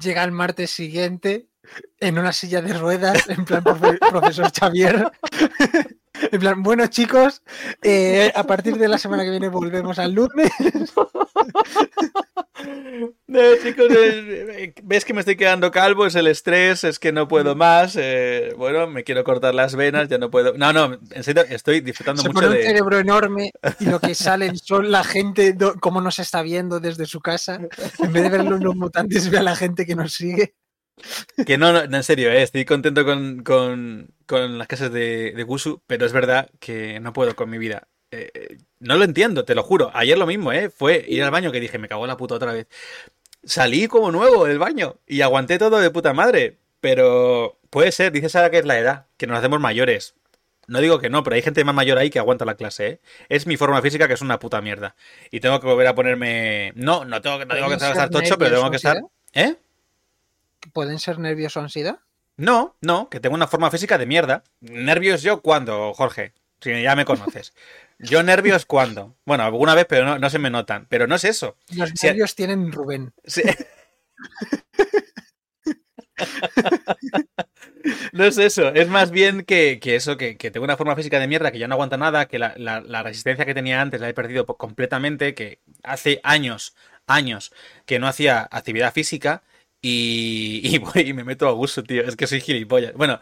Llega 0.00 0.24
el 0.24 0.32
martes 0.32 0.70
siguiente 0.70 1.46
en 1.98 2.18
una 2.18 2.32
silla 2.32 2.62
de 2.62 2.74
ruedas, 2.74 3.28
en 3.28 3.44
plan 3.44 3.64
profesor 4.10 4.50
Xavier. 4.52 5.10
En 6.32 6.40
plan, 6.40 6.62
bueno 6.62 6.86
chicos, 6.86 7.42
eh, 7.82 8.32
a 8.34 8.44
partir 8.44 8.78
de 8.78 8.88
la 8.88 8.96
semana 8.96 9.22
que 9.22 9.28
viene 9.28 9.48
volvemos 9.48 9.98
al 9.98 10.12
lunes. 10.12 10.50
No, 13.36 13.42
chicos, 13.62 13.88
ves 14.82 15.04
que 15.04 15.12
me 15.12 15.20
estoy 15.20 15.36
quedando 15.36 15.70
calvo, 15.70 16.06
es 16.06 16.14
el 16.14 16.26
estrés, 16.26 16.84
es 16.84 16.98
que 16.98 17.12
no 17.12 17.28
puedo 17.28 17.54
más. 17.54 17.94
Eh, 17.96 18.54
bueno, 18.56 18.86
me 18.86 19.04
quiero 19.04 19.24
cortar 19.24 19.54
las 19.54 19.76
venas, 19.76 20.08
ya 20.08 20.16
no 20.16 20.30
puedo. 20.30 20.56
No, 20.56 20.72
no, 20.72 20.98
en 21.10 21.22
serio, 21.22 21.44
estoy 21.50 21.80
disfrutando 21.80 22.22
Se 22.22 22.28
mucho 22.28 22.40
pone 22.40 22.54
de. 22.54 22.60
un 22.62 22.66
cerebro 22.66 22.98
enorme 22.98 23.52
y 23.78 23.84
lo 23.84 24.00
que 24.00 24.14
salen 24.14 24.56
son 24.56 24.90
la 24.90 25.04
gente, 25.04 25.54
cómo 25.80 26.00
nos 26.00 26.18
está 26.18 26.40
viendo 26.40 26.80
desde 26.80 27.04
su 27.04 27.20
casa. 27.20 27.60
En 27.98 28.12
vez 28.12 28.22
de 28.22 28.28
ver 28.30 28.44
los 28.44 28.74
mutantes, 28.74 29.28
ve 29.28 29.36
a 29.36 29.42
la 29.42 29.54
gente 29.54 29.84
que 29.84 29.94
nos 29.94 30.14
sigue. 30.14 30.54
Que 31.46 31.58
no, 31.58 31.72
no 31.72 31.96
en 31.96 32.02
serio, 32.02 32.30
eh, 32.30 32.42
estoy 32.42 32.64
contento 32.64 33.04
con, 33.04 33.42
con, 33.42 34.14
con 34.24 34.56
las 34.56 34.66
casas 34.66 34.90
de, 34.90 35.34
de 35.36 35.42
Gusu, 35.42 35.82
pero 35.86 36.06
es 36.06 36.12
verdad 36.14 36.48
que 36.58 37.00
no 37.00 37.12
puedo 37.12 37.36
con 37.36 37.50
mi 37.50 37.58
vida. 37.58 37.86
Eh, 38.10 38.58
no 38.78 38.96
lo 38.96 39.04
entiendo, 39.04 39.44
te 39.44 39.54
lo 39.54 39.62
juro. 39.62 39.90
Ayer 39.94 40.16
lo 40.16 40.26
mismo, 40.26 40.52
¿eh? 40.52 40.70
Fue 40.70 41.04
ir 41.08 41.22
al 41.22 41.30
baño 41.30 41.50
que 41.52 41.60
dije, 41.60 41.78
me 41.78 41.88
cago 41.88 42.04
en 42.04 42.08
la 42.08 42.16
puta 42.16 42.34
otra 42.34 42.52
vez. 42.52 42.66
Salí 43.46 43.86
como 43.86 44.10
nuevo 44.10 44.44
del 44.44 44.58
baño 44.58 44.96
y 45.06 45.22
aguanté 45.22 45.58
todo 45.58 45.78
de 45.78 45.90
puta 45.90 46.12
madre. 46.12 46.58
Pero 46.80 47.58
puede 47.70 47.92
ser, 47.92 48.12
dices 48.12 48.36
ahora 48.36 48.50
que 48.50 48.58
es 48.58 48.66
la 48.66 48.78
edad, 48.78 49.06
que 49.16 49.26
nos 49.26 49.38
hacemos 49.38 49.60
mayores. 49.60 50.14
No 50.66 50.80
digo 50.80 50.98
que 50.98 51.10
no, 51.10 51.22
pero 51.22 51.36
hay 51.36 51.42
gente 51.42 51.64
más 51.64 51.74
mayor 51.74 51.96
ahí 51.96 52.10
que 52.10 52.18
aguanta 52.18 52.44
la 52.44 52.56
clase, 52.56 52.86
¿eh? 52.86 53.00
Es 53.28 53.46
mi 53.46 53.56
forma 53.56 53.80
física 53.82 54.08
que 54.08 54.14
es 54.14 54.20
una 54.20 54.40
puta 54.40 54.60
mierda. 54.60 54.96
Y 55.30 55.40
tengo 55.40 55.60
que 55.60 55.66
volver 55.66 55.86
a 55.86 55.94
ponerme. 55.94 56.72
No, 56.74 57.04
no 57.04 57.22
tengo, 57.22 57.38
no 57.38 57.54
tengo 57.54 57.68
que 57.68 57.74
estar 57.74 58.10
tocho, 58.10 58.36
pero 58.36 58.56
tengo 58.56 58.70
que 58.70 58.76
estar. 58.76 59.00
¿Eh? 59.32 59.54
¿Pueden 60.72 60.98
ser 60.98 61.20
nervios 61.20 61.56
o 61.56 61.60
ansiedad? 61.60 62.00
No, 62.36 62.76
no, 62.80 63.08
que 63.08 63.20
tengo 63.20 63.36
una 63.36 63.46
forma 63.46 63.70
física 63.70 63.96
de 63.96 64.06
mierda. 64.06 64.42
¿Nervios 64.60 65.22
yo 65.22 65.40
cuándo, 65.40 65.94
Jorge? 65.94 66.32
Si 66.60 66.82
ya 66.82 66.96
me 66.96 67.04
conoces. 67.04 67.54
Yo 67.98 68.22
nervios 68.22 68.66
cuándo. 68.66 69.16
Bueno, 69.24 69.44
alguna 69.44 69.74
vez, 69.74 69.86
pero 69.88 70.18
no, 70.18 70.30
se 70.30 70.38
me 70.38 70.50
notan. 70.50 70.86
Pero 70.88 71.06
no 71.06 71.14
es 71.14 71.24
eso. 71.24 71.56
Los 71.74 71.92
nervios 72.02 72.34
tienen 72.34 72.70
Rubén. 72.72 73.12
Sí. 73.24 73.42
no 78.12 78.24
es 78.24 78.38
eso, 78.38 78.68
es 78.68 78.88
más 78.88 79.10
bien 79.10 79.44
que, 79.44 79.78
eso, 79.82 80.16
que, 80.16 80.34
tengo 80.34 80.64
una 80.64 80.76
forma 80.76 80.96
física 80.96 81.20
de 81.20 81.28
mierda, 81.28 81.52
que 81.52 81.58
ya 81.58 81.68
no 81.68 81.74
aguanta 81.74 81.96
nada, 81.96 82.26
que 82.26 82.38
la, 82.38 83.02
resistencia 83.02 83.44
que 83.44 83.54
tenía 83.54 83.80
antes 83.80 84.00
la 84.00 84.08
he 84.08 84.14
perdido 84.14 84.46
completamente, 84.46 85.34
que 85.34 85.60
hace 85.82 86.20
años, 86.22 86.74
años 87.06 87.52
que 87.84 87.98
no 87.98 88.08
hacía 88.08 88.48
actividad 88.50 88.92
física 88.92 89.42
y, 89.82 90.62
y, 90.64 90.78
voy 90.78 91.02
y 91.08 91.12
me 91.12 91.24
meto 91.24 91.48
a 91.48 91.52
gusto, 91.52 91.82
tío. 91.82 92.02
Es 92.02 92.16
que 92.16 92.26
soy 92.26 92.40
gilipollas. 92.40 92.94
Bueno, 92.94 93.20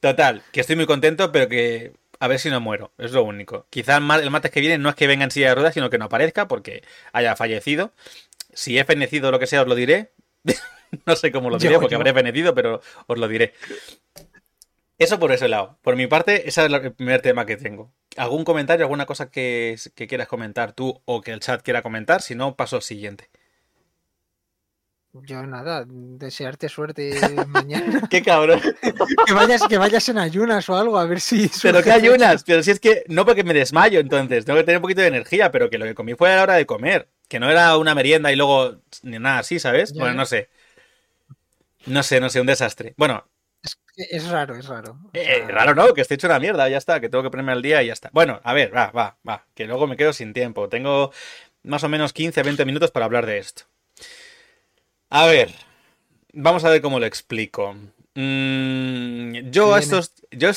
total, 0.00 0.42
que 0.52 0.60
estoy 0.60 0.76
muy 0.76 0.86
contento, 0.86 1.30
pero 1.32 1.48
que 1.48 1.92
a 2.20 2.28
ver 2.28 2.38
si 2.38 2.50
no 2.50 2.60
muero. 2.60 2.92
Es 2.98 3.12
lo 3.12 3.24
único. 3.24 3.66
Quizá 3.70 3.96
el 3.96 4.30
martes 4.30 4.50
que 4.50 4.60
viene 4.60 4.78
no 4.78 4.90
es 4.90 4.94
que 4.94 5.06
venga 5.06 5.24
en 5.24 5.30
silla 5.30 5.48
de 5.48 5.54
ruedas, 5.54 5.74
sino 5.74 5.88
que 5.88 5.98
no 5.98 6.04
aparezca 6.04 6.46
porque 6.46 6.82
haya 7.12 7.34
fallecido. 7.34 7.92
Si 8.52 8.78
he 8.78 8.84
fenecido 8.84 9.28
o 9.28 9.32
lo 9.32 9.38
que 9.38 9.46
sea, 9.46 9.62
os 9.62 9.68
lo 9.68 9.74
diré. 9.74 10.12
no 11.06 11.16
sé 11.16 11.32
cómo 11.32 11.48
lo 11.48 11.58
diré, 11.58 11.78
porque 11.78 11.94
habré 11.94 12.12
fenecido, 12.12 12.54
pero 12.54 12.82
os 13.06 13.18
lo 13.18 13.26
diré. 13.26 13.54
Eso 14.98 15.18
por 15.18 15.32
ese 15.32 15.48
lado. 15.48 15.78
Por 15.80 15.96
mi 15.96 16.06
parte, 16.06 16.46
ese 16.46 16.66
es 16.66 16.72
el 16.72 16.92
primer 16.92 17.22
tema 17.22 17.46
que 17.46 17.56
tengo. 17.56 17.90
¿Algún 18.18 18.44
comentario, 18.44 18.84
alguna 18.84 19.06
cosa 19.06 19.30
que, 19.30 19.76
que 19.94 20.06
quieras 20.06 20.28
comentar 20.28 20.74
tú 20.74 21.00
o 21.06 21.22
que 21.22 21.32
el 21.32 21.40
chat 21.40 21.62
quiera 21.62 21.80
comentar? 21.80 22.20
Si 22.20 22.34
no, 22.34 22.54
paso 22.54 22.76
al 22.76 22.82
siguiente. 22.82 23.30
Yo 25.12 25.44
nada, 25.44 25.84
desearte 25.88 26.68
suerte 26.68 27.10
mañana. 27.48 28.06
Qué 28.08 28.22
cabrón. 28.22 28.60
que, 29.26 29.32
vayas, 29.32 29.66
que 29.66 29.76
vayas 29.76 30.08
en 30.08 30.18
ayunas 30.18 30.68
o 30.68 30.76
algo, 30.76 30.98
a 30.98 31.06
ver 31.06 31.20
si. 31.20 31.50
Pero 31.62 31.82
que 31.82 31.90
ayunas, 31.90 32.44
pero 32.44 32.62
si 32.62 32.70
es 32.70 32.78
que 32.78 33.04
no 33.08 33.26
porque 33.26 33.42
me 33.42 33.52
desmayo, 33.52 33.98
entonces 33.98 34.44
tengo 34.44 34.58
que 34.58 34.64
tener 34.64 34.78
un 34.78 34.82
poquito 34.82 35.00
de 35.00 35.08
energía, 35.08 35.50
pero 35.50 35.68
que 35.68 35.78
lo 35.78 35.84
que 35.84 35.94
comí 35.94 36.14
fue 36.14 36.32
a 36.32 36.36
la 36.36 36.42
hora 36.44 36.54
de 36.54 36.66
comer, 36.66 37.08
que 37.28 37.40
no 37.40 37.50
era 37.50 37.76
una 37.76 37.94
merienda 37.94 38.30
y 38.32 38.36
luego 38.36 38.78
ni 39.02 39.18
nada 39.18 39.40
así, 39.40 39.58
¿sabes? 39.58 39.92
bueno, 39.92 40.14
no 40.14 40.26
sé. 40.26 40.48
No 41.86 42.02
sé, 42.02 42.20
no 42.20 42.28
sé, 42.28 42.40
un 42.40 42.46
desastre. 42.46 42.94
Bueno. 42.96 43.26
Es, 43.96 44.28
raro, 44.28 44.54
es 44.54 44.66
raro. 44.66 44.98
Eh, 45.12 45.44
raro 45.48 45.74
no, 45.74 45.92
que 45.92 46.00
estoy 46.00 46.14
hecho 46.14 46.26
una 46.26 46.38
mierda, 46.38 46.68
ya 46.68 46.78
está, 46.78 47.00
que 47.00 47.08
tengo 47.08 47.22
que 47.22 47.30
ponerme 47.30 47.52
al 47.52 47.62
día 47.62 47.82
y 47.82 47.88
ya 47.88 47.92
está. 47.92 48.08
Bueno, 48.12 48.40
a 48.44 48.54
ver, 48.54 48.74
va, 48.74 48.90
va, 48.92 49.18
va, 49.28 49.44
que 49.54 49.66
luego 49.66 49.86
me 49.86 49.96
quedo 49.96 50.12
sin 50.12 50.32
tiempo. 50.32 50.68
Tengo 50.68 51.12
más 51.62 51.84
o 51.84 51.88
menos 51.88 52.12
15, 52.12 52.42
20 52.42 52.64
minutos 52.64 52.90
para 52.90 53.04
hablar 53.06 53.26
de 53.26 53.38
esto. 53.38 53.64
A 55.12 55.26
ver, 55.26 55.52
vamos 56.32 56.64
a 56.64 56.70
ver 56.70 56.80
cómo 56.80 57.00
lo 57.00 57.06
explico. 57.06 57.74
Mm, 58.14 59.50
yo 59.50 59.76
estos, 59.76 60.12
yo, 60.30 60.50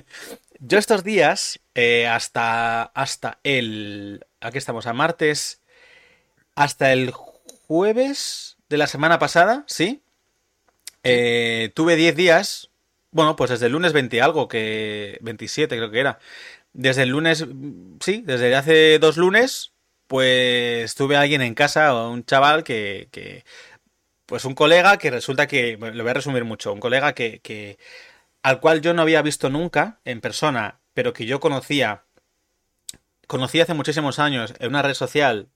yo 0.58 0.78
estos 0.78 1.04
días, 1.04 1.60
eh, 1.74 2.06
hasta, 2.06 2.84
hasta 2.84 3.40
el, 3.44 4.24
aquí 4.40 4.56
estamos, 4.56 4.86
a 4.86 4.94
martes, 4.94 5.60
hasta 6.54 6.94
el 6.94 7.10
jueves 7.10 8.56
de 8.70 8.78
la 8.78 8.86
semana 8.86 9.18
pasada, 9.18 9.64
¿sí? 9.66 10.00
Eh, 11.04 11.70
tuve 11.74 11.96
10 11.96 12.16
días, 12.16 12.70
bueno, 13.10 13.36
pues 13.36 13.50
desde 13.50 13.66
el 13.66 13.72
lunes 13.72 13.92
20 13.92 14.22
algo, 14.22 14.48
que 14.48 15.18
27 15.20 15.76
creo 15.76 15.90
que 15.90 16.00
era. 16.00 16.18
Desde 16.72 17.02
el 17.02 17.10
lunes, 17.10 17.44
sí, 18.00 18.22
desde 18.24 18.54
hace 18.56 18.98
dos 18.98 19.18
lunes, 19.18 19.72
pues 20.06 20.94
tuve 20.94 21.16
a 21.16 21.20
alguien 21.20 21.42
en 21.42 21.54
casa, 21.54 21.94
un 22.08 22.24
chaval 22.24 22.64
que, 22.64 23.08
que 23.12 23.44
pues 24.30 24.44
un 24.44 24.54
colega 24.54 24.96
que 24.96 25.10
resulta 25.10 25.48
que, 25.48 25.76
lo 25.76 26.04
voy 26.04 26.10
a 26.10 26.14
resumir 26.14 26.44
mucho, 26.44 26.72
un 26.72 26.78
colega 26.78 27.14
que, 27.14 27.78
al 28.44 28.60
cual 28.60 28.80
yo 28.80 28.94
no 28.94 29.02
había 29.02 29.22
visto 29.22 29.50
nunca 29.50 29.98
en 30.04 30.20
persona, 30.20 30.78
pero 30.94 31.12
que 31.12 31.26
yo 31.26 31.40
conocía, 31.40 32.04
conocí 33.26 33.60
hace 33.60 33.74
muchísimos 33.74 34.20
años 34.20 34.54
en 34.60 34.68
una 34.68 34.82
red 34.82 34.94
social 34.94 35.48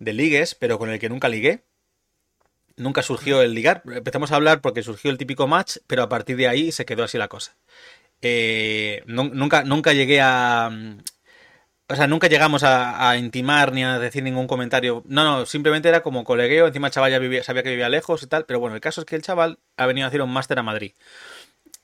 de 0.00 0.14
ligues, 0.14 0.56
pero 0.56 0.80
con 0.80 0.90
el 0.90 0.98
que 0.98 1.08
nunca 1.08 1.28
ligué. 1.28 1.62
Nunca 2.74 3.02
surgió 3.02 3.40
el 3.40 3.54
ligar. 3.54 3.84
Empezamos 3.86 4.32
a 4.32 4.34
hablar 4.34 4.62
porque 4.62 4.82
surgió 4.82 5.12
el 5.12 5.18
típico 5.18 5.46
match, 5.46 5.76
pero 5.86 6.02
a 6.02 6.08
partir 6.08 6.36
de 6.36 6.48
ahí 6.48 6.72
se 6.72 6.84
quedó 6.84 7.04
así 7.04 7.18
la 7.18 7.28
cosa. 7.28 7.56
eh, 8.20 9.04
nunca, 9.06 9.62
nunca 9.62 9.92
llegué 9.92 10.20
a... 10.20 10.72
O 11.90 11.96
sea, 11.96 12.06
nunca 12.06 12.28
llegamos 12.28 12.64
a, 12.64 13.16
intimar 13.16 13.72
ni 13.72 13.82
a 13.82 13.98
decir 13.98 14.22
ningún 14.22 14.46
comentario. 14.46 15.02
No, 15.06 15.24
no, 15.24 15.46
simplemente 15.46 15.88
era 15.88 16.02
como 16.02 16.22
colegueo. 16.22 16.66
Encima 16.66 16.88
el 16.88 16.92
chaval 16.92 17.10
ya 17.10 17.18
vivía, 17.18 17.42
sabía 17.42 17.62
que 17.62 17.70
vivía 17.70 17.88
lejos 17.88 18.22
y 18.22 18.26
tal. 18.26 18.44
Pero 18.44 18.60
bueno, 18.60 18.74
el 18.74 18.82
caso 18.82 19.00
es 19.00 19.06
que 19.06 19.16
el 19.16 19.22
chaval 19.22 19.58
ha 19.76 19.86
venido 19.86 20.04
a 20.04 20.08
hacer 20.08 20.20
un 20.20 20.30
máster 20.30 20.58
a 20.58 20.62
Madrid. 20.62 20.92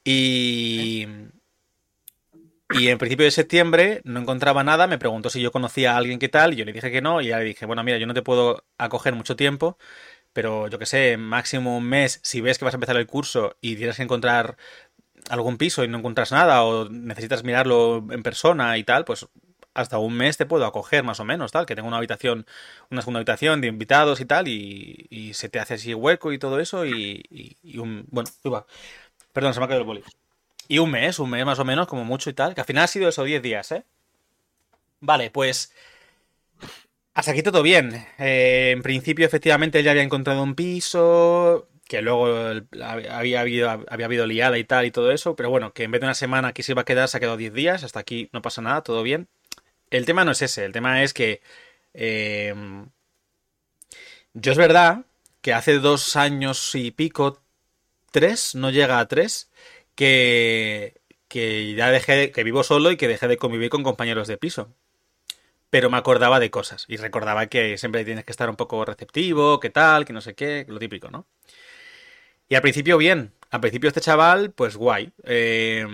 Y... 0.04 1.08
Y 2.70 2.88
en 2.88 2.98
principio 2.98 3.24
de 3.24 3.30
septiembre 3.30 4.00
no 4.04 4.20
encontraba 4.20 4.64
nada, 4.64 4.86
me 4.86 4.98
preguntó 4.98 5.30
si 5.30 5.40
yo 5.40 5.52
conocía 5.52 5.92
a 5.94 5.96
alguien 5.96 6.18
que 6.18 6.28
tal, 6.28 6.54
y 6.54 6.56
yo 6.56 6.64
le 6.64 6.72
dije 6.72 6.90
que 6.90 7.02
no, 7.02 7.20
y 7.20 7.28
ya 7.28 7.38
le 7.38 7.44
dije, 7.44 7.66
bueno, 7.66 7.84
mira, 7.84 7.98
yo 7.98 8.06
no 8.06 8.14
te 8.14 8.22
puedo 8.22 8.64
acoger 8.78 9.14
mucho 9.14 9.36
tiempo, 9.36 9.78
pero 10.32 10.66
yo 10.68 10.78
que 10.78 10.86
sé, 10.86 11.16
máximo 11.16 11.76
un 11.76 11.84
mes, 11.84 12.20
si 12.22 12.40
ves 12.40 12.58
que 12.58 12.64
vas 12.64 12.74
a 12.74 12.78
empezar 12.78 12.96
el 12.96 13.06
curso 13.06 13.56
y 13.60 13.76
tienes 13.76 13.96
que 13.96 14.02
encontrar 14.02 14.56
algún 15.28 15.58
piso 15.58 15.84
y 15.84 15.88
no 15.88 15.98
encuentras 15.98 16.32
nada, 16.32 16.64
o 16.64 16.88
necesitas 16.88 17.44
mirarlo 17.44 18.06
en 18.10 18.22
persona 18.22 18.76
y 18.78 18.84
tal, 18.84 19.04
pues 19.04 19.28
hasta 19.74 19.98
un 19.98 20.14
mes 20.14 20.36
te 20.36 20.46
puedo 20.46 20.64
acoger 20.64 21.04
más 21.04 21.20
o 21.20 21.24
menos, 21.24 21.52
tal, 21.52 21.66
que 21.66 21.74
tengo 21.74 21.88
una 21.88 21.98
habitación, 21.98 22.46
una 22.90 23.02
segunda 23.02 23.18
habitación 23.18 23.60
de 23.60 23.68
invitados 23.68 24.20
y 24.20 24.24
tal, 24.24 24.48
y, 24.48 25.32
se 25.34 25.48
te 25.48 25.58
hace 25.58 25.74
así 25.74 25.94
hueco 25.94 26.32
y 26.32 26.38
todo 26.38 26.60
eso, 26.60 26.86
y, 26.86 27.56
un... 27.76 28.06
Bueno, 28.10 28.30
Perdón, 29.34 29.52
se 29.52 29.60
me 29.60 29.66
ha 29.66 29.68
caído 29.68 29.80
el 29.80 29.86
boli. 29.86 30.02
Y 30.68 30.78
un 30.78 30.90
mes, 30.90 31.18
un 31.18 31.28
mes 31.28 31.44
más 31.44 31.58
o 31.58 31.64
menos, 31.64 31.86
como 31.88 32.04
mucho 32.04 32.30
y 32.30 32.32
tal. 32.32 32.54
Que 32.54 32.60
al 32.60 32.66
final 32.66 32.84
ha 32.84 32.86
sido 32.86 33.08
eso, 33.08 33.24
10 33.24 33.42
días, 33.42 33.72
¿eh? 33.72 33.84
Vale, 35.00 35.30
pues. 35.30 35.72
Hasta 37.14 37.32
aquí 37.32 37.42
todo 37.42 37.62
bien. 37.62 38.06
Eh, 38.18 38.70
en 38.72 38.82
principio, 38.82 39.26
efectivamente, 39.26 39.80
él 39.80 39.84
ya 39.84 39.90
había 39.90 40.04
encontrado 40.04 40.42
un 40.42 40.54
piso. 40.54 41.68
Que 41.86 42.00
luego 42.00 42.26
había 42.80 43.40
habido, 43.40 43.68
había 43.70 44.06
habido 44.06 44.26
liada 44.26 44.56
y 44.56 44.64
tal 44.64 44.86
y 44.86 44.90
todo 44.90 45.10
eso. 45.10 45.36
Pero 45.36 45.50
bueno, 45.50 45.72
que 45.72 45.82
en 45.82 45.90
vez 45.90 46.00
de 46.00 46.06
una 46.06 46.14
semana 46.14 46.48
aquí 46.48 46.62
se 46.62 46.72
iba 46.72 46.82
a 46.82 46.86
quedar, 46.86 47.08
se 47.08 47.16
ha 47.16 47.20
quedado 47.20 47.36
10 47.36 47.52
días. 47.52 47.84
Hasta 47.84 48.00
aquí 48.00 48.30
no 48.32 48.40
pasa 48.40 48.62
nada, 48.62 48.82
todo 48.82 49.02
bien. 49.02 49.28
El 49.94 50.06
tema 50.06 50.24
no 50.24 50.32
es 50.32 50.42
ese. 50.42 50.64
El 50.64 50.72
tema 50.72 51.04
es 51.04 51.14
que. 51.14 51.40
Eh, 51.94 52.52
yo 54.32 54.50
es 54.50 54.58
verdad 54.58 55.04
que 55.40 55.52
hace 55.52 55.78
dos 55.78 56.16
años 56.16 56.74
y 56.74 56.90
pico, 56.90 57.40
tres, 58.10 58.56
no 58.56 58.70
llega 58.70 58.98
a 58.98 59.06
tres, 59.06 59.52
que, 59.94 61.00
que 61.28 61.74
ya 61.74 61.90
dejé, 61.92 62.32
que 62.32 62.42
vivo 62.42 62.64
solo 62.64 62.90
y 62.90 62.96
que 62.96 63.06
dejé 63.06 63.28
de 63.28 63.36
convivir 63.36 63.70
con 63.70 63.84
compañeros 63.84 64.26
de 64.26 64.36
piso. 64.36 64.74
Pero 65.70 65.90
me 65.90 65.96
acordaba 65.96 66.40
de 66.40 66.50
cosas 66.50 66.86
y 66.88 66.96
recordaba 66.96 67.46
que 67.46 67.78
siempre 67.78 68.04
tienes 68.04 68.24
que 68.24 68.32
estar 68.32 68.50
un 68.50 68.56
poco 68.56 68.84
receptivo, 68.84 69.60
que 69.60 69.70
tal, 69.70 70.04
que 70.04 70.12
no 70.12 70.20
sé 70.20 70.34
qué, 70.34 70.66
lo 70.68 70.80
típico, 70.80 71.08
¿no? 71.08 71.26
Y 72.48 72.56
al 72.56 72.62
principio 72.62 72.98
bien, 72.98 73.32
al 73.50 73.60
principio 73.60 73.88
este 73.88 74.00
chaval, 74.00 74.50
pues 74.50 74.76
guay. 74.76 75.12
Eh, 75.22 75.86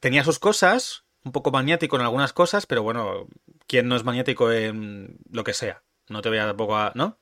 tenía 0.00 0.24
sus 0.24 0.40
cosas, 0.40 1.04
un 1.24 1.32
poco 1.32 1.50
maniático 1.50 1.96
en 1.96 2.02
algunas 2.02 2.32
cosas, 2.32 2.66
pero 2.66 2.82
bueno, 2.82 3.26
¿quién 3.66 3.88
no 3.88 3.96
es 3.96 4.04
maniático 4.04 4.52
en 4.52 5.18
lo 5.30 5.44
que 5.44 5.54
sea? 5.54 5.82
No 6.08 6.22
te 6.22 6.30
vea 6.30 6.46
tampoco 6.46 6.76
a... 6.76 6.92
¿no? 6.94 7.18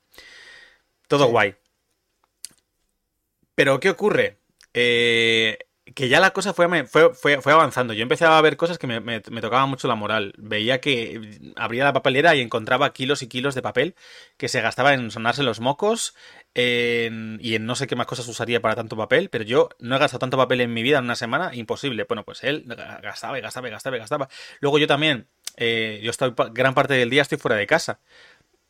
Todo 1.09 1.27
guay. 1.27 1.57
Pero 3.55 3.81
¿qué 3.81 3.91
ocurre? 3.91 4.39
Eh, 4.75 5.59
que 5.95 6.09
ya 6.09 6.21
la 6.21 6.33
cosa 6.33 6.55
fue, 6.55 6.87
fue, 6.87 7.13
fue, 7.15 7.53
avanzando. 7.53 7.93
Yo 7.93 8.03
empecé 8.03 8.25
a 8.25 8.41
ver 8.41 8.57
cosas 8.57 8.79
que 8.79 8.87
me, 8.87 9.01
me, 9.01 9.21
tocaban 9.21 9.69
mucho 9.69 9.89
la 9.89 9.95
moral. 9.95 10.33
Veía 10.39 10.81
que 10.81 11.53
abría 11.57 11.85
la 11.85 11.93
papelera 11.93 12.35
y 12.35 12.41
encontraba 12.41 12.93
kilos 12.93 13.23
y 13.23 13.29
kilos 13.29 13.55
de 13.55 13.63
papel 13.63 13.95
que 14.37 14.49
se 14.49 14.61
gastaba 14.61 14.95
en 14.95 15.11
sonarse 15.11 15.43
los 15.43 15.61
mocos 15.61 16.15
y 16.55 17.55
en 17.55 17.67
no 17.67 17.75
sé 17.75 17.87
qué 17.87 17.97
más 17.97 18.07
cosas 18.07 18.29
usaría 18.29 18.61
para 18.61 18.77
tanto 18.77 18.97
papel, 18.97 19.29
pero 19.31 19.45
yo 19.45 19.71
no 19.79 19.97
he 19.97 19.99
gastado 19.99 20.21
tanto 20.21 20.37
papel 20.37 20.61
en 20.61 20.73
mi 20.73 20.83
vida 20.83 20.99
en 20.99 21.05
una 21.05 21.17
semana, 21.17 21.55
imposible. 21.55 22.05
Bueno, 22.05 22.25
pues 22.25 22.45
él 22.45 22.65
gastaba 23.03 23.39
y 23.39 23.43
gastaba 23.43 23.69
y 23.69 23.71
gastaba 23.71 23.97
y 23.97 24.01
gastaba. 24.01 24.29
Luego 24.61 24.79
yo 24.79 24.87
también, 24.87 25.29
eh, 25.57 26.01
yo 26.03 26.11
estoy 26.11 26.35
gran 26.53 26.75
parte 26.75 26.95
del 26.95 27.11
día 27.11 27.23
estoy 27.23 27.39
fuera 27.39 27.57
de 27.57 27.67
casa 27.67 27.99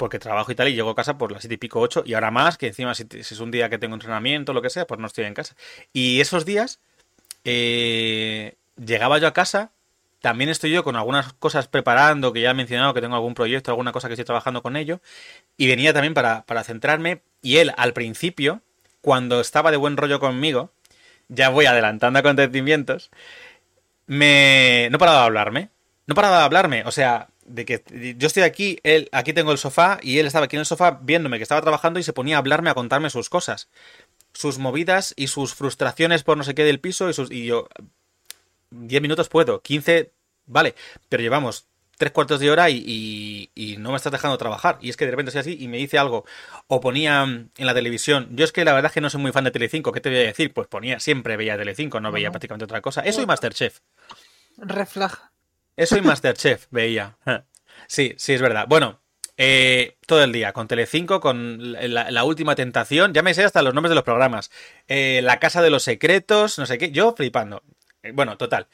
porque 0.03 0.19
trabajo 0.19 0.51
y 0.51 0.57
tal, 0.57 0.69
y 0.69 0.75
llego 0.75 0.91
a 0.91 0.97
casa 0.97 1.17
por 1.17 1.31
las 1.31 1.43
siete 1.43 1.55
y 1.55 1.59
pico, 1.59 1.79
ocho, 1.79 2.03
y 2.05 2.15
ahora 2.15 2.33
más, 2.33 2.59
que 2.59 2.67
encima 2.67 2.93
si, 2.93 3.05
si, 3.09 3.35
es 3.35 3.39
un 3.39 3.53
día 3.53 3.69
que 3.69 3.79
tengo 3.79 3.95
entrenamiento, 3.95 4.53
lo 4.53 4.61
que 4.61 4.69
sea, 4.69 4.85
pues 4.85 4.99
no 4.99 5.07
estoy 5.07 5.27
en 5.27 5.35
casa. 5.35 5.55
Y 5.93 6.21
esos 6.21 6.45
días 6.45 6.81
eh, 7.45 8.57
llegaba 8.85 9.19
yo 9.19 9.29
a 9.29 9.33
casa, 9.33 9.71
también 10.21 10.51
estoy 10.51 10.73
yo 10.73 10.83
con 10.83 10.97
algunas 10.97 11.33
cosas 11.35 11.69
preparando, 11.69 12.33
que 12.33 12.41
ya 12.41 12.51
he 12.51 12.55
mencionado 12.55 12.95
que 12.95 13.01
tengo 13.01 13.15
algún 13.15 13.35
proyecto, 13.35 13.71
alguna 13.71 13.93
cosa 13.93 14.09
que 14.09 14.15
estoy 14.15 14.25
trabajando 14.25 14.61
con 14.61 14.77
ello, 14.77 15.01
y 15.57 15.69
venía 15.69 15.93
también 15.93 16.15
para, 16.15 16.45
para 16.47 16.65
centrarme, 16.65 17.23
y 17.41 17.59
él 17.59 17.73
al 17.77 17.93
principio, 17.93 18.61
cuando 19.03 19.41
estaba 19.41 19.71
de 19.71 19.77
buen 19.77 19.97
rollo 19.97 20.19
conmigo, 20.19 20.73
ya 21.29 21.49
voy 21.49 21.67
adelantando 21.67 22.19
acontecimientos, 22.19 23.11
me... 24.07 24.89
no 24.91 24.99
paraba 24.99 25.21
de 25.21 25.25
hablarme, 25.27 25.69
no 26.07 26.15
paraba 26.15 26.39
de 26.39 26.45
hablarme, 26.45 26.85
o 26.85 26.91
sea, 26.91 27.29
de 27.45 27.65
que 27.65 27.83
yo 28.17 28.27
estoy 28.27 28.45
aquí, 28.45 28.79
él, 28.83 29.09
aquí 29.13 29.33
tengo 29.33 29.53
el 29.53 29.59
sofá 29.59 29.99
y 30.03 30.19
él 30.19 30.27
estaba 30.27 30.47
aquí 30.47 30.57
en 30.57 30.61
el 30.61 30.67
sofá 30.67 30.99
viéndome 31.03 31.39
que 31.39 31.43
estaba 31.43 31.61
trabajando 31.61 31.99
y 31.99 32.03
se 32.03 32.13
ponía 32.13 32.37
a 32.37 32.39
hablarme, 32.39 32.71
a 32.71 32.75
contarme 32.75 33.11
sus 33.11 33.29
cosas 33.29 33.69
sus 34.33 34.59
movidas 34.59 35.15
y 35.17 35.27
sus 35.29 35.55
frustraciones 35.55 36.23
por 36.23 36.37
no 36.37 36.45
sé 36.45 36.55
qué 36.55 36.65
del 36.65 36.81
piso 36.81 37.09
y 37.09 37.15
sus 37.15 37.31
y 37.31 37.47
yo 37.47 37.69
10 38.71 39.03
minutos 39.03 39.29
puedo, 39.29 39.61
15 39.61 40.13
vale, 40.47 40.75
pero 41.09 41.23
llevamos 41.23 41.67
tres 41.99 42.11
cuartos 42.11 42.41
de 42.41 42.51
hora 42.51 42.69
y, 42.71 43.51
y, 43.55 43.77
no 43.77 43.91
me 43.91 43.97
estás 43.97 44.11
dejando 44.11 44.37
trabajar. 44.37 44.77
Y 44.81 44.91
es 44.91 44.97
que 44.97 45.05
de 45.05 45.13
repente 45.13 45.31
soy 45.31 45.41
así 45.41 45.57
y 45.61 45.69
me 45.69 45.77
dice 45.77 45.99
algo. 45.99 46.25
O 46.67 46.81
ponía 46.81 47.23
en 47.23 47.51
la 47.57 47.75
televisión. 47.75 48.29
Yo 48.33 48.45
es 48.45 48.51
que 48.51 48.65
la 48.65 48.73
verdad 48.73 48.91
es 48.91 48.95
que 48.95 49.01
no 49.01 49.09
soy 49.09 49.21
muy 49.21 49.31
fan 49.31 49.45
de 49.45 49.53
Telecinco. 49.53 49.93
¿Qué 49.93 50.01
te 50.01 50.09
voy 50.09 50.19
a 50.19 50.23
decir? 50.23 50.53
Pues 50.53 50.67
ponía, 50.67 50.99
siempre 50.99 51.37
veía 51.37 51.57
Telecinco, 51.57 52.01
no 52.01 52.11
veía 52.11 52.33
prácticamente 52.33 52.65
otra 52.65 52.81
cosa. 52.81 53.03
Eso 53.03 53.23
y 53.23 53.27
Masterchef. 53.27 53.81
Reflag. 54.57 55.32
Eso 55.77 55.97
y 55.97 56.01
Masterchef 56.03 56.67
veía. 56.71 57.17
Sí, 57.87 58.15
sí, 58.17 58.33
es 58.35 58.43
verdad. 58.43 58.67
Bueno, 58.69 59.03
eh, 59.37 59.97
todo 60.07 60.23
el 60.23 60.33
día, 60.33 60.53
con 60.53 60.69
Telecinco, 60.69 61.21
con 61.21 61.73
la, 61.73 62.25
última 62.25 62.55
tentación, 62.55 63.15
ya 63.15 63.23
me 63.23 63.35
sé 63.35 63.45
hasta 63.45 63.63
los 63.63 63.75
nombres 63.75 63.91
de 63.91 63.95
los 63.95 64.05
programas. 64.05 64.51
Eh, 64.89 65.21
la 65.23 65.39
Casa 65.39 65.63
de 65.63 65.71
los 65.71 65.83
Secretos, 65.83 66.59
no 66.59 66.67
sé 66.67 66.79
qué, 66.79 66.91
yo 66.91 67.15
flipando. 67.15 67.63
Eh, 68.03 68.13
bueno, 68.13 68.37
total. 68.37 68.69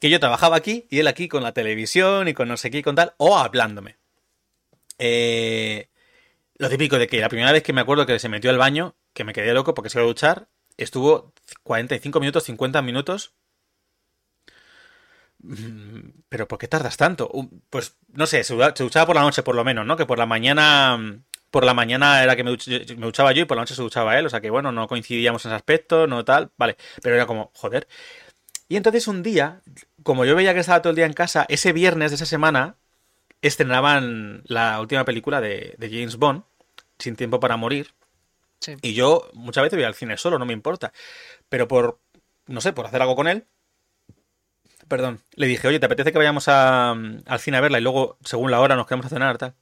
Que 0.00 0.10
yo 0.10 0.20
trabajaba 0.20 0.56
aquí 0.56 0.86
y 0.90 1.00
él 1.00 1.06
aquí 1.08 1.28
con 1.28 1.42
la 1.42 1.52
televisión 1.52 2.28
y 2.28 2.34
con 2.34 2.48
no 2.48 2.56
sé 2.56 2.70
qué 2.70 2.78
y 2.78 2.82
con 2.82 2.96
tal, 2.96 3.14
o 3.18 3.38
hablándome. 3.38 3.96
lo 6.58 6.68
típico 6.68 6.98
de 6.98 7.06
que 7.06 7.20
la 7.20 7.28
primera 7.28 7.52
vez 7.52 7.62
que 7.62 7.72
me 7.72 7.80
acuerdo 7.80 8.06
que 8.06 8.18
se 8.18 8.28
metió 8.28 8.50
al 8.50 8.58
baño, 8.58 8.96
que 9.14 9.24
me 9.24 9.32
quedé 9.32 9.54
loco 9.54 9.74
porque 9.74 9.90
se 9.90 9.98
iba 9.98 10.04
a 10.04 10.08
duchar, 10.08 10.48
estuvo 10.76 11.32
45 11.62 12.20
minutos, 12.20 12.44
50 12.44 12.82
minutos 12.82 13.34
pero 16.28 16.48
¿por 16.48 16.58
qué 16.58 16.68
tardas 16.68 16.96
tanto? 16.96 17.30
Pues 17.70 17.96
no 18.12 18.26
sé, 18.26 18.42
se 18.44 18.54
duchaba 18.54 19.06
por 19.06 19.16
la 19.16 19.22
noche 19.22 19.42
por 19.42 19.54
lo 19.54 19.64
menos, 19.64 19.86
¿no? 19.86 19.96
Que 19.96 20.06
por 20.06 20.18
la 20.18 20.26
mañana 20.26 21.22
por 21.50 21.64
la 21.64 21.74
mañana 21.74 22.22
era 22.22 22.36
que 22.36 22.44
me, 22.44 22.50
duchaba 22.50 23.32
yo 23.32 23.42
y 23.42 23.44
por 23.46 23.56
la 23.56 23.62
noche 23.62 23.74
se 23.74 23.80
duchaba 23.80 24.18
él, 24.18 24.26
o 24.26 24.28
sea 24.28 24.42
que 24.42 24.50
bueno, 24.50 24.72
no 24.72 24.86
coincidíamos 24.88 25.44
en 25.44 25.52
ese 25.52 25.56
aspecto, 25.56 26.06
no 26.06 26.24
tal, 26.24 26.50
vale, 26.58 26.76
pero 27.00 27.14
era 27.14 27.26
como, 27.26 27.50
joder. 27.54 27.88
Y 28.68 28.76
entonces 28.76 29.08
un 29.08 29.22
día, 29.22 29.62
como 30.02 30.24
yo 30.24 30.34
veía 30.34 30.52
que 30.52 30.60
estaba 30.60 30.82
todo 30.82 30.90
el 30.90 30.96
día 30.96 31.06
en 31.06 31.12
casa, 31.12 31.46
ese 31.48 31.72
viernes 31.72 32.10
de 32.10 32.16
esa 32.16 32.26
semana 32.26 32.76
estrenaban 33.40 34.42
la 34.46 34.80
última 34.80 35.04
película 35.04 35.40
de, 35.40 35.76
James 35.80 36.16
Bond, 36.16 36.42
Sin 36.98 37.16
tiempo 37.16 37.40
para 37.40 37.56
morir. 37.56 37.94
Y 38.82 38.94
yo 38.94 39.30
muchas 39.32 39.62
veces 39.62 39.78
voy 39.78 39.84
al 39.84 39.94
cine 39.94 40.16
solo, 40.16 40.38
no 40.38 40.46
me 40.46 40.52
importa. 40.52 40.92
Pero 41.48 41.68
por, 41.68 42.00
no 42.46 42.60
sé, 42.60 42.72
por 42.72 42.86
hacer 42.86 43.00
algo 43.00 43.14
con 43.14 43.28
él, 43.28 43.46
perdón, 44.88 45.20
le 45.34 45.46
dije, 45.46 45.68
oye, 45.68 45.78
¿te 45.78 45.86
apetece 45.86 46.12
que 46.12 46.18
vayamos 46.18 46.48
al 46.48 47.40
cine 47.40 47.56
a 47.56 47.60
verla 47.60 47.78
y 47.78 47.82
luego, 47.82 48.18
según 48.24 48.50
la 48.50 48.60
hora, 48.60 48.76
nos 48.76 48.86
quedamos 48.86 49.06
a 49.06 49.10
cenar, 49.10 49.38
tal? 49.38 49.54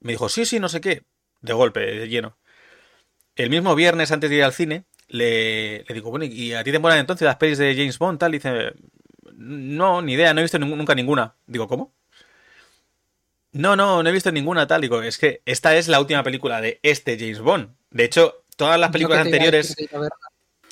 Me 0.00 0.12
dijo, 0.12 0.28
sí, 0.28 0.44
sí, 0.44 0.60
no 0.60 0.68
sé 0.68 0.80
qué. 0.80 1.02
De 1.40 1.52
golpe, 1.52 1.80
de 1.80 2.08
lleno. 2.08 2.36
El 3.36 3.50
mismo 3.50 3.74
viernes, 3.74 4.10
antes 4.10 4.30
de 4.30 4.36
ir 4.36 4.44
al 4.44 4.52
cine, 4.52 4.84
le, 5.08 5.84
le 5.84 5.94
digo, 5.94 6.10
bueno, 6.10 6.24
¿y 6.24 6.54
a 6.54 6.64
ti 6.64 6.72
te 6.72 6.78
molan 6.78 6.98
entonces 6.98 7.26
las 7.26 7.36
pelis 7.36 7.58
de 7.58 7.74
James 7.74 7.98
Bond, 7.98 8.18
tal? 8.18 8.34
Y 8.34 8.38
dice, 8.38 8.72
no, 9.34 10.02
ni 10.02 10.14
idea, 10.14 10.34
no 10.34 10.40
he 10.40 10.44
visto 10.44 10.58
nunca 10.58 10.94
ninguna. 10.94 11.34
Digo, 11.46 11.68
¿cómo? 11.68 11.94
No, 13.52 13.76
no, 13.76 14.02
no 14.02 14.08
he 14.08 14.12
visto 14.12 14.32
ninguna 14.32 14.66
tal. 14.66 14.80
Digo, 14.80 15.02
es 15.02 15.18
que 15.18 15.42
esta 15.46 15.76
es 15.76 15.88
la 15.88 16.00
última 16.00 16.22
película 16.22 16.60
de 16.60 16.80
este 16.82 17.18
James 17.18 17.40
Bond. 17.40 17.74
De 17.90 18.04
hecho, 18.04 18.44
todas 18.56 18.78
las 18.78 18.90
películas 18.90 19.24
anteriores. 19.24 19.76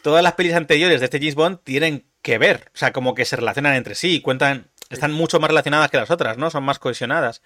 Todas 0.02 0.22
las 0.22 0.34
pelis 0.34 0.54
anteriores 0.54 1.00
de 1.00 1.06
este 1.06 1.18
James 1.18 1.34
Bond 1.34 1.58
tienen 1.64 2.06
que 2.26 2.38
ver. 2.38 2.64
O 2.74 2.76
sea, 2.76 2.92
como 2.92 3.14
que 3.14 3.24
se 3.24 3.36
relacionan 3.36 3.74
entre 3.74 3.94
sí, 3.94 4.20
cuentan, 4.20 4.66
están 4.90 5.12
mucho 5.12 5.38
más 5.38 5.48
relacionadas 5.48 5.92
que 5.92 5.96
las 5.96 6.10
otras, 6.10 6.36
¿no? 6.38 6.50
Son 6.50 6.64
más 6.64 6.80
cohesionadas. 6.80 7.40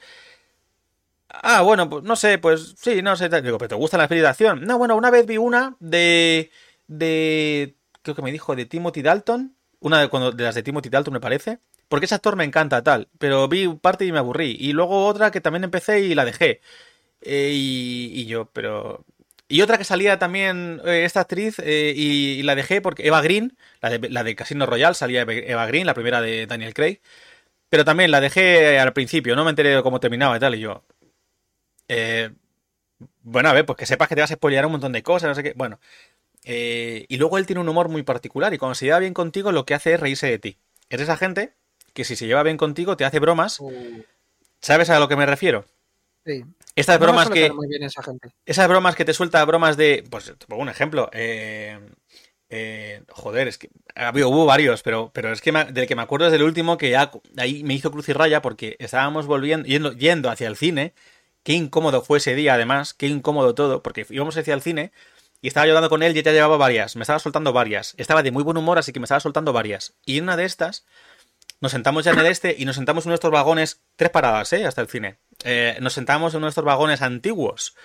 Ah, 1.29 1.61
bueno, 1.61 1.91
pues 1.91 2.03
no 2.03 2.17
sé, 2.17 2.39
pues 2.39 2.77
sí, 2.79 3.03
no 3.03 3.15
sé. 3.15 3.29
Digo, 3.29 3.59
¿pero 3.59 3.69
te 3.69 3.75
gusta 3.75 3.99
la 3.99 4.09
peli 4.09 4.23
de 4.23 4.29
acción? 4.29 4.65
No, 4.65 4.79
bueno, 4.79 4.97
una 4.97 5.11
vez 5.11 5.27
vi 5.27 5.37
una 5.37 5.77
de. 5.81 6.51
de. 6.87 7.77
creo 8.01 8.17
que 8.17 8.23
me 8.23 8.33
dijo, 8.33 8.57
de 8.57 8.65
Timothy 8.65 9.03
Dalton. 9.03 9.55
Una 9.81 10.01
de, 10.01 10.09
cuando, 10.09 10.33
de 10.33 10.45
las 10.45 10.55
de 10.55 10.63
Timothy 10.63 10.89
Dalton, 10.89 11.13
me 11.13 11.21
parece. 11.21 11.59
Porque 11.89 12.07
ese 12.07 12.15
actor 12.15 12.37
me 12.37 12.45
encanta, 12.45 12.83
tal. 12.83 13.09
Pero 13.19 13.49
vi 13.49 13.69
parte 13.69 14.07
y 14.07 14.13
me 14.13 14.19
aburrí. 14.19 14.57
Y 14.59 14.73
luego 14.73 15.07
otra 15.07 15.31
que 15.31 15.43
también 15.43 15.65
empecé 15.65 16.01
y 16.01 16.15
la 16.15 16.25
dejé. 16.25 16.63
Eh, 17.21 17.53
y, 17.55 18.13
y 18.15 18.27
yo, 18.27 18.47
pero 18.53 19.05
Y 19.51 19.63
otra 19.63 19.79
que 19.79 19.85
salía 19.85 20.17
también 20.17 20.81
eh, 20.85 21.03
esta 21.05 21.23
actriz 21.23 21.59
eh, 21.59 21.93
y, 21.97 22.41
la 22.45 22.55
dejé 22.55 22.81
porque 22.81 23.05
Eva 23.05 23.21
Green, 23.21 23.59
la 23.83 23.91
de, 23.91 24.09
la 24.09 24.23
de 24.23 24.37
Casino 24.37 24.65
Royale, 24.65 24.95
salía 24.95 25.23
Eva 25.23 25.67
Green, 25.67 25.87
la 25.87 25.95
primera 25.95 26.21
de 26.21 26.47
Daniel 26.47 26.73
Craig. 26.73 27.01
Pero 27.69 27.85
también 27.85 28.13
la 28.13 28.21
dejé 28.21 28.79
al 28.79 28.93
principio, 28.93 29.35
no 29.35 29.43
me 29.43 29.51
enteré 29.51 29.75
de 29.75 29.83
cómo 29.83 29.99
terminaba 29.99 30.37
y 30.37 30.41
tal, 30.41 30.55
y 30.55 30.61
yo... 30.61 30.85
Eh, 31.89 32.31
bueno, 33.23 33.49
a 33.49 33.53
ver, 33.53 33.67
pues 33.67 33.77
que 33.77 33.87
sepas 33.87 34.07
que 34.07 34.15
te 34.15 34.21
vas 34.21 34.31
a 34.31 34.35
spoilear 34.35 34.67
un 34.67 34.73
montón 34.73 34.93
de 34.93 35.03
cosas, 35.03 35.29
no 35.29 35.35
sé 35.35 35.43
qué. 35.43 35.53
Bueno. 35.57 35.81
Y 36.45 37.17
luego 37.17 37.37
él 37.37 37.47
tiene 37.47 37.61
un 37.61 37.69
humor 37.69 37.89
muy 37.89 38.05
particular 38.05 38.55
y 38.55 38.59
cuando 38.59 38.77
se 38.77 38.85
lleva 38.85 39.01
bien 39.01 39.15
contigo 39.15 39.51
lo 39.51 39.67
que 39.67 39.75
hace 39.75 39.95
es 39.95 40.01
reírse 40.01 40.29
de 40.29 40.39
ti. 40.39 40.59
Es 40.91 41.01
esa 41.01 41.17
gente 41.17 41.55
que 41.93 42.05
si 42.05 42.15
se 42.15 42.29
lleva 42.29 42.45
bien 42.45 42.57
contigo 42.57 42.97
te 42.97 43.05
hace 43.05 43.19
bromas. 43.19 43.59
Uh. 43.59 44.05
¿Sabes 44.61 44.91
a 44.91 45.01
lo 45.01 45.09
que 45.09 45.17
me 45.17 45.27
refiero? 45.27 45.65
Sí. 46.25 46.45
Estas 46.77 46.99
bromas 46.99 47.31
que. 47.31 47.51
Esas 48.45 48.69
bromas 48.69 48.95
que 48.95 49.05
te 49.05 49.15
suelta 49.15 49.45
bromas 49.45 49.77
de. 49.77 50.05
Pues 50.11 50.25
te 50.25 50.47
pongo 50.47 50.63
un 50.63 50.69
ejemplo. 50.69 51.11
Eh, 51.13 51.79
eh, 52.49 53.03
joder, 53.09 53.49
es 53.49 53.59
que 53.59 53.71
hubo 54.25 54.45
varios, 54.45 54.83
pero, 54.83 55.11
pero 55.15 55.33
es 55.33 55.41
que 55.41 55.53
del 55.53 55.87
que 55.87 55.97
me 55.97 56.03
acuerdo 56.03 56.27
es 56.27 56.33
del 56.33 56.43
último 56.43 56.79
que 56.79 56.91
ya, 56.91 57.11
ahí 57.37 57.63
me 57.63 57.75
hizo 57.75 57.93
cruz 57.93 58.09
y 58.09 58.13
raya 58.13 58.43
porque 58.43 58.77
estábamos 58.81 59.27
volviendo, 59.27 59.67
yendo, 59.67 59.93
yendo 59.93 60.31
hacia 60.31 60.49
el 60.49 60.57
cine. 60.57 60.95
Qué 61.43 61.53
incómodo 61.55 62.03
fue 62.03 62.19
ese 62.19 62.35
día, 62.35 62.55
además, 62.55 62.93
qué 62.93 63.07
incómodo 63.07 63.55
todo, 63.55 63.83
porque 63.83 64.05
íbamos 64.11 64.37
hacia 64.37 64.53
el 64.53 64.61
cine 64.61 64.93
y 65.43 65.49
estaba 65.49 65.67
yo 65.67 65.89
con 65.89 66.03
él 66.03 66.17
y 66.17 66.23
ya 66.23 66.33
llevaba 66.33 66.57
varias, 66.59 66.97
me 66.97 67.03
estaba 67.03 67.19
soltando 67.19 67.53
varias. 67.53 67.95
Estaba 67.97 68.23
de 68.23 68.31
muy 68.31 68.43
buen 68.43 68.57
humor, 68.59 68.79
así 68.79 68.93
que 68.93 69.01
me 69.01 69.05
estaba 69.05 69.21
soltando 69.21 69.53
varias. 69.53 69.95
Y 70.05 70.19
en 70.19 70.25
una 70.25 70.37
de 70.37 70.45
estas, 70.45 70.85
nos 71.61 71.73
sentamos 71.73 72.05
ya 72.05 72.13
en 72.13 72.19
el 72.19 72.27
este 72.27 72.55
y 72.59 72.65
nos 72.65 72.77
sentamos 72.77 73.05
en 73.05 73.11
nuestros 73.11 73.33
vagones, 73.33 73.83
tres 73.97 74.11
paradas, 74.11 74.53
¿eh? 74.53 74.67
Hasta 74.67 74.81
el 74.81 74.89
cine. 74.89 75.19
Eh, 75.45 75.77
nos 75.81 75.93
sentamos 75.93 76.35
en 76.35 76.41
nuestros 76.41 76.65
vagones 76.65 77.03
antiguos, 77.03 77.77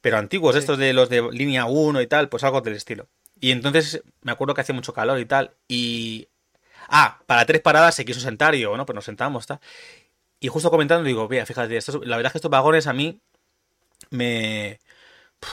pero 0.00 0.18
antiguos, 0.18 0.56
estos 0.56 0.78
de 0.78 0.92
los 0.92 1.08
de 1.08 1.22
línea 1.32 1.64
1 1.64 2.00
y 2.02 2.06
tal, 2.06 2.28
pues 2.28 2.44
algo 2.44 2.60
del 2.60 2.74
estilo. 2.74 3.08
Y 3.40 3.50
entonces 3.50 4.02
me 4.22 4.32
acuerdo 4.32 4.54
que 4.54 4.60
hacía 4.60 4.74
mucho 4.74 4.92
calor 4.92 5.18
y 5.18 5.26
tal. 5.26 5.56
Y. 5.66 6.28
Ah, 6.88 7.20
para 7.26 7.46
tres 7.46 7.60
paradas 7.60 7.94
se 7.94 8.04
quiso 8.04 8.20
sentar 8.20 8.54
y 8.54 8.60
yo, 8.60 8.68
bueno, 8.70 8.86
pues 8.86 8.94
nos 8.94 9.04
sentamos, 9.04 9.46
tal. 9.46 9.60
Y 10.40 10.48
justo 10.48 10.70
comentando, 10.70 11.04
digo, 11.04 11.26
vea, 11.28 11.46
fíjate, 11.46 11.78
la 12.04 12.16
verdad 12.16 12.26
es 12.26 12.32
que 12.32 12.38
estos 12.38 12.50
vagones 12.50 12.86
a 12.86 12.92
mí 12.92 13.20
me. 14.10 14.78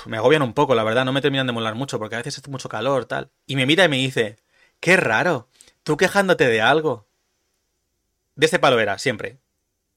Me 0.05 0.17
agobian 0.17 0.43
un 0.43 0.53
poco, 0.53 0.75
la 0.75 0.83
verdad, 0.83 1.03
no 1.03 1.13
me 1.13 1.21
terminan 1.21 1.47
de 1.47 1.53
molar 1.53 1.73
mucho 1.73 1.97
porque 1.97 2.15
a 2.15 2.19
veces 2.19 2.37
hace 2.37 2.51
mucho 2.51 2.69
calor, 2.69 3.05
tal. 3.05 3.31
Y 3.47 3.55
me 3.55 3.65
mira 3.65 3.85
y 3.85 3.89
me 3.89 3.97
dice, 3.97 4.37
qué 4.79 4.97
raro, 4.97 5.49
tú 5.83 5.97
quejándote 5.97 6.47
de 6.47 6.61
algo. 6.61 7.08
De 8.39 8.45
este 8.45 8.59
palo 8.59 8.79
era, 8.79 8.97
siempre 8.97 9.37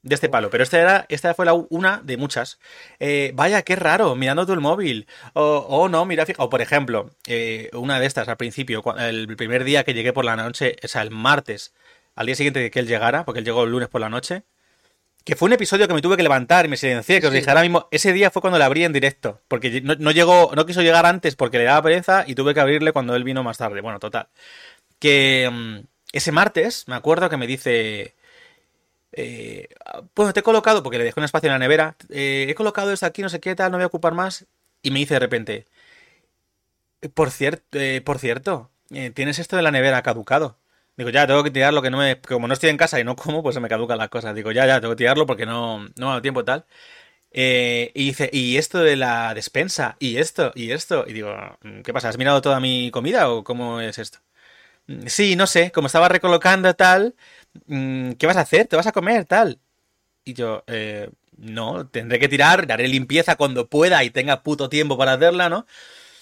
de 0.02 0.14
este 0.14 0.28
palo. 0.28 0.50
Pero 0.50 0.64
esta, 0.64 0.80
era, 0.80 1.06
esta 1.08 1.34
fue 1.34 1.46
la 1.46 1.54
una 1.54 2.00
de 2.04 2.16
muchas. 2.16 2.58
Eh, 2.98 3.32
vaya, 3.34 3.62
qué 3.62 3.76
raro, 3.76 4.14
mirando 4.16 4.46
tú 4.46 4.52
el 4.52 4.60
móvil. 4.60 5.06
O 5.34 5.66
oh, 5.68 5.88
no, 5.88 6.04
mira, 6.04 6.26
fija. 6.26 6.42
O 6.42 6.50
por 6.50 6.60
ejemplo, 6.60 7.10
eh, 7.26 7.70
una 7.72 8.00
de 8.00 8.06
estas 8.06 8.28
al 8.28 8.36
principio, 8.36 8.82
el 8.98 9.36
primer 9.36 9.64
día 9.64 9.84
que 9.84 9.94
llegué 9.94 10.12
por 10.12 10.24
la 10.24 10.36
noche, 10.36 10.76
o 10.82 10.88
sea, 10.88 11.02
el 11.02 11.10
martes, 11.10 11.72
al 12.14 12.26
día 12.26 12.34
siguiente 12.34 12.60
de 12.60 12.70
que 12.70 12.80
él 12.80 12.86
llegara, 12.86 13.24
porque 13.24 13.40
él 13.40 13.44
llegó 13.44 13.64
el 13.64 13.70
lunes 13.70 13.88
por 13.88 14.00
la 14.00 14.08
noche. 14.08 14.42
Que 15.24 15.36
fue 15.36 15.46
un 15.46 15.52
episodio 15.52 15.86
que 15.86 15.94
me 15.94 16.02
tuve 16.02 16.16
que 16.16 16.24
levantar 16.24 16.64
y 16.64 16.68
me 16.68 16.76
silencié, 16.76 17.20
que 17.20 17.28
os 17.28 17.32
dije 17.32 17.48
ahora 17.48 17.62
mismo, 17.62 17.86
ese 17.92 18.12
día 18.12 18.32
fue 18.32 18.42
cuando 18.42 18.58
le 18.58 18.64
abrí 18.64 18.82
en 18.84 18.92
directo, 18.92 19.40
porque 19.46 19.80
no, 19.80 20.10
llegó, 20.10 20.50
no 20.56 20.66
quiso 20.66 20.82
llegar 20.82 21.06
antes 21.06 21.36
porque 21.36 21.58
le 21.58 21.64
daba 21.64 21.80
pereza 21.82 22.24
y 22.26 22.34
tuve 22.34 22.54
que 22.54 22.60
abrirle 22.60 22.92
cuando 22.92 23.14
él 23.14 23.22
vino 23.22 23.44
más 23.44 23.58
tarde. 23.58 23.80
Bueno, 23.80 24.00
total. 24.00 24.28
Que 24.98 25.48
mm, 25.52 25.86
ese 26.12 26.32
martes, 26.32 26.88
me 26.88 26.96
acuerdo 26.96 27.30
que 27.30 27.36
me 27.36 27.46
dice, 27.46 28.14
eh, 29.12 29.68
pues 30.14 30.32
te 30.34 30.40
he 30.40 30.42
colocado, 30.42 30.82
porque 30.82 30.98
le 30.98 31.04
dejé 31.04 31.20
un 31.20 31.24
espacio 31.24 31.48
en 31.48 31.52
la 31.52 31.58
nevera, 31.58 31.96
eh, 32.10 32.46
he 32.48 32.54
colocado 32.54 32.92
esto 32.92 33.06
aquí, 33.06 33.22
no 33.22 33.28
sé 33.28 33.40
qué 33.40 33.54
tal, 33.54 33.70
no 33.70 33.78
voy 33.78 33.84
a 33.84 33.86
ocupar 33.88 34.14
más. 34.14 34.46
Y 34.82 34.90
me 34.90 35.00
dice 35.00 35.14
de 35.14 35.20
repente, 35.20 35.66
por 37.14 37.30
cierto, 37.30 37.78
eh, 37.78 38.00
por 38.02 38.18
cierto, 38.18 38.70
eh, 38.90 39.10
tienes 39.10 39.38
esto 39.38 39.56
de 39.56 39.62
la 39.62 39.70
nevera 39.70 40.02
caducado. 40.02 40.58
Digo, 40.96 41.10
ya, 41.10 41.26
tengo 41.26 41.42
que 41.42 41.50
tirarlo, 41.50 41.82
que 41.82 41.90
no 41.90 41.98
me. 41.98 42.20
Como 42.20 42.48
no 42.48 42.54
estoy 42.54 42.70
en 42.70 42.76
casa 42.76 43.00
y 43.00 43.04
no 43.04 43.16
como, 43.16 43.42
pues 43.42 43.54
se 43.54 43.60
me 43.60 43.68
caducan 43.68 43.98
las 43.98 44.08
cosas. 44.10 44.34
Digo, 44.34 44.52
ya, 44.52 44.66
ya, 44.66 44.80
tengo 44.80 44.94
que 44.94 44.98
tirarlo 44.98 45.26
porque 45.26 45.46
no, 45.46 45.88
no 45.96 46.10
me 46.10 46.16
ha 46.16 46.22
tiempo 46.22 46.44
tal. 46.44 46.66
y 47.32 47.92
dice, 47.94 48.30
¿y 48.32 48.56
esto 48.58 48.80
de 48.80 48.96
la 48.96 49.34
despensa? 49.34 49.96
¿Y 50.00 50.18
esto? 50.18 50.52
¿Y 50.54 50.72
esto? 50.72 51.04
Y 51.06 51.12
digo, 51.14 51.34
¿qué 51.84 51.92
pasa? 51.92 52.08
¿Has 52.08 52.18
mirado 52.18 52.42
toda 52.42 52.60
mi 52.60 52.90
comida 52.90 53.30
o 53.30 53.44
cómo 53.44 53.80
es 53.80 53.98
esto? 53.98 54.18
Sí, 55.06 55.36
no 55.36 55.46
sé, 55.46 55.70
como 55.70 55.86
estaba 55.86 56.08
recolocando 56.08 56.74
tal, 56.74 57.14
Mm, 57.66 58.12
¿qué 58.12 58.26
vas 58.26 58.36
a 58.36 58.40
hacer? 58.40 58.66
¿Te 58.66 58.76
vas 58.76 58.86
a 58.86 58.92
comer? 58.92 59.24
Tal. 59.24 59.60
Y 60.24 60.34
yo, 60.34 60.64
eh, 60.66 61.10
no, 61.36 61.86
tendré 61.88 62.18
que 62.18 62.28
tirar, 62.28 62.70
haré 62.70 62.88
limpieza 62.88 63.36
cuando 63.36 63.68
pueda 63.68 64.02
y 64.04 64.10
tenga 64.10 64.42
puto 64.42 64.68
tiempo 64.68 64.96
para 64.98 65.14
hacerla, 65.14 65.48
¿no? 65.48 65.66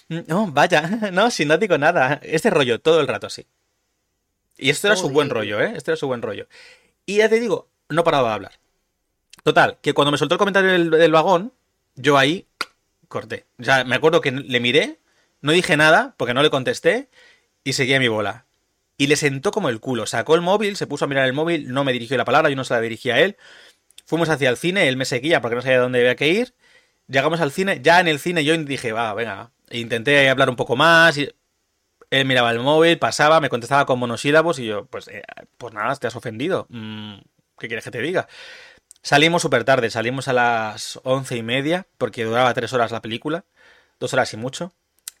Mm, 0.09 0.19
no, 0.27 0.47
vaya, 0.51 0.81
no, 1.13 1.31
si 1.31 1.45
no 1.45 1.57
digo 1.57 1.77
nada. 1.77 2.19
Este 2.23 2.49
rollo, 2.49 2.79
todo 2.81 3.01
el 3.01 3.07
rato 3.07 3.27
así. 3.27 3.45
Y 4.57 4.69
esto 4.69 4.87
era 4.87 4.95
su 4.95 5.09
buen 5.09 5.29
rollo, 5.29 5.59
¿eh? 5.59 5.73
Este 5.75 5.91
era 5.91 5.97
su 5.97 6.07
buen 6.07 6.21
rollo. 6.21 6.47
Y 7.05 7.17
ya 7.17 7.29
te 7.29 7.39
digo, 7.39 7.69
no 7.89 8.03
paraba 8.03 8.29
de 8.29 8.35
hablar. 8.35 8.59
Total, 9.43 9.79
que 9.81 9.93
cuando 9.93 10.11
me 10.11 10.17
soltó 10.17 10.35
el 10.35 10.39
comentario 10.39 10.71
del, 10.71 10.91
del 10.91 11.11
vagón, 11.11 11.51
yo 11.95 12.17
ahí 12.17 12.45
corté. 13.07 13.45
O 13.59 13.63
sea, 13.63 13.83
me 13.85 13.95
acuerdo 13.95 14.21
que 14.21 14.31
le 14.31 14.59
miré, 14.59 14.99
no 15.41 15.51
dije 15.51 15.77
nada, 15.77 16.13
porque 16.17 16.35
no 16.35 16.43
le 16.43 16.51
contesté, 16.51 17.09
y 17.63 17.73
seguía 17.73 17.99
mi 17.99 18.07
bola 18.07 18.45
y 19.01 19.07
le 19.07 19.15
sentó 19.15 19.49
como 19.49 19.69
el 19.69 19.79
culo. 19.79 20.05
Sacó 20.05 20.35
el 20.35 20.41
móvil, 20.41 20.75
se 20.75 20.85
puso 20.85 21.05
a 21.05 21.07
mirar 21.07 21.25
el 21.25 21.33
móvil, 21.33 21.73
no 21.73 21.83
me 21.83 21.91
dirigió 21.91 22.17
la 22.17 22.25
palabra, 22.25 22.51
yo 22.51 22.55
no 22.55 22.63
se 22.63 22.75
la 22.75 22.81
dirigía 22.81 23.15
a 23.15 23.19
él. 23.19 23.35
Fuimos 24.05 24.29
hacia 24.29 24.47
el 24.47 24.57
cine, 24.57 24.87
él 24.87 24.95
me 24.95 25.05
seguía 25.05 25.41
porque 25.41 25.55
no 25.55 25.63
sabía 25.63 25.79
dónde 25.79 26.01
había 26.01 26.15
que 26.15 26.27
ir. 26.27 26.53
Llegamos 27.07 27.41
al 27.41 27.51
cine, 27.51 27.79
ya 27.81 27.99
en 27.99 28.07
el 28.07 28.19
cine 28.19 28.43
yo 28.43 28.55
dije, 28.55 28.91
va, 28.91 29.11
venga. 29.15 29.53
Intenté 29.71 30.29
hablar 30.29 30.51
un 30.51 30.55
poco 30.55 30.75
más 30.75 31.17
él 32.11 32.25
miraba 32.25 32.51
el 32.51 32.59
móvil, 32.59 32.99
pasaba, 32.99 33.39
me 33.39 33.49
contestaba 33.49 33.87
con 33.87 33.97
monosílabos 33.97 34.59
y 34.59 34.67
yo, 34.67 34.85
pues, 34.85 35.07
eh, 35.07 35.23
pues 35.57 35.73
nada, 35.73 35.95
te 35.95 36.05
has 36.05 36.15
ofendido. 36.15 36.67
Mm, 36.69 37.19
¿Qué 37.57 37.67
quieres 37.67 37.85
que 37.85 37.91
te 37.91 38.01
diga? 38.01 38.27
Salimos 39.01 39.41
súper 39.41 39.63
tarde, 39.63 39.89
salimos 39.89 40.27
a 40.27 40.33
las 40.33 40.99
once 41.03 41.37
y 41.37 41.41
media, 41.41 41.87
porque 41.97 42.25
duraba 42.25 42.53
tres 42.53 42.73
horas 42.73 42.91
la 42.91 43.01
película, 43.01 43.45
dos 43.99 44.13
horas 44.13 44.31
y 44.33 44.37
mucho. 44.37 44.73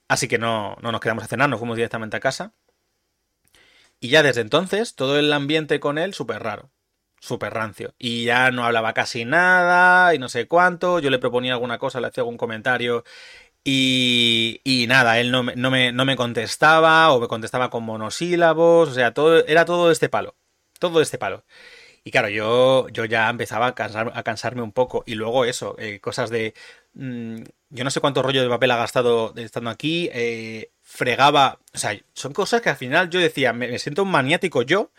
Así 0.07 0.27
que 0.27 0.37
no, 0.37 0.75
no 0.81 0.91
nos 0.91 1.01
quedamos 1.01 1.23
a 1.23 1.27
cenar, 1.27 1.49
nos 1.49 1.59
fuimos 1.59 1.77
directamente 1.77 2.17
a 2.17 2.19
casa. 2.19 2.51
Y 4.01 4.09
ya 4.09 4.23
desde 4.23 4.41
entonces, 4.41 4.95
todo 4.95 5.17
el 5.19 5.31
ambiente 5.31 5.79
con 5.79 5.97
él 5.99 6.13
súper 6.13 6.43
raro, 6.43 6.71
súper 7.19 7.53
rancio. 7.53 7.93
Y 7.99 8.25
ya 8.25 8.51
no 8.51 8.65
hablaba 8.65 8.93
casi 8.93 9.25
nada 9.25 10.13
y 10.15 10.19
no 10.19 10.27
sé 10.27 10.47
cuánto. 10.47 10.99
Yo 10.99 11.09
le 11.11 11.19
proponía 11.19 11.53
alguna 11.53 11.77
cosa, 11.77 12.01
le 12.01 12.07
hacía 12.07 12.21
algún 12.21 12.37
comentario 12.37 13.03
y, 13.63 14.61
y 14.63 14.87
nada, 14.87 15.19
él 15.19 15.31
no 15.31 15.43
me, 15.43 15.55
no, 15.55 15.69
me, 15.71 15.91
no 15.91 16.05
me 16.05 16.15
contestaba 16.15 17.11
o 17.13 17.19
me 17.19 17.27
contestaba 17.27 17.69
con 17.69 17.83
monosílabos. 17.83 18.89
O 18.89 18.93
sea, 18.93 19.13
todo, 19.13 19.45
era 19.45 19.65
todo 19.65 19.91
este 19.91 20.09
palo. 20.09 20.35
Todo 20.79 21.01
este 21.01 21.17
palo. 21.19 21.45
Y 22.03 22.11
claro, 22.11 22.29
yo, 22.29 22.89
yo 22.89 23.05
ya 23.05 23.29
empezaba 23.29 23.67
a, 23.67 23.75
cansar, 23.75 24.11
a 24.15 24.23
cansarme 24.23 24.63
un 24.63 24.71
poco. 24.71 25.03
Y 25.05 25.15
luego 25.15 25.45
eso, 25.45 25.75
eh, 25.79 25.99
cosas 25.99 26.29
de... 26.31 26.53
Mm, 26.93 27.43
yo 27.69 27.83
no 27.83 27.91
sé 27.91 28.01
cuánto 28.01 28.21
rollo 28.23 28.41
de 28.43 28.49
papel 28.49 28.71
ha 28.71 28.77
gastado 28.77 29.33
estando 29.37 29.69
aquí. 29.69 30.09
Eh, 30.13 30.71
fregaba. 30.91 31.59
O 31.73 31.77
sea, 31.77 31.97
son 32.13 32.33
cosas 32.33 32.61
que 32.61 32.69
al 32.69 32.75
final 32.75 33.09
yo 33.09 33.19
decía, 33.19 33.53
me, 33.53 33.79
siento 33.79 34.03
un 34.03 34.11
maniático 34.11 34.61
yo 34.61 34.91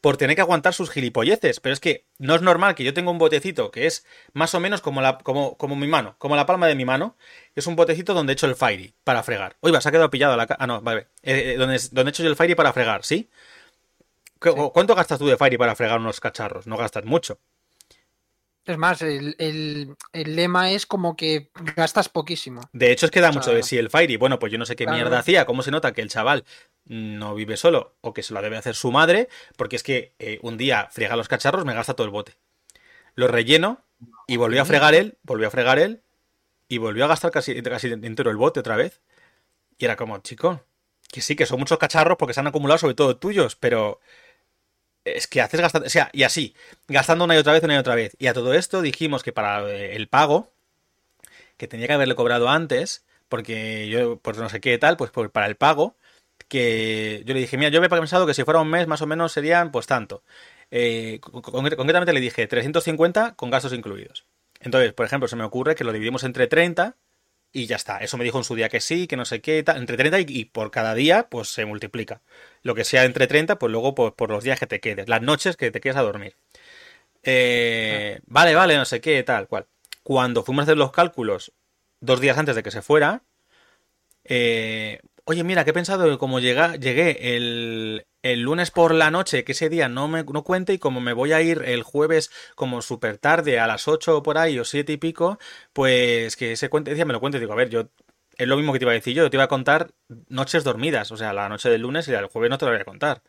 por 0.00 0.16
tener 0.16 0.36
que 0.36 0.42
aguantar 0.42 0.72
sus 0.72 0.90
gilipolleces. 0.90 1.58
Pero 1.60 1.72
es 1.72 1.80
que 1.80 2.06
no 2.18 2.34
es 2.36 2.42
normal 2.42 2.74
que 2.74 2.84
yo 2.84 2.94
tenga 2.94 3.10
un 3.10 3.18
botecito 3.18 3.70
que 3.70 3.86
es 3.86 4.06
más 4.32 4.54
o 4.54 4.60
menos 4.60 4.80
como, 4.80 5.00
la, 5.00 5.18
como, 5.18 5.56
como 5.56 5.74
mi 5.74 5.88
mano, 5.88 6.14
como 6.18 6.36
la 6.36 6.46
palma 6.46 6.68
de 6.68 6.76
mi 6.76 6.84
mano. 6.84 7.16
Es 7.56 7.66
un 7.66 7.76
botecito 7.76 8.14
donde 8.14 8.32
he 8.32 8.34
hecho 8.34 8.46
el 8.46 8.54
Fairy 8.54 8.94
para 9.04 9.22
fregar. 9.22 9.56
Oiga, 9.60 9.80
se 9.80 9.88
ha 9.88 9.92
quedado 9.92 10.10
pillado 10.10 10.36
la... 10.36 10.46
Ah, 10.58 10.66
no, 10.66 10.80
vale. 10.80 11.08
Eh, 11.22 11.54
eh, 11.54 11.56
donde, 11.56 11.80
donde 11.90 12.10
he 12.10 12.12
hecho 12.12 12.22
yo 12.22 12.28
el 12.28 12.36
Fairy 12.36 12.54
para 12.54 12.72
fregar, 12.72 13.04
¿sí? 13.04 13.28
¿Cuánto 14.38 14.94
gastas 14.94 15.18
tú 15.18 15.26
de 15.26 15.36
Fairy 15.36 15.56
para 15.56 15.74
fregar 15.74 16.00
unos 16.00 16.20
cacharros? 16.20 16.66
No 16.66 16.76
gastas 16.76 17.04
mucho. 17.04 17.38
Es 18.64 18.78
más, 18.78 19.02
el, 19.02 19.96
lema 20.12 20.70
es 20.70 20.86
como 20.86 21.16
que 21.16 21.50
gastas 21.74 22.08
poquísimo. 22.08 22.60
De 22.72 22.92
hecho, 22.92 23.06
es 23.06 23.12
que 23.12 23.20
da 23.20 23.32
mucho 23.32 23.52
de 23.52 23.64
sí 23.64 23.76
el 23.76 23.90
Fairy. 23.90 24.16
Bueno, 24.16 24.38
pues 24.38 24.52
yo 24.52 24.58
no 24.58 24.66
sé 24.66 24.76
qué 24.76 24.86
mierda 24.86 25.18
hacía. 25.18 25.46
¿Cómo 25.46 25.62
se 25.62 25.72
nota 25.72 25.92
que 25.92 26.00
el 26.00 26.08
chaval 26.08 26.44
no 26.84 27.34
vive 27.34 27.56
solo 27.56 27.96
o 28.00 28.14
que 28.14 28.22
se 28.22 28.32
lo 28.32 28.40
debe 28.40 28.56
hacer 28.56 28.76
su 28.76 28.92
madre? 28.92 29.28
Porque 29.56 29.74
es 29.74 29.82
que 29.82 30.14
eh, 30.20 30.38
un 30.42 30.58
día 30.58 30.88
friega 30.92 31.16
los 31.16 31.26
cacharros, 31.26 31.64
me 31.64 31.74
gasta 31.74 31.94
todo 31.94 32.04
el 32.04 32.12
bote. 32.12 32.34
Lo 33.16 33.26
relleno 33.26 33.84
y 34.28 34.36
volvió 34.36 34.62
a 34.62 34.64
fregar 34.64 34.94
él, 34.94 35.18
volvió 35.22 35.48
a 35.48 35.50
fregar 35.50 35.80
él 35.80 36.02
y 36.68 36.78
volvió 36.78 37.04
a 37.04 37.08
gastar 37.08 37.32
casi, 37.32 37.60
casi 37.62 37.88
entero 37.88 38.30
el 38.30 38.36
bote 38.36 38.60
otra 38.60 38.76
vez. 38.76 39.00
Y 39.76 39.86
era 39.86 39.96
como, 39.96 40.18
chico, 40.18 40.64
que 41.10 41.20
sí, 41.20 41.34
que 41.34 41.46
son 41.46 41.58
muchos 41.58 41.78
cacharros 41.78 42.16
porque 42.16 42.32
se 42.32 42.40
han 42.40 42.46
acumulado 42.46 42.78
sobre 42.78 42.94
todo 42.94 43.16
tuyos, 43.16 43.56
pero 43.56 44.00
es 45.04 45.26
que 45.26 45.40
haces 45.40 45.60
gastando, 45.60 45.86
o 45.86 45.90
sea, 45.90 46.10
y 46.12 46.22
así, 46.22 46.54
gastando 46.88 47.24
una 47.24 47.34
y 47.34 47.38
otra 47.38 47.52
vez, 47.52 47.62
una 47.62 47.74
y 47.74 47.78
otra 47.78 47.94
vez. 47.94 48.16
Y 48.18 48.26
a 48.26 48.34
todo 48.34 48.54
esto 48.54 48.82
dijimos 48.82 49.22
que 49.22 49.32
para 49.32 49.68
eh, 49.70 49.96
el 49.96 50.08
pago, 50.08 50.52
que 51.56 51.68
tenía 51.68 51.86
que 51.86 51.92
haberle 51.94 52.14
cobrado 52.14 52.48
antes, 52.48 53.04
porque 53.28 53.88
yo, 53.88 54.18
pues 54.18 54.38
no 54.38 54.48
sé 54.48 54.60
qué 54.60 54.76
tal, 54.78 54.96
pues 54.96 55.10
para 55.10 55.46
el 55.46 55.56
pago, 55.56 55.96
que 56.48 57.22
yo 57.24 57.34
le 57.34 57.40
dije, 57.40 57.56
mira, 57.56 57.70
yo 57.70 57.78
había 57.78 57.88
pensado 57.88 58.26
que 58.26 58.34
si 58.34 58.44
fuera 58.44 58.60
un 58.60 58.68
mes 58.68 58.86
más 58.86 59.02
o 59.02 59.06
menos 59.06 59.32
serían 59.32 59.72
pues 59.72 59.86
tanto. 59.86 60.22
Eh, 60.70 61.20
concretamente 61.20 62.12
le 62.12 62.20
dije 62.20 62.46
350 62.46 63.34
con 63.34 63.50
gastos 63.50 63.72
incluidos. 63.72 64.26
Entonces, 64.60 64.92
por 64.92 65.06
ejemplo, 65.06 65.28
se 65.28 65.36
me 65.36 65.44
ocurre 65.44 65.74
que 65.74 65.84
lo 65.84 65.92
dividimos 65.92 66.24
entre 66.24 66.46
30 66.46 66.96
y 67.52 67.66
ya 67.66 67.76
está. 67.76 67.98
Eso 67.98 68.16
me 68.16 68.24
dijo 68.24 68.38
en 68.38 68.44
su 68.44 68.54
día 68.54 68.68
que 68.68 68.80
sí, 68.80 69.06
que 69.06 69.16
no 69.16 69.24
sé 69.24 69.40
qué, 69.40 69.62
tal. 69.62 69.76
entre 69.76 69.96
30 69.96 70.20
y, 70.20 70.44
por 70.46 70.70
cada 70.70 70.94
día, 70.94 71.28
pues 71.28 71.48
se 71.52 71.64
multiplica. 71.64 72.22
Lo 72.62 72.74
que 72.74 72.84
sea 72.84 73.04
entre 73.04 73.26
30, 73.26 73.58
pues 73.58 73.70
luego 73.70 73.94
pues, 73.94 74.12
por 74.12 74.30
los 74.30 74.44
días 74.44 74.58
que 74.58 74.66
te 74.66 74.80
quedes, 74.80 75.08
las 75.08 75.22
noches 75.22 75.56
que 75.56 75.70
te 75.70 75.80
quedes 75.80 75.96
a 75.96 76.02
dormir. 76.02 76.36
Eh, 77.22 78.20
vale, 78.26 78.54
vale, 78.54 78.76
no 78.76 78.84
sé 78.84 79.00
qué, 79.00 79.22
tal, 79.22 79.48
cual. 79.48 79.66
Cuando 80.02 80.42
fuimos 80.42 80.62
a 80.62 80.64
hacer 80.64 80.78
los 80.78 80.92
cálculos, 80.92 81.52
dos 82.00 82.20
días 82.20 82.38
antes 82.38 82.56
de 82.56 82.62
que 82.62 82.70
se 82.70 82.82
fuera, 82.82 83.22
eh, 84.24 85.00
oye, 85.24 85.44
mira, 85.44 85.64
que 85.64 85.70
he 85.70 85.74
pensado 85.74 86.08
que 86.10 86.18
como 86.18 86.40
llegué 86.40 87.36
el, 87.36 88.04
lunes 88.22 88.70
por 88.70 88.94
la 88.94 89.10
noche, 89.10 89.44
que 89.44 89.52
ese 89.52 89.68
día 89.68 89.88
no 89.88 90.08
me 90.08 90.24
no 90.24 90.44
cuente, 90.44 90.72
y 90.74 90.78
como 90.78 91.00
me 91.00 91.12
voy 91.12 91.32
a 91.32 91.40
ir 91.42 91.62
el 91.64 91.82
jueves 91.82 92.30
como 92.54 92.82
súper 92.82 93.18
tarde, 93.18 93.58
a 93.58 93.66
las 93.66 93.88
8 93.88 94.22
por 94.22 94.38
ahí, 94.38 94.58
o 94.58 94.64
7 94.64 94.92
y 94.92 94.96
pico, 94.96 95.38
pues 95.72 96.36
que 96.36 96.52
ese 96.52 96.68
cuente, 96.70 96.90
decía, 96.90 97.04
me 97.04 97.12
lo 97.12 97.20
cuente, 97.20 97.40
digo, 97.40 97.52
a 97.52 97.56
ver, 97.56 97.70
yo 97.70 97.88
es 98.38 98.48
lo 98.48 98.56
mismo 98.56 98.72
que 98.72 98.78
te 98.78 98.84
iba 98.84 98.92
a 98.92 98.94
decir 98.94 99.14
yo, 99.14 99.28
te 99.30 99.36
iba 99.36 99.44
a 99.44 99.48
contar 99.48 99.92
noches 100.28 100.64
dormidas, 100.64 101.12
o 101.12 101.16
sea, 101.16 101.32
la 101.32 101.48
noche 101.48 101.68
del 101.70 101.82
lunes 101.82 102.08
y 102.08 102.12
la 102.12 102.18
del 102.18 102.28
jueves 102.28 102.50
no 102.50 102.58
te 102.58 102.64
lo 102.66 102.72
voy 102.72 102.80
a 102.80 102.84
contar. 102.84 103.22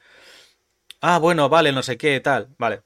Ah, 1.02 1.20
bueno, 1.20 1.50
vale, 1.50 1.72
no 1.72 1.84
sé 1.84 1.98
qué, 1.98 2.20
tal, 2.20 2.56
vale. 2.58 2.82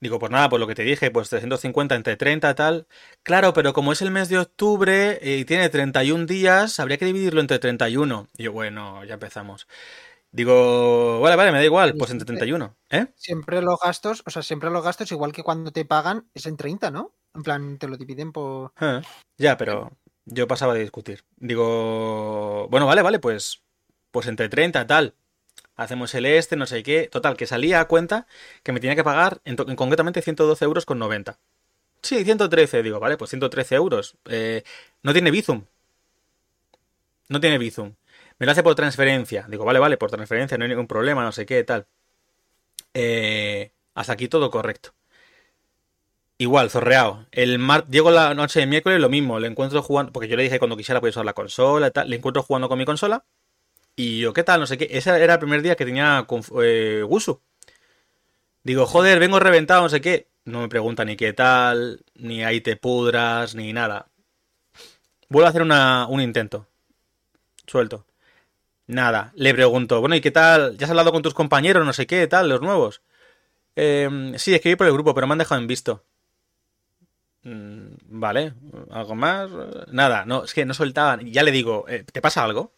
Digo, 0.00 0.18
pues 0.18 0.32
nada, 0.32 0.48
pues 0.48 0.58
lo 0.58 0.66
que 0.66 0.74
te 0.74 0.82
dije, 0.82 1.10
pues 1.10 1.28
350 1.28 1.94
entre 1.94 2.16
30, 2.16 2.54
tal. 2.54 2.86
Claro, 3.22 3.52
pero 3.52 3.74
como 3.74 3.92
es 3.92 4.00
el 4.00 4.10
mes 4.10 4.30
de 4.30 4.38
octubre 4.38 5.18
y 5.22 5.44
tiene 5.44 5.68
31 5.68 6.24
días, 6.24 6.80
habría 6.80 6.96
que 6.96 7.04
dividirlo 7.04 7.42
entre 7.42 7.58
31. 7.58 8.28
Y 8.38 8.44
yo, 8.44 8.52
bueno, 8.52 9.04
ya 9.04 9.14
empezamos. 9.14 9.68
Digo, 10.32 11.20
vale, 11.20 11.36
vale, 11.36 11.52
me 11.52 11.58
da 11.58 11.64
igual, 11.64 11.96
pues 11.98 12.10
entre 12.12 12.24
31. 12.24 12.76
¿Eh? 12.88 13.08
Siempre 13.14 13.60
los 13.60 13.78
gastos, 13.78 14.22
o 14.24 14.30
sea, 14.30 14.42
siempre 14.42 14.70
los 14.70 14.82
gastos, 14.82 15.12
igual 15.12 15.32
que 15.32 15.42
cuando 15.42 15.70
te 15.70 15.84
pagan, 15.84 16.30
es 16.32 16.46
en 16.46 16.56
30, 16.56 16.90
¿no? 16.90 17.14
En 17.34 17.42
plan, 17.42 17.78
te 17.78 17.86
lo 17.86 17.98
dividen 17.98 18.32
por. 18.32 18.72
Eh, 18.80 19.02
ya, 19.36 19.58
pero 19.58 19.92
yo 20.24 20.48
pasaba 20.48 20.72
de 20.72 20.80
discutir. 20.80 21.24
Digo, 21.36 22.68
bueno, 22.70 22.86
vale, 22.86 23.02
vale, 23.02 23.18
pues, 23.18 23.62
pues 24.10 24.26
entre 24.28 24.48
30, 24.48 24.86
tal 24.86 25.14
hacemos 25.80 26.14
el 26.14 26.26
este, 26.26 26.56
no 26.56 26.66
sé 26.66 26.82
qué. 26.82 27.08
Total, 27.10 27.36
que 27.36 27.46
salía 27.46 27.80
a 27.80 27.86
cuenta 27.86 28.26
que 28.62 28.72
me 28.72 28.80
tenía 28.80 28.96
que 28.96 29.04
pagar 29.04 29.40
en, 29.44 29.56
concretamente 29.56 30.22
112 30.22 30.64
euros 30.64 30.86
con 30.86 30.98
90. 30.98 31.38
Sí, 32.02 32.24
113, 32.24 32.82
digo, 32.82 33.00
vale, 33.00 33.16
pues 33.16 33.30
113 33.30 33.74
euros. 33.76 34.16
Eh, 34.26 34.62
no 35.02 35.12
tiene 35.12 35.30
Bizum. 35.30 35.64
No 37.28 37.40
tiene 37.40 37.58
Bizum. 37.58 37.94
Me 38.38 38.46
lo 38.46 38.52
hace 38.52 38.62
por 38.62 38.74
transferencia. 38.74 39.46
Digo, 39.48 39.64
vale, 39.64 39.78
vale, 39.78 39.96
por 39.96 40.10
transferencia, 40.10 40.56
no 40.58 40.64
hay 40.64 40.70
ningún 40.70 40.86
problema, 40.86 41.22
no 41.24 41.32
sé 41.32 41.46
qué, 41.46 41.62
tal. 41.64 41.86
Eh, 42.94 43.72
hasta 43.94 44.12
aquí 44.14 44.28
todo 44.28 44.50
correcto. 44.50 44.92
Igual, 46.38 46.70
zorreado. 46.70 47.26
El 47.32 47.58
mar... 47.58 47.86
Llego 47.88 48.10
la 48.10 48.34
noche 48.34 48.60
de 48.60 48.66
miércoles, 48.66 48.98
lo 48.98 49.10
mismo. 49.10 49.38
Le 49.38 49.46
encuentro 49.46 49.82
jugando. 49.82 50.10
Porque 50.12 50.26
yo 50.28 50.36
le 50.36 50.42
dije 50.44 50.58
cuando 50.58 50.76
quisiera 50.76 51.00
podía 51.00 51.10
usar 51.10 51.26
la 51.26 51.34
consola 51.34 51.88
y 51.88 51.90
tal. 51.90 52.08
Le 52.08 52.16
encuentro 52.16 52.42
jugando 52.42 52.68
con 52.68 52.78
mi 52.78 52.86
consola. 52.86 53.24
Y 54.00 54.18
yo, 54.20 54.32
¿qué 54.32 54.44
tal? 54.44 54.60
No 54.60 54.66
sé 54.66 54.78
qué. 54.78 54.88
Ese 54.90 55.10
era 55.22 55.34
el 55.34 55.38
primer 55.38 55.60
día 55.60 55.76
que 55.76 55.84
tenía 55.84 56.26
eh, 56.62 57.04
Gusu. 57.06 57.42
Digo, 58.62 58.86
joder, 58.86 59.18
vengo 59.18 59.38
reventado, 59.38 59.82
no 59.82 59.90
sé 59.90 60.00
qué. 60.00 60.30
No 60.46 60.62
me 60.62 60.68
pregunta 60.70 61.04
ni 61.04 61.16
qué 61.16 61.34
tal, 61.34 62.02
ni 62.14 62.42
ahí 62.42 62.62
te 62.62 62.76
pudras, 62.76 63.54
ni 63.54 63.74
nada. 63.74 64.06
Vuelvo 65.28 65.46
a 65.46 65.50
hacer 65.50 65.62
un 65.62 66.20
intento. 66.22 66.66
Suelto. 67.66 68.06
Nada. 68.86 69.32
Le 69.34 69.52
pregunto, 69.52 70.00
bueno, 70.00 70.16
¿y 70.16 70.22
qué 70.22 70.30
tal? 70.30 70.78
¿Ya 70.78 70.86
has 70.86 70.90
hablado 70.90 71.12
con 71.12 71.20
tus 71.20 71.34
compañeros, 71.34 71.84
no 71.84 71.92
sé 71.92 72.06
qué, 72.06 72.26
tal, 72.26 72.48
los 72.48 72.62
nuevos? 72.62 73.02
Eh, 73.76 74.32
sí, 74.38 74.54
escribí 74.54 74.76
por 74.76 74.86
el 74.86 74.94
grupo, 74.94 75.14
pero 75.14 75.26
me 75.26 75.34
han 75.34 75.38
dejado 75.38 75.60
en 75.60 75.66
visto. 75.66 76.06
Mm, 77.42 77.96
vale, 78.08 78.54
¿algo 78.90 79.14
más? 79.14 79.50
Nada, 79.88 80.24
no, 80.24 80.44
es 80.44 80.54
que 80.54 80.64
no 80.64 80.72
soltaban. 80.72 81.26
Ya 81.26 81.42
le 81.42 81.52
digo, 81.52 81.84
eh, 81.86 82.02
¿te 82.10 82.22
pasa 82.22 82.42
algo? 82.44 82.72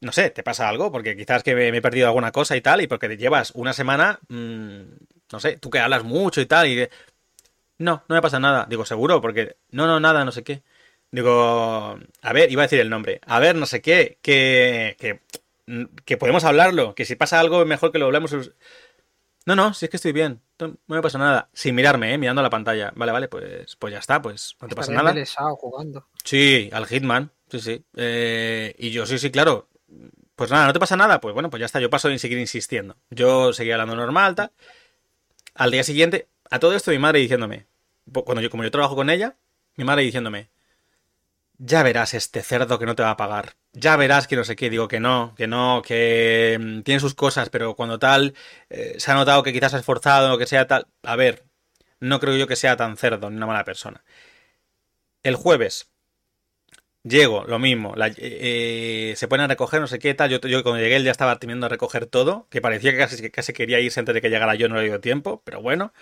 No 0.00 0.12
sé, 0.12 0.30
te 0.30 0.42
pasa 0.42 0.68
algo, 0.68 0.92
porque 0.92 1.16
quizás 1.16 1.42
que 1.42 1.54
me, 1.54 1.68
he 1.68 1.82
perdido 1.82 2.06
alguna 2.06 2.32
cosa 2.32 2.56
y 2.56 2.60
tal, 2.60 2.80
y 2.80 2.86
porque 2.86 3.08
te 3.08 3.16
llevas 3.16 3.52
una 3.54 3.72
semana, 3.72 4.20
mmm, 4.28 4.82
no 5.32 5.40
sé, 5.40 5.56
tú 5.58 5.70
que 5.70 5.80
hablas 5.80 6.04
mucho 6.04 6.40
y 6.40 6.46
tal, 6.46 6.68
y 6.68 6.88
no, 7.78 8.02
no 8.08 8.14
me 8.14 8.22
pasa 8.22 8.38
nada. 8.38 8.66
Digo, 8.68 8.84
seguro, 8.84 9.20
porque 9.20 9.56
no, 9.70 9.86
no, 9.86 10.00
nada, 10.00 10.24
no 10.24 10.32
sé 10.32 10.42
qué. 10.42 10.62
Digo, 11.10 11.98
a 12.22 12.32
ver, 12.32 12.52
iba 12.52 12.62
a 12.62 12.66
decir 12.66 12.80
el 12.80 12.90
nombre, 12.90 13.20
a 13.26 13.38
ver, 13.38 13.56
no 13.56 13.66
sé 13.66 13.80
qué, 13.80 14.18
que, 14.20 14.96
que, 14.98 15.20
que 16.04 16.16
podemos 16.16 16.44
hablarlo, 16.44 16.94
que 16.94 17.04
si 17.04 17.16
pasa 17.16 17.40
algo 17.40 17.64
mejor 17.64 17.92
que 17.92 17.98
lo 17.98 18.06
hablemos. 18.06 18.34
No, 19.46 19.56
no, 19.56 19.72
si 19.72 19.86
es 19.86 19.90
que 19.90 19.96
estoy 19.96 20.12
bien, 20.12 20.42
no, 20.58 20.76
me 20.88 21.00
pasa 21.00 21.18
nada. 21.18 21.48
Sin 21.54 21.74
mirarme, 21.74 22.12
¿eh? 22.12 22.18
mirando 22.18 22.42
la 22.42 22.50
pantalla. 22.50 22.92
Vale, 22.94 23.12
vale, 23.12 23.28
pues, 23.28 23.76
pues 23.76 23.92
ya 23.92 23.98
está, 23.98 24.20
pues 24.20 24.56
no 24.60 24.68
te 24.68 24.74
pasa 24.76 24.92
nada. 24.92 25.14
jugando. 25.56 26.06
Sí, 26.24 26.68
al 26.72 26.86
Hitman, 26.86 27.30
sí, 27.50 27.60
sí. 27.60 27.84
Eh, 27.96 28.74
y 28.78 28.90
yo, 28.90 29.06
sí, 29.06 29.18
sí, 29.18 29.30
claro, 29.30 29.68
pues 30.38 30.52
nada, 30.52 30.68
no 30.68 30.72
te 30.72 30.78
pasa 30.78 30.96
nada, 30.96 31.20
pues 31.20 31.34
bueno, 31.34 31.50
pues 31.50 31.58
ya 31.58 31.66
está, 31.66 31.80
yo 31.80 31.90
paso 31.90 32.08
de 32.08 32.18
seguir 32.20 32.38
insistiendo. 32.38 32.96
Yo 33.10 33.52
seguía 33.52 33.74
hablando 33.74 33.96
normal, 33.96 34.36
tal. 34.36 34.52
Al 35.54 35.72
día 35.72 35.82
siguiente, 35.82 36.28
a 36.48 36.60
todo 36.60 36.74
esto 36.76 36.92
mi 36.92 36.98
madre 37.00 37.18
diciéndome, 37.18 37.66
cuando 38.24 38.40
yo, 38.40 38.48
como 38.48 38.62
yo 38.62 38.70
trabajo 38.70 38.94
con 38.94 39.10
ella, 39.10 39.36
mi 39.74 39.82
madre 39.82 40.04
diciéndome, 40.04 40.50
ya 41.58 41.82
verás 41.82 42.14
este 42.14 42.42
cerdo 42.44 42.78
que 42.78 42.86
no 42.86 42.94
te 42.94 43.02
va 43.02 43.10
a 43.10 43.16
pagar. 43.16 43.56
Ya 43.72 43.96
verás 43.96 44.28
que 44.28 44.36
no 44.36 44.44
sé 44.44 44.54
qué, 44.54 44.70
digo 44.70 44.86
que 44.86 45.00
no, 45.00 45.34
que 45.36 45.48
no, 45.48 45.82
que 45.84 46.56
mm, 46.60 46.82
tiene 46.82 47.00
sus 47.00 47.14
cosas, 47.16 47.50
pero 47.50 47.74
cuando 47.74 47.98
tal 47.98 48.34
eh, 48.70 48.94
se 48.98 49.10
ha 49.10 49.14
notado 49.14 49.42
que 49.42 49.52
quizás 49.52 49.74
ha 49.74 49.78
esforzado 49.78 50.34
o 50.34 50.38
que 50.38 50.46
sea 50.46 50.68
tal, 50.68 50.86
a 51.02 51.16
ver, 51.16 51.44
no 51.98 52.20
creo 52.20 52.36
yo 52.36 52.46
que 52.46 52.54
sea 52.54 52.76
tan 52.76 52.96
cerdo 52.96 53.28
ni 53.28 53.36
una 53.38 53.46
mala 53.46 53.64
persona. 53.64 54.04
El 55.24 55.34
jueves, 55.34 55.90
Llego, 57.08 57.44
lo 57.44 57.58
mismo. 57.58 57.94
Eh, 57.96 58.14
eh, 58.18 59.14
se 59.16 59.28
ponen 59.28 59.44
a 59.44 59.48
recoger, 59.48 59.80
no 59.80 59.86
sé 59.86 59.98
qué 59.98 60.12
tal. 60.14 60.30
Yo, 60.30 60.40
cuando 60.62 60.78
llegué 60.78 60.96
él 60.96 61.04
ya 61.04 61.10
estaba 61.10 61.38
temiendo 61.38 61.66
a 61.66 61.68
recoger 61.68 62.06
todo, 62.06 62.46
que 62.50 62.60
parecía 62.60 62.92
que 62.92 62.98
casi, 62.98 63.22
que 63.22 63.30
casi 63.30 63.52
quería 63.52 63.80
irse 63.80 64.00
antes 64.00 64.14
de 64.14 64.20
que 64.20 64.28
llegara 64.28 64.54
yo, 64.56 64.68
no 64.68 64.76
le 64.76 64.84
dio 64.84 65.00
tiempo, 65.00 65.40
pero 65.44 65.62
bueno. 65.62 65.92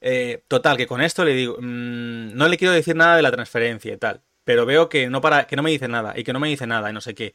Eh, 0.00 0.42
total, 0.48 0.76
que 0.76 0.86
con 0.86 1.00
esto 1.00 1.24
le 1.24 1.32
digo, 1.34 1.56
mm, 1.58 2.34
no 2.36 2.48
le 2.48 2.58
quiero 2.58 2.74
decir 2.74 2.94
nada 2.96 3.16
de 3.16 3.22
la 3.22 3.32
transferencia 3.32 3.94
y 3.94 3.96
tal, 3.96 4.22
pero 4.44 4.66
veo 4.66 4.88
que 4.90 5.08
no, 5.08 5.20
para, 5.22 5.46
que 5.46 5.56
no 5.56 5.62
me 5.62 5.70
dice 5.70 5.88
nada 5.88 6.12
y 6.16 6.24
que 6.24 6.32
no 6.34 6.40
me 6.40 6.48
dice 6.48 6.66
nada 6.66 6.90
y 6.90 6.92
no 6.92 7.00
sé 7.00 7.14
qué. 7.14 7.32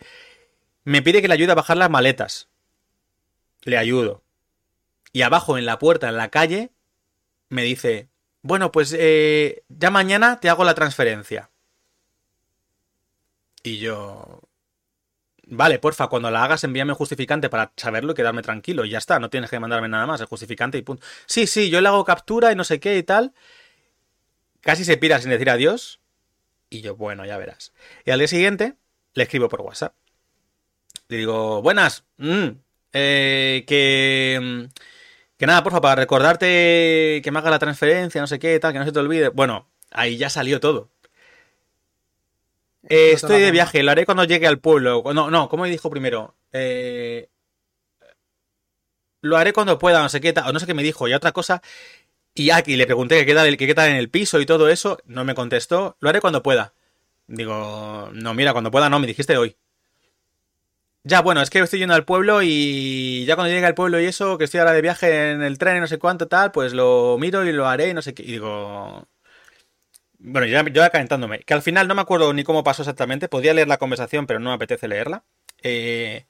Me 0.83 1.01
pide 1.01 1.21
que 1.21 1.27
le 1.27 1.33
ayude 1.33 1.51
a 1.53 1.55
bajar 1.55 1.77
las 1.77 1.89
maletas. 1.89 2.49
Le 3.63 3.77
ayudo. 3.77 4.23
Y 5.13 5.23
abajo 5.23 5.57
en 5.57 5.65
la 5.65 5.79
puerta, 5.79 6.09
en 6.09 6.17
la 6.17 6.29
calle, 6.29 6.71
me 7.49 7.63
dice, 7.63 8.09
bueno, 8.43 8.71
pues 8.71 8.95
ya 9.69 9.91
mañana 9.91 10.39
te 10.39 10.49
hago 10.49 10.63
la 10.63 10.75
transferencia. 10.75 11.49
Y 13.63 13.77
yo... 13.77 14.41
Vale, 15.51 15.79
porfa, 15.79 16.07
cuando 16.07 16.29
la 16.29 16.43
hagas 16.43 16.63
envíame 16.63 16.93
justificante 16.93 17.49
para 17.49 17.71
saberlo 17.75 18.11
y 18.11 18.15
quedarme 18.15 18.43
tranquilo. 18.43 18.85
Y 18.85 18.91
ya 18.91 18.99
está, 18.99 19.19
no 19.19 19.31
tienes 19.31 19.49
que 19.49 19.59
mandarme 19.59 19.89
nada 19.89 20.05
más, 20.05 20.21
el 20.21 20.27
justificante 20.27 20.77
y 20.77 20.83
punto. 20.83 21.03
Sí, 21.25 21.47
sí, 21.47 21.71
yo 21.71 21.81
le 21.81 21.87
hago 21.87 22.05
captura 22.05 22.51
y 22.51 22.55
no 22.55 22.63
sé 22.63 22.79
qué 22.79 22.97
y 22.97 23.03
tal. 23.03 23.33
Casi 24.61 24.85
se 24.85 24.97
pira 24.97 25.19
sin 25.19 25.31
decir 25.31 25.49
adiós. 25.49 25.99
Y 26.69 26.81
yo, 26.81 26.95
bueno, 26.95 27.25
ya 27.25 27.37
verás. 27.37 27.73
Y 28.05 28.11
al 28.11 28.19
día 28.19 28.27
siguiente 28.27 28.75
le 29.15 29.23
escribo 29.23 29.49
por 29.49 29.61
WhatsApp. 29.61 29.95
Le 31.07 31.17
digo, 31.17 31.61
buenas. 31.63 32.03
Mm, 32.17 32.49
eh, 32.93 33.63
que... 33.67 34.69
Que 35.37 35.47
nada, 35.47 35.63
porfa, 35.63 35.79
para 35.79 35.95
recordarte 35.95 37.21
que 37.23 37.31
me 37.31 37.39
haga 37.39 37.49
la 37.49 37.59
transferencia, 37.59 38.19
no 38.19 38.27
sé 38.27 38.39
qué, 38.39 38.59
tal, 38.59 38.73
que 38.73 38.79
no 38.79 38.85
se 38.85 38.91
te 38.91 38.99
olvide. 38.99 39.29
Bueno, 39.29 39.69
ahí 39.89 40.17
ya 40.17 40.29
salió 40.29 40.59
todo. 40.59 40.89
Eh, 42.87 43.11
estoy 43.11 43.41
de 43.41 43.51
viaje, 43.51 43.83
lo 43.83 43.91
haré 43.91 44.05
cuando 44.05 44.23
llegue 44.23 44.47
al 44.47 44.59
pueblo. 44.59 45.03
No, 45.13 45.29
no, 45.29 45.49
¿cómo 45.49 45.65
dijo 45.65 45.89
primero? 45.89 46.35
Eh, 46.51 47.29
lo 49.21 49.37
haré 49.37 49.53
cuando 49.53 49.77
pueda, 49.79 50.01
no 50.01 50.09
sé 50.09 50.21
qué, 50.21 50.33
o 50.45 50.53
no 50.53 50.59
sé 50.59 50.65
qué 50.65 50.73
me 50.73 50.83
dijo, 50.83 51.07
y 51.07 51.13
otra 51.13 51.31
cosa. 51.31 51.61
Y 52.33 52.51
aquí 52.51 52.75
le 52.77 52.85
pregunté 52.85 53.19
que 53.19 53.25
qué, 53.25 53.35
tal, 53.35 53.57
que 53.57 53.67
qué 53.67 53.75
tal 53.75 53.89
en 53.89 53.97
el 53.97 54.09
piso 54.09 54.39
y 54.39 54.45
todo 54.45 54.69
eso, 54.69 54.99
no 55.05 55.25
me 55.25 55.35
contestó, 55.35 55.97
lo 55.99 56.09
haré 56.09 56.21
cuando 56.21 56.43
pueda. 56.43 56.73
Digo, 57.27 58.09
no, 58.13 58.33
mira, 58.33 58.53
cuando 58.53 58.71
pueda 58.71 58.89
no, 58.89 58.99
me 58.99 59.07
dijiste 59.07 59.37
hoy. 59.37 59.55
Ya, 61.03 61.21
bueno, 61.21 61.41
es 61.41 61.49
que 61.49 61.59
estoy 61.59 61.79
yendo 61.79 61.95
al 61.95 62.05
pueblo 62.05 62.41
y 62.43 63.25
ya 63.25 63.35
cuando 63.35 63.53
llegue 63.53 63.65
al 63.65 63.73
pueblo 63.75 63.99
y 63.99 64.05
eso, 64.05 64.37
que 64.37 64.43
estoy 64.43 64.59
ahora 64.59 64.73
de 64.73 64.81
viaje 64.81 65.31
en 65.31 65.41
el 65.41 65.57
tren 65.57 65.77
y 65.77 65.79
no 65.79 65.87
sé 65.87 65.97
cuánto 65.97 66.27
tal, 66.27 66.51
pues 66.51 66.73
lo 66.73 67.17
miro 67.19 67.45
y 67.45 67.51
lo 67.51 67.67
haré 67.67 67.89
y 67.89 67.93
no 67.93 68.01
sé 68.01 68.13
qué. 68.13 68.23
Y 68.23 68.33
digo, 68.33 69.07
bueno, 70.19 70.47
ya, 70.47 70.63
yo 70.69 70.89
calentándome. 70.91 71.39
Que 71.39 71.53
al 71.53 71.61
final 71.61 71.87
no 71.87 71.95
me 71.95 72.01
acuerdo 72.01 72.33
ni 72.33 72.43
cómo 72.43 72.63
pasó 72.63 72.81
exactamente. 72.81 73.29
Podía 73.29 73.53
leer 73.53 73.67
la 73.67 73.77
conversación, 73.77 74.27
pero 74.27 74.39
no 74.39 74.49
me 74.49 74.55
apetece 74.55 74.87
leerla. 74.87 75.23
Eh, 75.63 76.25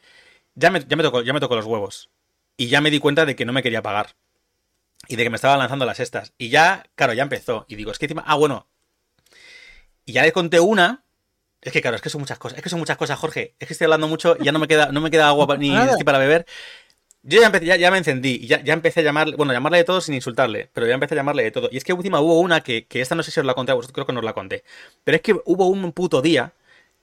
ya, 0.56 0.70
me, 0.70 0.86
ya, 0.88 0.96
me 0.96 1.04
tocó, 1.04 1.24
ya 1.24 1.34
me 1.34 1.40
tocó 1.40 1.56
los 1.56 1.66
huevos. 1.66 2.10
Y 2.56 2.68
ya 2.68 2.82
me 2.82 2.92
di 2.92 3.00
cuenta 3.00 3.26
de 3.26 3.36
que 3.36 3.46
no 3.46 3.54
me 3.54 3.64
quería 3.64 3.82
pagar. 3.82 4.16
Y 5.08 5.16
de 5.16 5.24
que 5.24 5.30
me 5.30 5.38
estaba 5.38 5.58
lanzando 5.58 5.86
las 5.86 6.00
estas. 6.00 6.34
Y 6.38 6.50
ya, 6.50 6.86
claro, 6.96 7.14
ya 7.14 7.24
empezó. 7.24 7.66
Y 7.68 7.76
digo, 7.76 7.92
es 7.92 7.98
que 7.98 8.06
encima. 8.06 8.24
Ah, 8.28 8.36
bueno. 8.36 8.68
Y 10.06 10.14
ya 10.14 10.22
le 10.22 10.32
conté 10.32 10.60
una. 10.60 11.04
Es 11.62 11.74
que 11.74 11.82
claro, 11.82 11.96
es 11.96 12.02
que 12.02 12.10
son 12.10 12.22
muchas 12.22 12.38
cosas. 12.38 12.58
Es 12.58 12.64
que 12.64 12.70
son 12.70 12.80
muchas 12.80 12.98
cosas, 12.98 13.18
Jorge. 13.18 13.56
Es 13.60 13.68
que 13.68 13.74
estoy 13.74 13.86
hablando 13.86 14.08
mucho 14.08 14.38
y 14.40 14.46
ya 14.46 14.52
no 14.52 14.60
me 14.60 14.68
queda, 14.68 14.92
no 14.92 15.02
me 15.02 15.10
queda 15.10 15.28
agua 15.28 15.58
ni 15.58 15.72
para 16.06 16.20
beber. 16.20 16.46
Yo 17.30 17.40
ya, 17.40 17.46
empecé, 17.46 17.66
ya, 17.78 17.92
me 17.92 18.00
encendí 18.00 18.40
ya, 18.48 18.64
ya, 18.64 18.74
empecé 18.74 19.02
a 19.02 19.04
llamarle, 19.04 19.36
bueno, 19.36 19.54
llamarle 19.54 19.78
de 19.78 19.84
todo 19.84 20.02
sin 20.02 20.16
insultarle, 20.16 20.70
pero 20.74 20.88
ya 20.88 20.96
empecé 20.96 21.14
a 21.14 21.18
llamarle 21.18 21.44
de 21.44 21.52
todo. 21.52 21.70
Y 21.72 21.78
es 21.78 21.84
que 21.84 21.94
última 21.94 22.20
hubo 22.22 22.40
una 22.40 22.62
que, 22.62 22.88
esta 22.90 23.14
no 23.14 23.22
sé 23.22 23.30
si 23.30 23.40
os 23.40 23.46
la 23.46 23.54
conté 23.54 23.72
a 23.72 23.76
vosotros, 23.76 23.94
creo 23.94 24.08
que 24.08 24.14
no 24.14 24.20
os 24.20 24.26
la 24.26 24.34
conté. 24.34 24.64
Pero 25.04 25.16
es 25.18 25.22
que 25.22 25.34
hubo 25.46 25.68
un 25.68 25.92
puto 25.92 26.24
día 26.24 26.54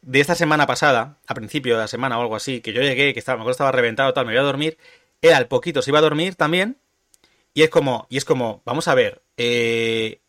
de 0.03 0.21
esta 0.21 0.35
semana 0.35 0.67
pasada, 0.67 1.19
a 1.29 1.35
principio 1.35 1.75
de 1.77 1.83
la 1.83 1.89
semana 1.89 2.19
o 2.19 2.23
algo 2.23 2.35
así, 2.35 2.61
que 2.61 2.73
yo 2.73 2.83
llegué, 2.83 3.13
que 3.15 3.21
estaba, 3.21 3.37
me 3.37 3.43
acuerdo 3.43 3.53
estaba 3.53 3.71
reventado, 3.73 4.13
tal, 4.15 4.27
me 4.27 4.33
iba 4.33 4.43
a 4.43 4.45
dormir, 4.45 4.79
era 5.23 5.37
al 5.37 5.47
poquito, 5.47 5.81
se 5.81 5.91
iba 5.93 6.01
a 6.01 6.03
dormir 6.03 6.35
también, 6.35 6.77
y 7.55 7.63
es 7.63 7.71
como, 7.71 8.07
y 8.11 8.17
es 8.17 8.25
como, 8.25 8.63
vamos 8.65 8.89
a 8.89 8.95
ver, 8.97 9.23
eh, 9.37 10.21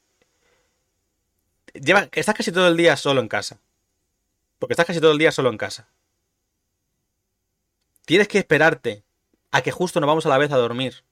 lleva, 1.74 2.08
estás 2.14 2.36
casi 2.36 2.52
todo 2.52 2.68
el 2.68 2.78
día 2.78 2.98
solo 2.98 3.22
en 3.22 3.28
casa. 3.28 3.60
Porque 4.60 4.74
estás 4.74 4.86
casi 4.86 5.02
todo 5.02 5.12
el 5.12 5.18
día 5.18 5.32
solo 5.32 5.50
en 5.50 5.58
casa. 5.58 5.88
Tienes 8.06 8.28
que 8.28 8.40
esperarte 8.40 9.04
a 9.58 9.62
que 9.64 9.72
justo 9.72 10.00
nos 10.00 10.08
vamos 10.08 10.26
a 10.26 10.30
la 10.30 10.38
vez 10.38 10.52
a 10.52 10.58
dormir. 10.58 11.04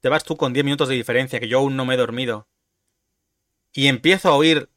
Te 0.00 0.08
vas 0.08 0.24
tú 0.24 0.36
con 0.36 0.52
10 0.52 0.64
minutos 0.64 0.88
de 0.88 0.94
diferencia, 0.94 1.38
que 1.38 1.48
yo 1.48 1.58
aún 1.58 1.76
no 1.76 1.84
me 1.84 1.94
he 1.94 1.96
dormido. 1.98 2.48
Y 3.72 3.86
empiezo 3.86 4.30
a 4.30 4.36
oír 4.36 4.68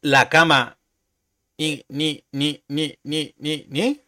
la 0.00 0.28
cama. 0.28 0.78
Ni, 1.58 1.84
ni, 1.88 2.24
ni, 2.32 2.64
ni, 2.68 2.98
ni, 3.02 3.34
ni, 3.36 3.66
ni. 3.68 4.02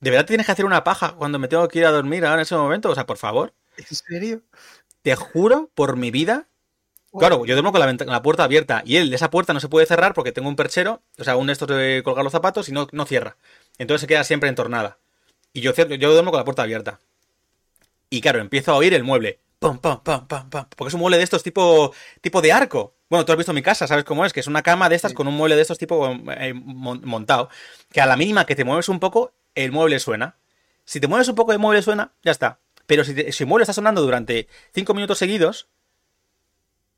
¿De 0.00 0.10
verdad 0.10 0.26
tienes 0.26 0.46
que 0.46 0.52
hacer 0.52 0.64
una 0.64 0.84
paja 0.84 1.12
cuando 1.12 1.38
me 1.38 1.48
tengo 1.48 1.66
que 1.68 1.80
ir 1.80 1.86
a 1.86 1.90
dormir 1.90 2.24
ahora 2.24 2.36
en 2.36 2.42
ese 2.42 2.56
momento? 2.56 2.90
O 2.90 2.94
sea, 2.94 3.06
por 3.06 3.16
favor. 3.16 3.54
¿En 3.76 3.84
serio? 3.86 4.42
Te 5.02 5.16
juro 5.16 5.70
por 5.74 5.96
mi 5.96 6.10
vida. 6.10 6.48
Claro, 7.12 7.44
yo 7.44 7.54
duermo 7.54 7.72
con 7.72 7.80
la, 7.80 7.92
la, 7.92 8.22
puerta 8.22 8.44
abierta 8.44 8.82
y 8.86 8.96
él, 8.96 9.12
esa 9.12 9.30
puerta 9.30 9.52
no 9.52 9.58
se 9.58 9.68
puede 9.68 9.84
cerrar 9.86 10.14
porque 10.14 10.30
tengo 10.30 10.48
un 10.48 10.54
perchero, 10.54 11.02
o 11.18 11.24
sea, 11.24 11.36
un 11.36 11.48
de 11.48 11.54
estos 11.54 11.68
de 11.68 12.02
colgar 12.04 12.22
los 12.22 12.32
zapatos 12.32 12.68
y 12.68 12.72
no, 12.72 12.86
no 12.92 13.04
cierra. 13.04 13.36
Entonces 13.78 14.02
se 14.02 14.06
queda 14.06 14.22
siempre 14.22 14.48
entornada. 14.48 14.99
Y 15.52 15.60
yo, 15.60 15.72
yo 15.74 16.12
duermo 16.12 16.30
con 16.30 16.38
la 16.38 16.44
puerta 16.44 16.62
abierta. 16.62 17.00
Y 18.08 18.20
claro, 18.20 18.40
empiezo 18.40 18.72
a 18.72 18.76
oír 18.76 18.94
el 18.94 19.04
mueble. 19.04 19.38
Pum, 19.58 19.78
pum, 19.78 20.00
pum, 20.02 20.26
pum, 20.26 20.50
pum. 20.50 20.64
Porque 20.76 20.88
es 20.88 20.94
un 20.94 21.00
mueble 21.00 21.18
de 21.18 21.24
estos 21.24 21.42
tipo, 21.42 21.92
tipo 22.20 22.40
de 22.40 22.52
arco. 22.52 22.94
Bueno, 23.08 23.24
tú 23.24 23.32
has 23.32 23.38
visto 23.38 23.52
mi 23.52 23.62
casa, 23.62 23.86
¿sabes 23.86 24.04
cómo 24.04 24.24
es? 24.24 24.32
Que 24.32 24.40
es 24.40 24.46
una 24.46 24.62
cama 24.62 24.88
de 24.88 24.96
estas 24.96 25.12
con 25.12 25.28
un 25.28 25.34
mueble 25.34 25.56
de 25.56 25.62
estos 25.62 25.78
tipo 25.78 26.08
eh, 26.08 26.54
montado. 26.54 27.50
Que 27.92 28.00
a 28.00 28.06
la 28.06 28.16
mínima 28.16 28.46
que 28.46 28.54
te 28.54 28.64
mueves 28.64 28.88
un 28.88 29.00
poco, 29.00 29.32
el 29.54 29.72
mueble 29.72 29.98
suena. 29.98 30.36
Si 30.84 31.00
te 31.00 31.08
mueves 31.08 31.28
un 31.28 31.34
poco, 31.34 31.52
el 31.52 31.58
mueble 31.58 31.82
suena, 31.82 32.12
ya 32.22 32.32
está. 32.32 32.58
Pero 32.86 33.04
si, 33.04 33.14
si 33.32 33.42
el 33.42 33.48
mueble 33.48 33.64
está 33.64 33.72
sonando 33.72 34.00
durante 34.00 34.48
5 34.74 34.94
minutos 34.94 35.18
seguidos, 35.18 35.68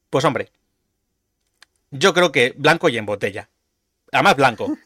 pues 0.09 0.25
hombre, 0.25 0.51
yo 1.91 2.15
creo 2.15 2.33
que 2.33 2.55
blanco 2.57 2.89
y 2.89 2.97
en 2.97 3.07
botella. 3.07 3.49
Además 4.13 4.37
blanco. 4.37 4.77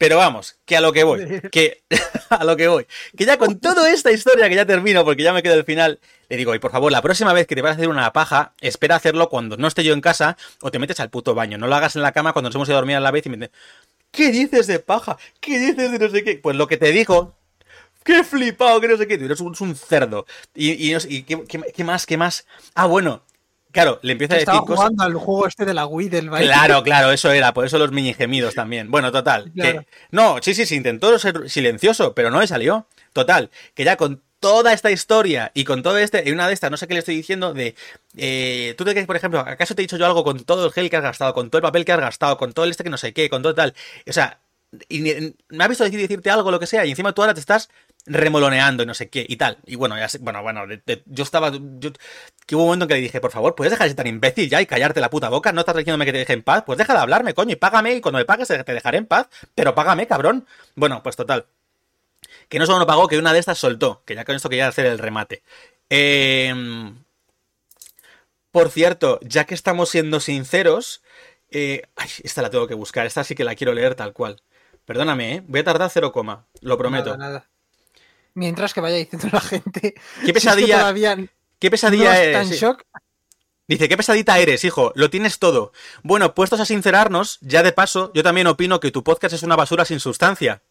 Pero 0.00 0.16
vamos, 0.16 0.56
que 0.64 0.78
a 0.78 0.80
lo 0.80 0.94
que 0.94 1.04
voy, 1.04 1.42
que 1.52 1.82
a 2.30 2.42
lo 2.44 2.56
que 2.56 2.68
voy, 2.68 2.86
que 3.14 3.26
ya 3.26 3.36
con 3.36 3.60
toda 3.60 3.90
esta 3.90 4.10
historia 4.10 4.48
que 4.48 4.54
ya 4.54 4.64
termino 4.64 5.04
porque 5.04 5.22
ya 5.22 5.34
me 5.34 5.42
quedo 5.42 5.52
al 5.52 5.64
final, 5.64 6.00
le 6.30 6.38
digo, 6.38 6.54
y 6.54 6.58
por 6.58 6.70
favor, 6.70 6.90
la 6.90 7.02
próxima 7.02 7.34
vez 7.34 7.46
que 7.46 7.54
te 7.54 7.60
vas 7.60 7.72
a 7.72 7.74
hacer 7.74 7.90
una 7.90 8.10
paja, 8.14 8.54
espera 8.62 8.96
hacerlo 8.96 9.28
cuando 9.28 9.58
no 9.58 9.68
esté 9.68 9.84
yo 9.84 9.92
en 9.92 10.00
casa 10.00 10.38
o 10.62 10.70
te 10.70 10.78
metes 10.78 11.00
al 11.00 11.10
puto 11.10 11.34
baño, 11.34 11.58
no 11.58 11.66
lo 11.66 11.74
hagas 11.74 11.96
en 11.96 12.02
la 12.02 12.12
cama 12.12 12.32
cuando 12.32 12.48
nos 12.48 12.54
hemos 12.54 12.68
ido 12.68 12.78
a 12.78 12.80
dormir 12.80 12.96
a 12.96 13.00
la 13.00 13.10
vez 13.10 13.26
y 13.26 13.28
me 13.28 13.36
dices, 13.36 13.52
¿qué 14.10 14.30
dices 14.32 14.66
de 14.68 14.78
paja? 14.78 15.18
¿Qué 15.38 15.58
dices 15.58 15.92
de 15.92 15.98
no 15.98 16.08
sé 16.08 16.24
qué? 16.24 16.36
Pues 16.36 16.56
lo 16.56 16.66
que 16.66 16.78
te 16.78 16.92
dijo, 16.92 17.36
qué 18.02 18.24
flipado, 18.24 18.80
que 18.80 18.88
no 18.88 18.96
sé 18.96 19.06
qué, 19.06 19.18
tú 19.18 19.26
eres 19.26 19.42
un, 19.42 19.76
cerdo. 19.76 20.24
Y, 20.54 20.96
y, 20.96 21.22
¿qué, 21.24 21.84
más? 21.84 22.06
¿Qué 22.06 22.16
más? 22.16 22.46
Ah, 22.74 22.86
bueno, 22.86 23.22
Claro, 23.72 24.00
le 24.02 24.12
empieza 24.12 24.34
a 24.34 24.38
decir 24.38 24.48
Estaba 24.48 24.66
jugando 24.66 25.04
al 25.04 25.14
juego 25.14 25.46
este 25.46 25.64
de 25.64 25.74
la 25.74 25.86
Wii 25.86 26.08
del 26.08 26.30
baile. 26.30 26.52
Claro, 26.52 26.82
claro, 26.82 27.12
eso 27.12 27.30
era, 27.30 27.54
por 27.54 27.64
eso 27.64 27.78
los 27.78 27.92
mini 27.92 28.14
gemidos 28.14 28.54
también. 28.54 28.90
Bueno, 28.90 29.12
total. 29.12 29.52
no, 30.10 30.36
sí, 30.42 30.54
sí, 30.54 30.66
sí, 30.66 30.76
intentó 30.76 31.16
ser 31.18 31.48
silencioso, 31.48 32.14
pero 32.14 32.30
no 32.30 32.40
le 32.40 32.46
salió. 32.46 32.86
Total, 33.12 33.50
que 33.74 33.84
ya 33.84 33.96
con 33.96 34.22
toda 34.40 34.72
esta 34.72 34.90
historia 34.90 35.52
y 35.54 35.64
con 35.64 35.82
todo 35.82 35.98
este, 35.98 36.22
y 36.26 36.32
una 36.32 36.48
de 36.48 36.54
estas, 36.54 36.70
no 36.70 36.76
sé 36.76 36.88
qué 36.88 36.94
le 36.94 37.00
estoy 37.00 37.16
diciendo, 37.16 37.52
de, 37.52 37.74
eh, 38.16 38.74
tú 38.78 38.84
te 38.84 38.92
crees, 38.92 39.06
por 39.06 39.16
ejemplo, 39.16 39.40
¿acaso 39.40 39.74
te 39.74 39.82
he 39.82 39.84
dicho 39.84 39.96
yo 39.96 40.06
algo 40.06 40.24
con 40.24 40.44
todo 40.44 40.66
el 40.66 40.72
gel 40.72 40.88
que 40.88 40.96
has 40.96 41.02
gastado, 41.02 41.34
con 41.34 41.50
todo 41.50 41.58
el 41.58 41.62
papel 41.62 41.84
que 41.84 41.92
has 41.92 42.00
gastado, 42.00 42.36
con 42.38 42.52
todo 42.52 42.64
el 42.64 42.70
este 42.70 42.84
que 42.84 42.90
no 42.90 42.96
sé 42.96 43.12
qué, 43.12 43.28
con 43.28 43.42
todo 43.42 43.54
tal? 43.54 43.74
O 44.08 44.12
sea, 44.12 44.40
y 44.88 45.00
me 45.48 45.64
ha 45.64 45.68
visto 45.68 45.84
decir, 45.84 46.00
decirte 46.00 46.30
algo, 46.30 46.50
lo 46.50 46.60
que 46.60 46.66
sea, 46.66 46.86
y 46.86 46.90
encima 46.90 47.12
tú 47.12 47.22
ahora 47.22 47.34
te 47.34 47.40
estás 47.40 47.68
remoloneando 48.06 48.82
y 48.82 48.86
no 48.86 48.94
sé 48.94 49.08
qué 49.08 49.24
y 49.28 49.36
tal. 49.36 49.58
Y 49.66 49.76
bueno, 49.76 49.96
ya 49.98 50.08
sé, 50.08 50.18
bueno, 50.18 50.42
bueno, 50.42 50.64
yo 51.06 51.22
estaba, 51.22 51.50
yo, 51.52 51.90
que 52.46 52.54
hubo 52.54 52.62
un 52.62 52.68
momento 52.68 52.84
en 52.84 52.88
que 52.88 52.94
le 52.94 53.00
dije, 53.00 53.20
por 53.20 53.30
favor, 53.30 53.54
¿puedes 53.54 53.70
dejar 53.70 53.84
de 53.86 53.90
ser 53.90 53.96
tan 53.96 54.06
imbécil 54.06 54.48
ya 54.48 54.60
y 54.60 54.66
callarte 54.66 55.00
la 55.00 55.10
puta 55.10 55.28
boca? 55.28 55.52
¿No 55.52 55.60
estás 55.60 55.76
diciéndome 55.76 56.04
que 56.04 56.12
te 56.12 56.18
deje 56.18 56.32
en 56.32 56.42
paz? 56.42 56.64
Pues 56.64 56.78
deja 56.78 56.92
de 56.92 57.00
hablarme, 57.00 57.34
coño, 57.34 57.52
y 57.52 57.56
págame 57.56 57.94
y 57.94 58.00
cuando 58.00 58.18
me 58.18 58.24
pagues 58.24 58.48
te 58.48 58.62
dejaré 58.64 58.98
en 58.98 59.06
paz, 59.06 59.28
pero 59.54 59.74
págame, 59.74 60.06
cabrón. 60.06 60.46
Bueno, 60.74 61.02
pues 61.02 61.16
total. 61.16 61.46
Que 62.48 62.58
no 62.58 62.66
solo 62.66 62.80
no 62.80 62.86
pagó, 62.86 63.08
que 63.08 63.18
una 63.18 63.32
de 63.32 63.38
estas 63.38 63.58
soltó, 63.58 64.02
que 64.04 64.14
ya 64.14 64.24
con 64.24 64.34
esto 64.34 64.48
quería 64.48 64.68
hacer 64.68 64.86
el 64.86 64.98
remate. 64.98 65.42
Eh, 65.88 66.92
por 68.50 68.70
cierto, 68.70 69.20
ya 69.22 69.44
que 69.44 69.54
estamos 69.54 69.90
siendo 69.90 70.18
sinceros, 70.20 71.02
eh, 71.50 71.82
ay, 71.96 72.08
esta 72.24 72.42
la 72.42 72.50
tengo 72.50 72.66
que 72.66 72.74
buscar, 72.74 73.06
esta 73.06 73.22
sí 73.22 73.34
que 73.34 73.44
la 73.44 73.54
quiero 73.54 73.72
leer 73.72 73.94
tal 73.94 74.12
cual. 74.12 74.42
Perdóname, 74.84 75.34
¿eh? 75.36 75.42
voy 75.46 75.60
a 75.60 75.64
tardar 75.64 75.90
cero 75.90 76.10
coma, 76.10 76.46
lo 76.60 76.76
prometo. 76.76 77.16
Nada, 77.16 77.32
nada. 77.32 77.49
Mientras 78.40 78.72
que 78.72 78.80
vaya 78.80 78.96
diciendo 78.96 79.28
la 79.30 79.40
gente. 79.42 79.94
¿Qué 80.24 80.32
pesadilla? 80.32 80.94
¿Qué 81.58 81.70
pesadilla 81.70 82.22
eres? 82.22 82.58
shock. 82.58 82.86
Dice, 83.68 83.86
qué 83.86 83.98
pesadita 83.98 84.38
eres, 84.38 84.64
hijo, 84.64 84.92
lo 84.96 85.10
tienes 85.10 85.38
todo. 85.38 85.72
Bueno, 86.02 86.34
puestos 86.34 86.58
a 86.58 86.64
sincerarnos, 86.64 87.36
ya 87.42 87.62
de 87.62 87.72
paso, 87.72 88.10
yo 88.14 88.22
también 88.22 88.46
opino 88.46 88.80
que 88.80 88.90
tu 88.90 89.04
podcast 89.04 89.34
es 89.34 89.42
una 89.42 89.56
basura 89.56 89.84
sin 89.84 90.00
sustancia. 90.00 90.62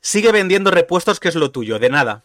Sigue 0.00 0.30
vendiendo 0.30 0.70
repuestos 0.70 1.18
que 1.18 1.28
es 1.28 1.34
lo 1.34 1.50
tuyo, 1.50 1.80
de 1.80 1.90
nada. 1.90 2.22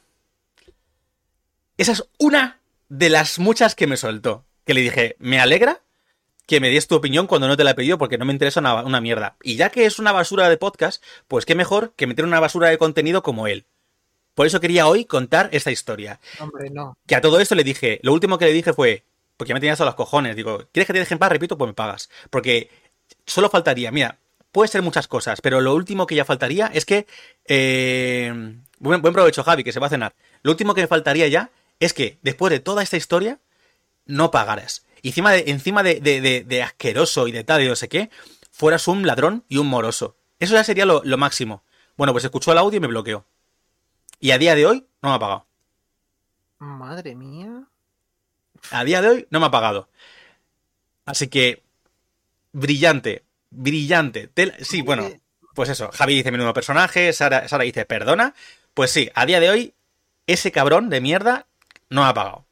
Esa 1.77 1.93
es 1.93 2.03
una 2.19 2.59
de 2.87 3.09
las 3.09 3.39
muchas 3.39 3.73
que 3.73 3.87
me 3.87 3.97
soltó. 3.97 4.45
Que 4.67 4.75
le 4.75 4.81
dije, 4.81 5.15
me 5.17 5.39
alegra 5.39 5.81
que 6.45 6.59
me 6.59 6.69
des 6.69 6.87
tu 6.87 6.93
opinión 6.93 7.25
cuando 7.25 7.47
no 7.47 7.57
te 7.57 7.63
la 7.63 7.71
he 7.71 7.75
pedido 7.75 7.97
porque 7.97 8.19
no 8.19 8.25
me 8.25 8.33
interesa 8.33 8.59
una, 8.59 8.83
una, 8.83 9.01
mierda. 9.01 9.35
Y 9.41 9.55
ya 9.55 9.71
que 9.71 9.87
es 9.87 9.97
una 9.97 10.11
basura 10.11 10.47
de 10.47 10.57
podcast, 10.57 11.03
pues 11.27 11.43
qué 11.43 11.55
mejor 11.55 11.93
que 11.95 12.05
meter 12.05 12.23
una 12.23 12.39
basura 12.39 12.69
de 12.69 12.77
contenido 12.77 13.23
como 13.23 13.47
él. 13.47 13.65
Por 14.35 14.45
eso 14.45 14.59
quería 14.59 14.87
hoy 14.87 15.05
contar 15.05 15.49
esta 15.53 15.71
historia. 15.71 16.19
Hombre, 16.39 16.69
no. 16.69 16.97
Que 17.07 17.15
a 17.15 17.21
todo 17.21 17.39
esto 17.39 17.55
le 17.55 17.63
dije, 17.63 17.99
lo 18.03 18.13
último 18.13 18.37
que 18.37 18.45
le 18.45 18.53
dije 18.53 18.73
fue, 18.73 19.03
porque 19.37 19.49
ya 19.49 19.53
me 19.55 19.61
tenías 19.61 19.79
a 19.81 19.85
los 19.85 19.95
cojones, 19.95 20.35
digo, 20.35 20.67
¿quieres 20.71 20.85
que 20.85 20.93
te 20.93 20.99
dejen 20.99 21.17
paz? 21.17 21.31
Repito, 21.31 21.57
pues 21.57 21.69
me 21.69 21.73
pagas. 21.73 22.09
Porque 22.29 22.69
solo 23.25 23.49
faltaría, 23.49 23.91
mira, 23.91 24.19
puede 24.51 24.67
ser 24.67 24.81
muchas 24.81 25.07
cosas, 25.07 25.39
pero 25.41 25.61
lo 25.61 25.73
último 25.73 26.05
que 26.05 26.15
ya 26.15 26.25
faltaría 26.25 26.67
es 26.67 26.85
que... 26.85 27.07
Eh, 27.45 28.55
buen, 28.79 29.01
provecho, 29.01 29.43
Javi, 29.43 29.63
que 29.63 29.71
se 29.71 29.79
va 29.79 29.87
a 29.87 29.89
cenar. 29.89 30.13
Lo 30.43 30.51
último 30.51 30.73
que 30.73 30.81
me 30.81 30.87
faltaría 30.87 31.27
ya 31.27 31.49
es 31.79 31.93
que, 31.93 32.19
después 32.21 32.51
de 32.51 32.59
toda 32.59 32.83
esta 32.83 32.97
historia, 32.97 33.39
no 34.05 34.31
pagaras. 34.31 34.85
Y 35.01 35.09
encima 35.09 35.31
de, 35.31 35.45
encima 35.47 35.81
de, 35.83 35.99
de, 35.99 36.63
asqueroso 36.63 37.27
y 37.27 37.31
de 37.31 37.43
tal 37.43 37.63
y 37.63 37.67
no 37.67 37.75
sé 37.75 37.87
qué, 37.87 38.09
fueras 38.51 38.87
un 38.87 39.07
ladrón 39.07 39.45
y 39.47 39.57
un 39.57 39.67
moroso. 39.67 40.17
Eso 40.39 40.55
ya 40.55 40.63
sería 40.63 40.85
lo, 40.85 41.01
lo 41.05 41.17
máximo. 41.17 41.63
Bueno, 41.95 42.11
pues 42.11 42.25
escuchó 42.25 42.51
el 42.51 42.57
audio 42.57 42.77
y 42.77 42.81
me 42.81 42.87
bloqueó. 42.87 43.25
Y 44.19 44.31
a 44.31 44.37
día 44.37 44.55
de 44.55 44.65
hoy 44.65 44.85
no 45.01 45.09
me 45.09 45.15
ha 45.15 45.19
pagado. 45.19 45.45
Madre 46.59 47.15
mía. 47.15 47.63
A 48.71 48.83
día 48.83 49.01
de 49.01 49.09
hoy 49.09 49.27
no 49.29 49.39
me 49.39 49.47
ha 49.47 49.51
pagado. 49.51 49.89
Así 51.05 51.27
que, 51.27 51.63
brillante, 52.51 53.23
brillante. 53.51 54.29
Sí, 54.61 54.81
bueno, 54.81 55.09
pues 55.53 55.69
eso. 55.69 55.89
Javi 55.91 56.15
dice 56.15 56.31
menudo 56.31 56.53
personaje, 56.53 57.13
Sara, 57.13 57.47
Sara 57.47 57.63
dice 57.63 57.85
perdona. 57.85 58.33
Pues 58.73 58.91
sí, 58.91 59.09
a 59.13 59.25
día 59.25 59.39
de 59.39 59.49
hoy, 59.49 59.73
ese 60.27 60.51
cabrón 60.51 60.89
de 60.89 61.01
mierda 61.01 61.47
no 61.89 62.01
me 62.01 62.07
ha 62.07 62.13
pagado. 62.13 62.45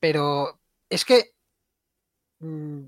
Pero 0.00 0.58
es 0.88 1.04
que... 1.04 1.32
Mm, 2.40 2.86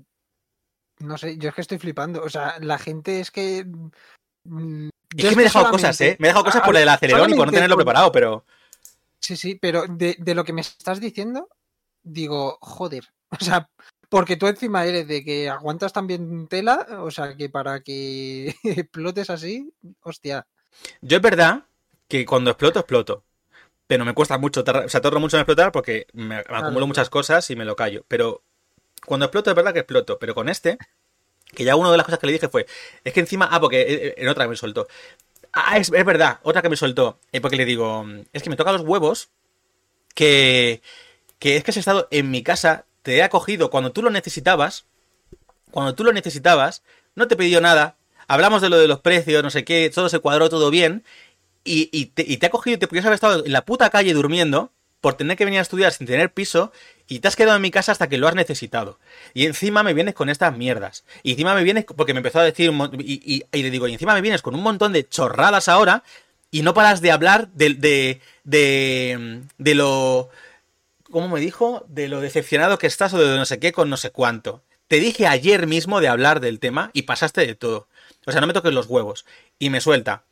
no 0.99 1.17
sé, 1.17 1.37
yo 1.37 1.49
es 1.49 1.55
que 1.55 1.61
estoy 1.61 1.77
flipando. 1.77 2.23
O 2.23 2.29
sea, 2.29 2.57
la 2.59 2.77
gente 2.77 3.19
es 3.19 3.31
que... 3.31 3.65
Mm, 4.45 4.89
es 5.17 5.29
que 5.29 5.35
me 5.35 5.41
he 5.41 5.45
dejado 5.45 5.69
cosas, 5.71 5.99
¿eh? 6.01 6.15
Me 6.19 6.27
he 6.27 6.29
dejado 6.29 6.45
cosas 6.45 6.61
por 6.61 6.75
el 6.75 6.87
acelerón 6.87 7.31
y 7.31 7.35
por 7.35 7.47
no 7.47 7.51
tenerlo 7.51 7.75
preparado, 7.75 8.11
pero. 8.11 8.45
Sí, 9.19 9.35
sí, 9.35 9.55
pero 9.55 9.85
de, 9.87 10.17
lo 10.35 10.43
que 10.43 10.53
me 10.53 10.61
estás 10.61 10.99
diciendo, 10.99 11.49
digo, 12.03 12.57
joder. 12.61 13.05
O 13.41 13.43
sea, 13.43 13.67
porque 14.07 14.37
tú 14.37 14.47
encima 14.47 14.85
eres 14.85 15.07
de 15.07 15.23
que 15.23 15.49
aguantas 15.49 15.91
también 15.91 16.47
tela, 16.47 16.87
o 16.99 17.11
sea, 17.11 17.35
que 17.35 17.49
para 17.49 17.81
que 17.81 18.55
explotes 18.63 19.29
así, 19.29 19.73
hostia. 20.01 20.47
Yo 21.01 21.17
es 21.17 21.23
verdad 21.23 21.63
que 22.07 22.25
cuando 22.25 22.51
exploto, 22.51 22.79
exploto. 22.79 23.23
Pero 23.87 24.05
me 24.05 24.13
cuesta 24.13 24.37
mucho, 24.37 24.61
o 24.61 24.89
sea, 24.89 25.01
tardo 25.01 25.19
mucho 25.19 25.37
en 25.37 25.41
explotar 25.41 25.71
porque 25.71 26.07
me, 26.13 26.37
acumulo 26.37 26.87
muchas 26.87 27.09
cosas 27.09 27.49
y 27.49 27.55
me 27.55 27.65
lo 27.65 27.75
callo. 27.75 28.05
Pero 28.07 28.41
cuando 29.05 29.25
exploto, 29.25 29.49
es 29.49 29.55
verdad 29.55 29.73
que 29.73 29.79
exploto. 29.79 30.17
Pero 30.17 30.33
con 30.33 30.49
este, 30.49 30.77
que 31.53 31.63
ya 31.63 31.75
una 31.75 31.91
de 31.91 31.97
las 31.97 32.05
cosas 32.05 32.19
que 32.19 32.27
le 32.27 32.33
dije 32.33 32.49
fue, 32.49 32.65
es 33.03 33.13
que 33.13 33.19
encima, 33.19 33.47
ah, 33.51 33.59
porque 33.59 33.81
eh, 33.81 33.87
eh, 34.07 34.13
en 34.17 34.27
otra 34.27 34.45
que 34.45 34.49
me 34.49 34.55
soltó. 34.55 34.87
Ah, 35.53 35.77
es, 35.77 35.89
verdad, 35.89 36.39
otra 36.43 36.61
que 36.61 36.69
me 36.69 36.75
soltó. 36.75 37.19
Eh, 37.31 37.39
porque 37.39 37.55
le 37.55 37.65
digo, 37.65 38.05
es 38.33 38.43
que 38.43 38.49
me 38.49 38.57
toca 38.57 38.73
los 38.73 38.81
huevos 38.81 39.29
que, 40.13 40.81
que 41.39 41.55
es 41.55 41.63
que 41.63 41.71
has 41.71 41.77
estado 41.77 42.07
en 42.11 42.29
mi 42.29 42.43
casa, 42.43 42.85
te 43.03 43.17
he 43.17 43.23
acogido 43.23 43.69
cuando 43.69 43.91
tú 43.91 44.01
lo 44.01 44.09
necesitabas, 44.09 44.85
cuando 45.71 45.95
tú 45.95 46.03
lo 46.03 46.11
necesitabas, 46.11 46.83
no 47.15 47.27
te 47.27 47.35
pidió 47.35 47.61
nada, 47.61 47.95
hablamos 48.27 48.61
de 48.61 48.69
lo 48.69 48.77
de 48.77 48.87
los 48.87 48.99
precios, 48.99 49.43
no 49.43 49.49
sé 49.49 49.63
qué, 49.63 49.89
todo 49.93 50.09
se 50.09 50.19
cuadró 50.19 50.49
todo 50.49 50.69
bien, 50.69 51.03
y, 51.67 52.05
te, 52.07 52.45
ha 52.45 52.49
cogido 52.49 52.75
y 52.75 52.77
te 52.77 52.87
podías 52.87 53.05
haber 53.05 53.15
estado 53.15 53.43
en 53.43 53.51
la 53.51 53.65
puta 53.65 53.89
calle 53.89 54.13
durmiendo 54.13 54.71
por 55.05 55.13
tener 55.13 55.37
que 55.37 55.45
venir 55.45 55.59
a 55.59 55.61
estudiar 55.61 55.93
sin 55.93 56.07
tener 56.07 56.33
piso 56.33 56.71
y 57.07 57.19
te 57.19 57.27
has 57.27 57.35
quedado 57.35 57.57
en 57.57 57.61
mi 57.61 57.69
casa 57.69 57.91
hasta 57.91 58.09
que 58.09 58.17
lo 58.17 58.27
has 58.27 58.33
necesitado. 58.33 58.97
Y 59.35 59.45
encima 59.45 59.83
me 59.83 59.93
vienes 59.93 60.15
con 60.15 60.29
estas 60.29 60.57
mierdas. 60.57 61.03
Y 61.21 61.33
encima 61.33 61.53
me 61.53 61.61
vienes, 61.61 61.85
porque 61.85 62.15
me 62.15 62.21
empezó 62.21 62.39
a 62.39 62.43
decir, 62.43 62.73
y, 62.97 63.43
le 63.51 63.69
digo, 63.69 63.87
y 63.87 63.93
encima 63.93 64.15
me 64.15 64.21
vienes 64.21 64.41
con 64.41 64.55
un 64.55 64.63
montón 64.63 64.93
de 64.93 65.07
chorradas 65.07 65.67
ahora 65.67 66.01
y 66.49 66.63
no 66.63 66.73
paras 66.73 67.01
de 67.01 67.11
hablar 67.11 67.49
de, 67.49 67.75
de, 67.75 68.21
de, 68.45 69.43
de 69.59 69.75
lo... 69.75 70.31
¿Cómo 71.11 71.29
me 71.29 71.39
dijo? 71.39 71.85
De 71.87 72.07
lo 72.07 72.19
decepcionado 72.19 72.79
que 72.79 72.87
estás 72.87 73.13
o 73.13 73.19
de 73.19 73.37
no 73.37 73.45
sé 73.45 73.59
qué 73.59 73.73
con 73.73 73.91
no 73.91 73.97
sé 73.97 74.09
cuánto. 74.09 74.63
Te 74.87 74.99
dije 74.99 75.27
ayer 75.27 75.67
mismo 75.67 76.01
de 76.01 76.07
hablar 76.07 76.39
del 76.39 76.59
tema 76.59 76.89
y 76.93 77.03
pasaste 77.03 77.45
de 77.45 77.53
todo. 77.53 77.87
O 78.25 78.31
sea, 78.31 78.41
no 78.41 78.47
me 78.47 78.53
toques 78.53 78.73
los 78.73 78.87
huevos. 78.87 79.23
Y 79.59 79.69
me 79.69 79.81
suelta. 79.81 80.23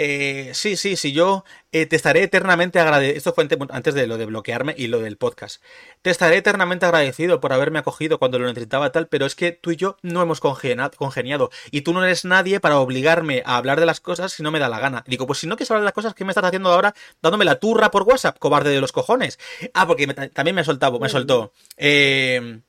Eh, 0.00 0.52
sí, 0.54 0.76
sí, 0.76 0.94
sí, 0.94 1.10
yo 1.10 1.42
eh, 1.72 1.86
te 1.86 1.96
estaré 1.96 2.22
eternamente 2.22 2.78
agradecido. 2.78 3.18
Esto 3.18 3.32
fue 3.32 3.48
antes 3.70 3.94
de 3.94 4.06
lo 4.06 4.16
de 4.16 4.26
bloquearme 4.26 4.72
y 4.78 4.86
lo 4.86 5.00
del 5.00 5.16
podcast. 5.16 5.60
Te 6.02 6.10
estaré 6.10 6.36
eternamente 6.36 6.86
agradecido 6.86 7.40
por 7.40 7.52
haberme 7.52 7.80
acogido 7.80 8.20
cuando 8.20 8.38
lo 8.38 8.46
necesitaba 8.46 8.92
tal, 8.92 9.08
pero 9.08 9.26
es 9.26 9.34
que 9.34 9.50
tú 9.50 9.72
y 9.72 9.76
yo 9.76 9.96
no 10.02 10.22
hemos 10.22 10.38
congeniado. 10.38 11.50
Y 11.72 11.80
tú 11.80 11.92
no 11.92 12.04
eres 12.04 12.24
nadie 12.24 12.60
para 12.60 12.78
obligarme 12.78 13.42
a 13.44 13.56
hablar 13.56 13.80
de 13.80 13.86
las 13.86 13.98
cosas 13.98 14.30
si 14.32 14.44
no 14.44 14.52
me 14.52 14.60
da 14.60 14.68
la 14.68 14.78
gana. 14.78 15.02
Digo, 15.08 15.26
pues 15.26 15.40
si 15.40 15.48
no 15.48 15.56
quieres 15.56 15.72
hablar 15.72 15.82
de 15.82 15.86
las 15.86 15.94
cosas, 15.94 16.14
¿qué 16.14 16.24
me 16.24 16.30
estás 16.30 16.44
haciendo 16.44 16.70
ahora 16.70 16.94
dándome 17.20 17.44
la 17.44 17.58
turra 17.58 17.90
por 17.90 18.04
WhatsApp, 18.04 18.38
cobarde 18.38 18.70
de 18.70 18.80
los 18.80 18.92
cojones? 18.92 19.40
Ah, 19.74 19.88
porque 19.88 20.06
también 20.06 20.54
me, 20.54 20.62
soltado, 20.62 21.00
me 21.00 21.08
soltó. 21.08 21.52
Eh 21.76 22.60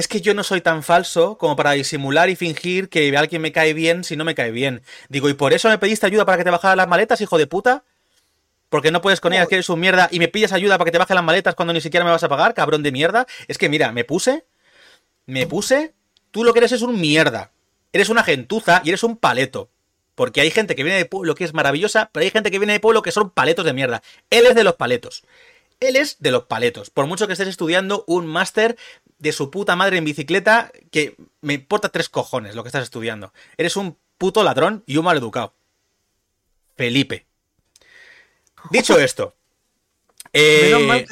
es 0.00 0.08
que 0.08 0.22
yo 0.22 0.32
no 0.32 0.42
soy 0.42 0.62
tan 0.62 0.82
falso 0.82 1.36
como 1.36 1.56
para 1.56 1.72
disimular 1.72 2.30
y 2.30 2.36
fingir 2.36 2.88
que 2.88 3.14
alguien 3.16 3.42
me 3.42 3.52
cae 3.52 3.74
bien 3.74 4.02
si 4.02 4.16
no 4.16 4.24
me 4.24 4.34
cae 4.34 4.50
bien. 4.50 4.82
Digo, 5.10 5.28
¿y 5.28 5.34
por 5.34 5.52
eso 5.52 5.68
me 5.68 5.76
pediste 5.76 6.06
ayuda 6.06 6.24
para 6.24 6.38
que 6.38 6.44
te 6.44 6.50
bajara 6.50 6.74
las 6.74 6.88
maletas, 6.88 7.20
hijo 7.20 7.36
de 7.36 7.46
puta? 7.46 7.84
Porque 8.70 8.90
no 8.90 9.02
puedes 9.02 9.20
con 9.20 9.34
ellas, 9.34 9.46
que 9.46 9.56
eres 9.56 9.68
un 9.68 9.78
mierda, 9.78 10.08
y 10.10 10.18
me 10.18 10.28
pides 10.28 10.52
ayuda 10.52 10.78
para 10.78 10.86
que 10.86 10.92
te 10.92 10.98
baje 10.98 11.12
las 11.12 11.22
maletas 11.22 11.54
cuando 11.54 11.74
ni 11.74 11.82
siquiera 11.82 12.04
me 12.04 12.10
vas 12.10 12.22
a 12.22 12.30
pagar, 12.30 12.54
cabrón 12.54 12.82
de 12.82 12.92
mierda. 12.92 13.26
Es 13.46 13.58
que 13.58 13.68
mira, 13.68 13.92
me 13.92 14.04
puse, 14.04 14.46
me 15.26 15.46
puse, 15.46 15.92
tú 16.30 16.44
lo 16.44 16.54
que 16.54 16.60
eres 16.60 16.72
es 16.72 16.80
un 16.80 16.98
mierda. 16.98 17.52
Eres 17.92 18.08
una 18.08 18.24
gentuza 18.24 18.80
y 18.82 18.88
eres 18.88 19.02
un 19.02 19.18
paleto. 19.18 19.68
Porque 20.14 20.40
hay 20.40 20.50
gente 20.50 20.74
que 20.74 20.82
viene 20.82 20.98
de 20.98 21.04
pueblo 21.04 21.34
que 21.34 21.44
es 21.44 21.52
maravillosa, 21.52 22.08
pero 22.10 22.24
hay 22.24 22.30
gente 22.30 22.50
que 22.50 22.58
viene 22.58 22.72
de 22.72 22.80
pueblo 22.80 23.02
que 23.02 23.12
son 23.12 23.28
paletos 23.28 23.66
de 23.66 23.74
mierda. 23.74 24.02
Él 24.30 24.46
es 24.46 24.54
de 24.54 24.64
los 24.64 24.76
paletos. 24.76 25.24
Él 25.80 25.96
es 25.96 26.16
de 26.20 26.30
los 26.30 26.44
paletos. 26.44 26.90
Por 26.90 27.06
mucho 27.06 27.26
que 27.26 27.32
estés 27.32 27.48
estudiando 27.48 28.04
un 28.06 28.26
máster 28.26 28.76
de 29.20 29.32
su 29.32 29.50
puta 29.50 29.76
madre 29.76 29.98
en 29.98 30.04
bicicleta 30.04 30.72
que 30.90 31.16
me 31.40 31.54
importa 31.54 31.90
tres 31.90 32.08
cojones 32.08 32.56
lo 32.56 32.62
que 32.62 32.68
estás 32.68 32.82
estudiando. 32.82 33.32
Eres 33.56 33.76
un 33.76 33.96
puto 34.18 34.42
ladrón 34.42 34.82
y 34.86 34.96
un 34.96 35.04
mal 35.04 35.16
educado. 35.16 35.54
Felipe. 36.76 37.26
Dicho 38.70 38.98
esto, 38.98 39.34
eh, 40.32 41.06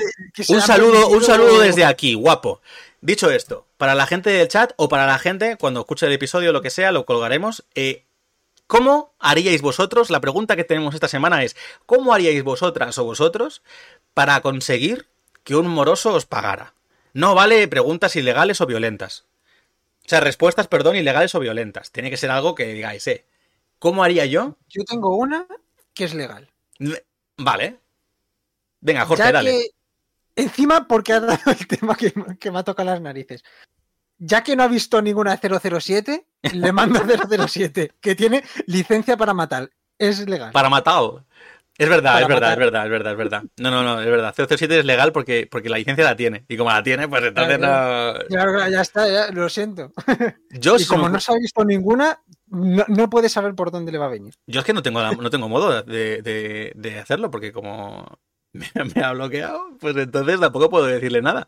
un 0.49 0.61
saludo, 0.61 1.09
un 1.09 1.23
saludo 1.23 1.61
desde 1.61 1.85
aquí, 1.85 2.15
guapo. 2.15 2.61
Dicho 3.01 3.31
esto, 3.31 3.67
para 3.77 3.95
la 3.95 4.07
gente 4.07 4.31
del 4.31 4.49
chat 4.49 4.73
o 4.77 4.89
para 4.89 5.07
la 5.07 5.19
gente 5.19 5.57
cuando 5.57 5.81
escuche 5.81 6.07
el 6.07 6.13
episodio, 6.13 6.53
lo 6.53 6.63
que 6.63 6.71
sea, 6.71 6.93
lo 6.93 7.07
colgaremos. 7.07 7.65
Eh, 7.75 8.05
¿Cómo 8.67 9.15
haríais 9.19 9.63
vosotros? 9.63 10.11
La 10.11 10.21
pregunta 10.21 10.57
que 10.57 10.65
tenemos 10.65 10.95
esta 10.95 11.09
semana 11.09 11.43
es: 11.43 11.57
¿cómo 11.87 12.13
haríais 12.13 12.43
vosotras 12.43 12.99
o 12.99 13.05
vosotros 13.05 13.63
para 14.15 14.41
conseguir 14.41 15.09
que 15.43 15.57
un 15.57 15.69
moroso 15.69 16.13
os 16.13 16.27
pagara? 16.27 16.75
No 17.19 17.35
vale 17.35 17.67
preguntas 17.67 18.15
ilegales 18.15 18.61
o 18.61 18.67
violentas. 18.67 19.25
O 20.07 20.09
sea, 20.09 20.21
respuestas, 20.21 20.69
perdón, 20.69 20.95
ilegales 20.95 21.35
o 21.35 21.41
violentas. 21.41 21.91
Tiene 21.91 22.11
que 22.11 22.17
ser 22.17 22.31
algo 22.31 22.55
que 22.55 22.67
digáis, 22.67 23.05
¿eh? 23.09 23.27
¿Cómo 23.81 24.05
haría 24.05 24.25
yo? 24.27 24.57
Yo 24.69 24.85
tengo 24.85 25.17
una 25.17 25.45
que 25.95 26.05
es 26.05 26.15
legal. 26.15 26.49
Vale. 27.37 27.81
Venga, 28.81 29.05
Jorge, 29.05 29.33
dale. 29.33 29.73
encima, 30.37 30.87
porque 30.87 31.13
ha 31.13 31.19
dado 31.19 31.51
el 31.51 31.67
tema 31.67 31.97
que, 31.97 32.13
me 32.53 32.59
ha 32.61 32.63
tocado 32.63 32.91
las 32.91 33.01
narices. 33.01 33.43
Ya 34.19 34.45
que 34.45 34.55
no 34.55 34.63
ha 34.63 34.69
visto 34.69 35.03
ninguna 35.03 35.37
007, 35.37 36.25
le 36.53 36.73
mando 36.73 37.01
007, 37.01 37.95
que 38.01 38.15
tiene 38.15 38.45
licencia 38.67 39.17
para 39.17 39.35
matar. 39.35 39.73
Es 39.99 40.21
legal. 40.29 40.53
Para 40.53 40.69
matar. 40.69 41.25
Es 41.79 41.89
verdad, 41.89 42.21
es 42.21 42.27
verdad, 42.27 42.53
es 42.53 42.59
verdad, 42.59 42.85
es 42.85 42.91
verdad, 42.91 43.13
es 43.13 43.19
verdad. 43.19 43.43
No, 43.59 43.71
no, 43.71 43.85
no, 43.85 44.01
es 44.01 44.07
verdad. 44.07 44.35
007 44.37 44.81
es 44.81 44.85
legal 44.85 45.13
porque, 45.13 45.47
porque 45.49 45.69
la 45.69 45.79
licencia 45.79 46.05
la 46.05 46.17
tiene. 46.17 46.45
Y 46.49 46.57
como 46.57 46.71
la 46.71 46.83
tiene, 46.83 47.07
pues 47.07 47.23
entonces 47.23 47.61
no. 47.61 48.19
Ya, 48.29 48.69
ya 48.69 48.81
está, 48.81 49.09
ya, 49.09 49.31
lo 49.31 49.49
siento. 49.49 49.93
Yo 50.51 50.77
y 50.77 50.85
como 50.87 51.09
no 51.09 51.21
se 51.21 51.31
ha 51.31 51.37
visto 51.37 51.65
ninguna, 51.65 52.21
no, 52.49 53.09
puede 53.09 53.29
saber 53.29 53.55
por 53.55 53.71
dónde 53.71 53.93
le 53.93 53.99
va 53.99 54.07
a 54.07 54.11
venir. 54.11 54.35
Yo 54.49 54.59
es 54.59 54.67
que 54.67 54.73
no 54.73 54.83
tengo, 54.83 55.01
no 55.01 55.31
tengo 55.31 55.49
modo 55.49 55.83
de, 55.85 56.21
de, 56.75 56.99
hacerlo, 56.99 57.31
porque 57.31 57.53
como 57.53 58.19
me, 58.53 58.67
me, 58.75 59.05
ha 59.05 59.13
bloqueado, 59.13 59.77
pues 59.79 59.97
entonces 59.97 60.41
tampoco 60.41 60.69
puedo 60.71 60.87
decirle 60.87 61.23
nada. 61.23 61.47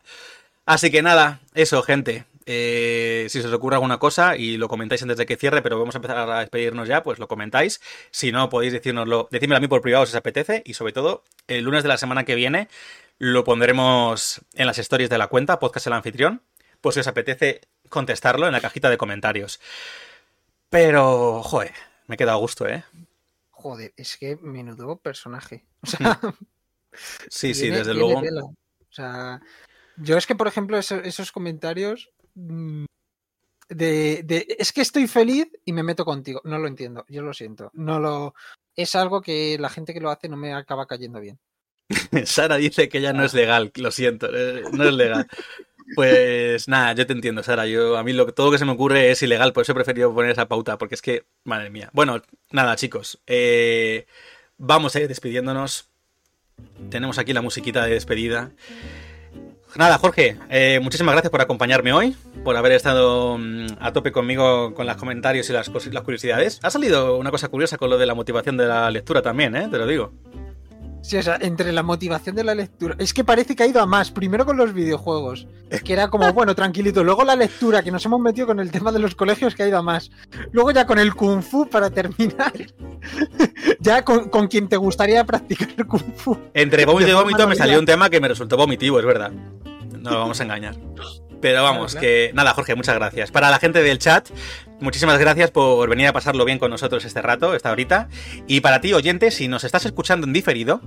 Así 0.65 0.91
que 0.91 1.01
nada, 1.01 1.41
eso, 1.53 1.83
gente. 1.83 2.25
Eh, 2.45 3.27
si 3.29 3.41
se 3.41 3.47
os 3.47 3.53
ocurre 3.53 3.75
alguna 3.75 3.99
cosa 3.99 4.35
y 4.35 4.57
lo 4.57 4.67
comentáis 4.67 5.01
antes 5.03 5.17
de 5.17 5.25
que 5.25 5.37
cierre, 5.37 5.61
pero 5.61 5.77
vamos 5.77 5.95
a 5.95 5.99
empezar 5.99 6.17
a 6.17 6.39
despedirnos 6.39 6.87
ya, 6.87 7.03
pues 7.03 7.19
lo 7.19 7.27
comentáis. 7.27 7.81
Si 8.09 8.31
no, 8.31 8.49
podéis 8.49 8.73
decírnoslo, 8.73 9.27
decídmelo 9.31 9.57
a 9.57 9.61
mí 9.61 9.67
por 9.67 9.81
privado 9.81 10.05
si 10.05 10.11
os 10.11 10.15
apetece. 10.15 10.63
Y 10.65 10.73
sobre 10.73 10.93
todo, 10.93 11.23
el 11.47 11.63
lunes 11.63 11.83
de 11.83 11.89
la 11.89 11.97
semana 11.97 12.23
que 12.25 12.35
viene 12.35 12.67
lo 13.19 13.43
pondremos 13.43 14.41
en 14.55 14.65
las 14.65 14.79
stories 14.79 15.09
de 15.09 15.17
la 15.17 15.27
cuenta, 15.27 15.59
podcast 15.59 15.87
el 15.87 15.93
anfitrión. 15.93 16.41
Pues 16.81 16.95
si 16.95 17.01
os 17.01 17.07
apetece 17.07 17.61
contestarlo 17.89 18.47
en 18.47 18.53
la 18.53 18.61
cajita 18.61 18.89
de 18.89 18.97
comentarios. 18.97 19.59
Pero, 20.69 21.43
joder, 21.43 21.73
me 22.07 22.15
he 22.15 22.17
quedado 22.17 22.37
a 22.37 22.41
gusto, 22.41 22.67
¿eh? 22.67 22.83
Joder, 23.51 23.93
es 23.95 24.17
que 24.17 24.37
menudo 24.37 24.97
personaje. 24.97 25.65
O 25.83 25.87
sea, 25.87 26.19
sí, 27.29 27.53
sí, 27.53 27.69
desde 27.69 27.93
luego. 27.93 28.21
O 28.21 28.93
sea, 28.93 29.41
yo 29.97 30.17
es 30.17 30.25
que, 30.25 30.33
por 30.35 30.47
ejemplo, 30.47 30.79
esos 30.79 31.31
comentarios 31.31 32.09
Mm, 32.35 32.85
de, 33.69 34.55
es 34.59 34.73
que 34.73 34.81
estoy 34.81 35.07
feliz 35.07 35.47
y 35.65 35.73
me 35.73 35.83
meto 35.83 36.05
contigo. 36.05 36.41
No 36.43 36.59
lo 36.59 36.67
entiendo, 36.67 37.05
yo 37.07 37.21
lo 37.21 37.33
siento. 37.33 37.71
No 37.73 37.99
lo 37.99 38.33
es 38.75 38.95
algo 38.95 39.21
que 39.21 39.57
la 39.59 39.69
gente 39.69 39.93
que 39.93 39.99
lo 39.99 40.09
hace 40.09 40.29
no 40.29 40.37
me 40.37 40.53
acaba 40.53 40.85
cayendo 40.85 41.19
bien. 41.19 41.39
Sara 42.25 42.57
dice 42.57 42.89
que 42.89 43.01
ya 43.01 43.13
no 43.13 43.23
es 43.23 43.33
legal, 43.33 43.71
lo 43.75 43.91
siento, 43.91 44.29
eh, 44.33 44.63
no 44.71 44.85
es 44.85 44.93
legal. 44.93 45.27
Pues 45.95 46.69
nada, 46.69 46.93
yo 46.93 47.05
te 47.05 47.13
entiendo, 47.13 47.43
Sara. 47.43 47.65
Yo 47.65 47.97
a 47.97 48.03
mí 48.03 48.13
lo, 48.13 48.33
todo 48.33 48.47
lo 48.47 48.51
que 48.53 48.57
se 48.57 48.65
me 48.65 48.71
ocurre 48.71 49.11
es 49.11 49.21
ilegal, 49.23 49.51
por 49.51 49.63
eso 49.63 49.73
he 49.73 49.75
preferido 49.75 50.13
poner 50.13 50.31
esa 50.31 50.47
pauta, 50.47 50.77
porque 50.77 50.95
es 50.95 51.01
que, 51.01 51.25
madre 51.43 51.69
mía. 51.69 51.89
Bueno, 51.91 52.21
nada, 52.51 52.75
chicos. 52.77 53.21
Eh, 53.27 54.05
vamos 54.57 54.95
a 54.95 55.01
ir 55.01 55.07
despidiéndonos. 55.07 55.89
Tenemos 56.89 57.17
aquí 57.17 57.33
la 57.33 57.41
musiquita 57.41 57.83
de 57.85 57.93
despedida. 57.93 58.51
Nada, 59.75 59.97
Jorge, 59.97 60.37
eh, 60.49 60.79
muchísimas 60.81 61.13
gracias 61.13 61.31
por 61.31 61.39
acompañarme 61.39 61.93
hoy, 61.93 62.15
por 62.43 62.57
haber 62.57 62.73
estado 62.73 63.37
mm, 63.37 63.67
a 63.79 63.93
tope 63.93 64.11
conmigo 64.11 64.73
con 64.73 64.85
los 64.85 64.97
comentarios 64.97 65.49
y 65.49 65.53
las, 65.53 65.69
las 65.69 66.03
curiosidades. 66.03 66.59
Ha 66.61 66.69
salido 66.69 67.17
una 67.17 67.31
cosa 67.31 67.47
curiosa 67.47 67.77
con 67.77 67.89
lo 67.89 67.97
de 67.97 68.05
la 68.05 68.13
motivación 68.13 68.57
de 68.57 68.67
la 68.67 68.91
lectura 68.91 69.21
también, 69.21 69.55
¿eh? 69.55 69.69
Te 69.71 69.77
lo 69.77 69.87
digo. 69.87 70.11
Sí, 71.01 71.17
o 71.17 71.23
sea, 71.23 71.37
entre 71.41 71.71
la 71.71 71.83
motivación 71.83 72.35
de 72.35 72.43
la 72.43 72.53
lectura. 72.53 72.95
Es 72.99 73.13
que 73.13 73.23
parece 73.23 73.55
que 73.55 73.63
ha 73.63 73.67
ido 73.67 73.81
a 73.81 73.85
más. 73.85 74.11
Primero 74.11 74.45
con 74.45 74.55
los 74.55 74.73
videojuegos, 74.73 75.47
que 75.83 75.93
era 75.93 76.09
como, 76.09 76.31
bueno, 76.33 76.55
tranquilito. 76.55 77.03
Luego 77.03 77.23
la 77.23 77.35
lectura, 77.35 77.81
que 77.81 77.91
nos 77.91 78.05
hemos 78.05 78.21
metido 78.21 78.47
con 78.47 78.59
el 78.59 78.71
tema 78.71 78.91
de 78.91 78.99
los 78.99 79.15
colegios, 79.15 79.55
que 79.55 79.63
ha 79.63 79.67
ido 79.67 79.77
a 79.77 79.81
más. 79.81 80.11
Luego 80.51 80.71
ya 80.71 80.85
con 80.85 80.99
el 80.99 81.15
Kung 81.15 81.41
Fu 81.41 81.67
para 81.67 81.89
terminar. 81.89 82.53
ya 83.79 84.03
con, 84.03 84.47
quien 84.47 84.67
te 84.67 84.77
gustaría 84.77 85.23
practicar 85.25 85.69
el 85.75 85.87
Kung 85.87 86.13
Fu. 86.15 86.37
Entre 86.53 86.85
vómito 86.85 87.09
y 87.09 87.13
vómito 87.13 87.47
me 87.47 87.55
salió 87.55 87.79
un 87.79 87.85
tema 87.85 88.09
que 88.09 88.19
me 88.19 88.27
resultó 88.27 88.55
vomitivo, 88.57 88.99
es 88.99 89.05
verdad. 89.05 89.31
No 89.99 90.11
lo 90.11 90.19
vamos 90.19 90.39
a 90.39 90.43
engañar. 90.43 90.75
Pero 91.41 91.63
vamos, 91.63 91.95
que 91.95 92.31
nada, 92.33 92.53
Jorge, 92.53 92.75
muchas 92.75 92.95
gracias. 92.95 93.31
Para 93.31 93.49
la 93.49 93.59
gente 93.59 93.81
del 93.81 93.97
chat, 93.97 94.29
muchísimas 94.79 95.19
gracias 95.19 95.49
por 95.49 95.89
venir 95.89 96.07
a 96.07 96.13
pasarlo 96.13 96.45
bien 96.45 96.59
con 96.59 96.69
nosotros 96.69 97.03
este 97.03 97.21
rato, 97.21 97.55
esta 97.55 97.71
horita. 97.71 98.09
Y 98.47 98.61
para 98.61 98.79
ti, 98.79 98.93
oyente, 98.93 99.31
si 99.31 99.47
nos 99.47 99.63
estás 99.63 99.85
escuchando 99.85 100.27
en 100.27 100.33
diferido, 100.33 100.81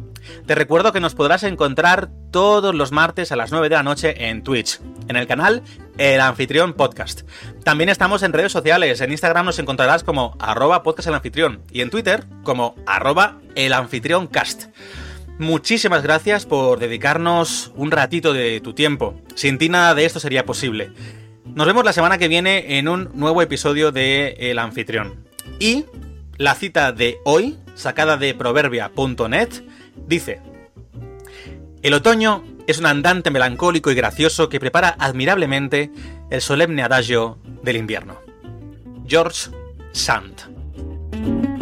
te 0.47 0.55
recuerdo 0.55 0.93
que 0.93 1.01
nos 1.01 1.15
podrás 1.15 1.43
encontrar 1.43 2.09
todos 2.31 2.75
los 2.75 2.93
martes 2.93 3.33
a 3.33 3.37
las 3.37 3.51
9 3.51 3.69
de 3.69 3.75
la 3.75 3.83
noche 3.83 4.29
en 4.29 4.43
Twitch, 4.43 4.81
en 5.09 5.17
el 5.17 5.27
canal 5.27 5.63
El 5.99 6.21
Anfitrión 6.21 6.73
Podcast. 6.75 7.23
También 7.65 7.91
estamos 7.91 8.23
en 8.23 8.33
redes 8.33 8.53
sociales, 8.53 9.01
en 9.01 9.11
Instagram 9.11 9.47
nos 9.47 9.59
encontrarás 9.59 10.05
como 10.05 10.37
arroba 10.41 10.83
podcast 10.83 11.09
el 11.09 11.15
anfitrión 11.15 11.63
y 11.73 11.81
en 11.81 11.91
Twitter 11.91 12.25
como 12.43 12.77
arroba 12.87 13.39
el 13.55 13.73
anfitrión 13.73 14.27
cast. 14.29 14.67
Muchísimas 15.39 16.03
gracias 16.03 16.47
por 16.47 16.79
dedicarnos 16.79 17.73
un 17.75 17.91
ratito 17.91 18.33
de 18.33 18.61
tu 18.61 18.73
tiempo. 18.73 19.21
Sin 19.35 19.59
ti 19.59 19.69
nada 19.69 19.95
de 19.95 20.05
esto 20.05 20.21
sería 20.21 20.47
posible. 20.47 20.93
Nos 21.45 21.67
vemos 21.67 21.85
la 21.85 21.93
semana 21.93 22.19
que 22.19 22.29
viene 22.29 22.79
en 22.79 22.89
un 22.89 23.11
nuevo 23.15 23.43
episodio 23.43 23.91
de 23.91 24.37
El 24.39 24.61
Anfitrión. 24.61 25.25
Y 25.59 25.87
la 26.37 26.55
cita 26.55 26.93
de 26.93 27.19
hoy, 27.25 27.59
sacada 27.75 28.17
de 28.17 28.35
proverbia.net, 28.35 29.49
dice: 30.07 30.41
El 31.83 31.95
otoño 31.95 32.45
es 32.67 32.79
un 32.79 32.87
andante 32.87 33.31
melancólico 33.31 33.91
y 33.91 33.95
gracioso 33.95 34.49
que 34.49 34.61
prepara 34.61 34.95
admirablemente 34.99 35.91
el 36.31 36.41
solemne 36.41 36.83
adagio 36.83 37.39
del 37.63 37.77
invierno. 37.77 38.21
George 39.07 39.51
Sand. 39.93 41.54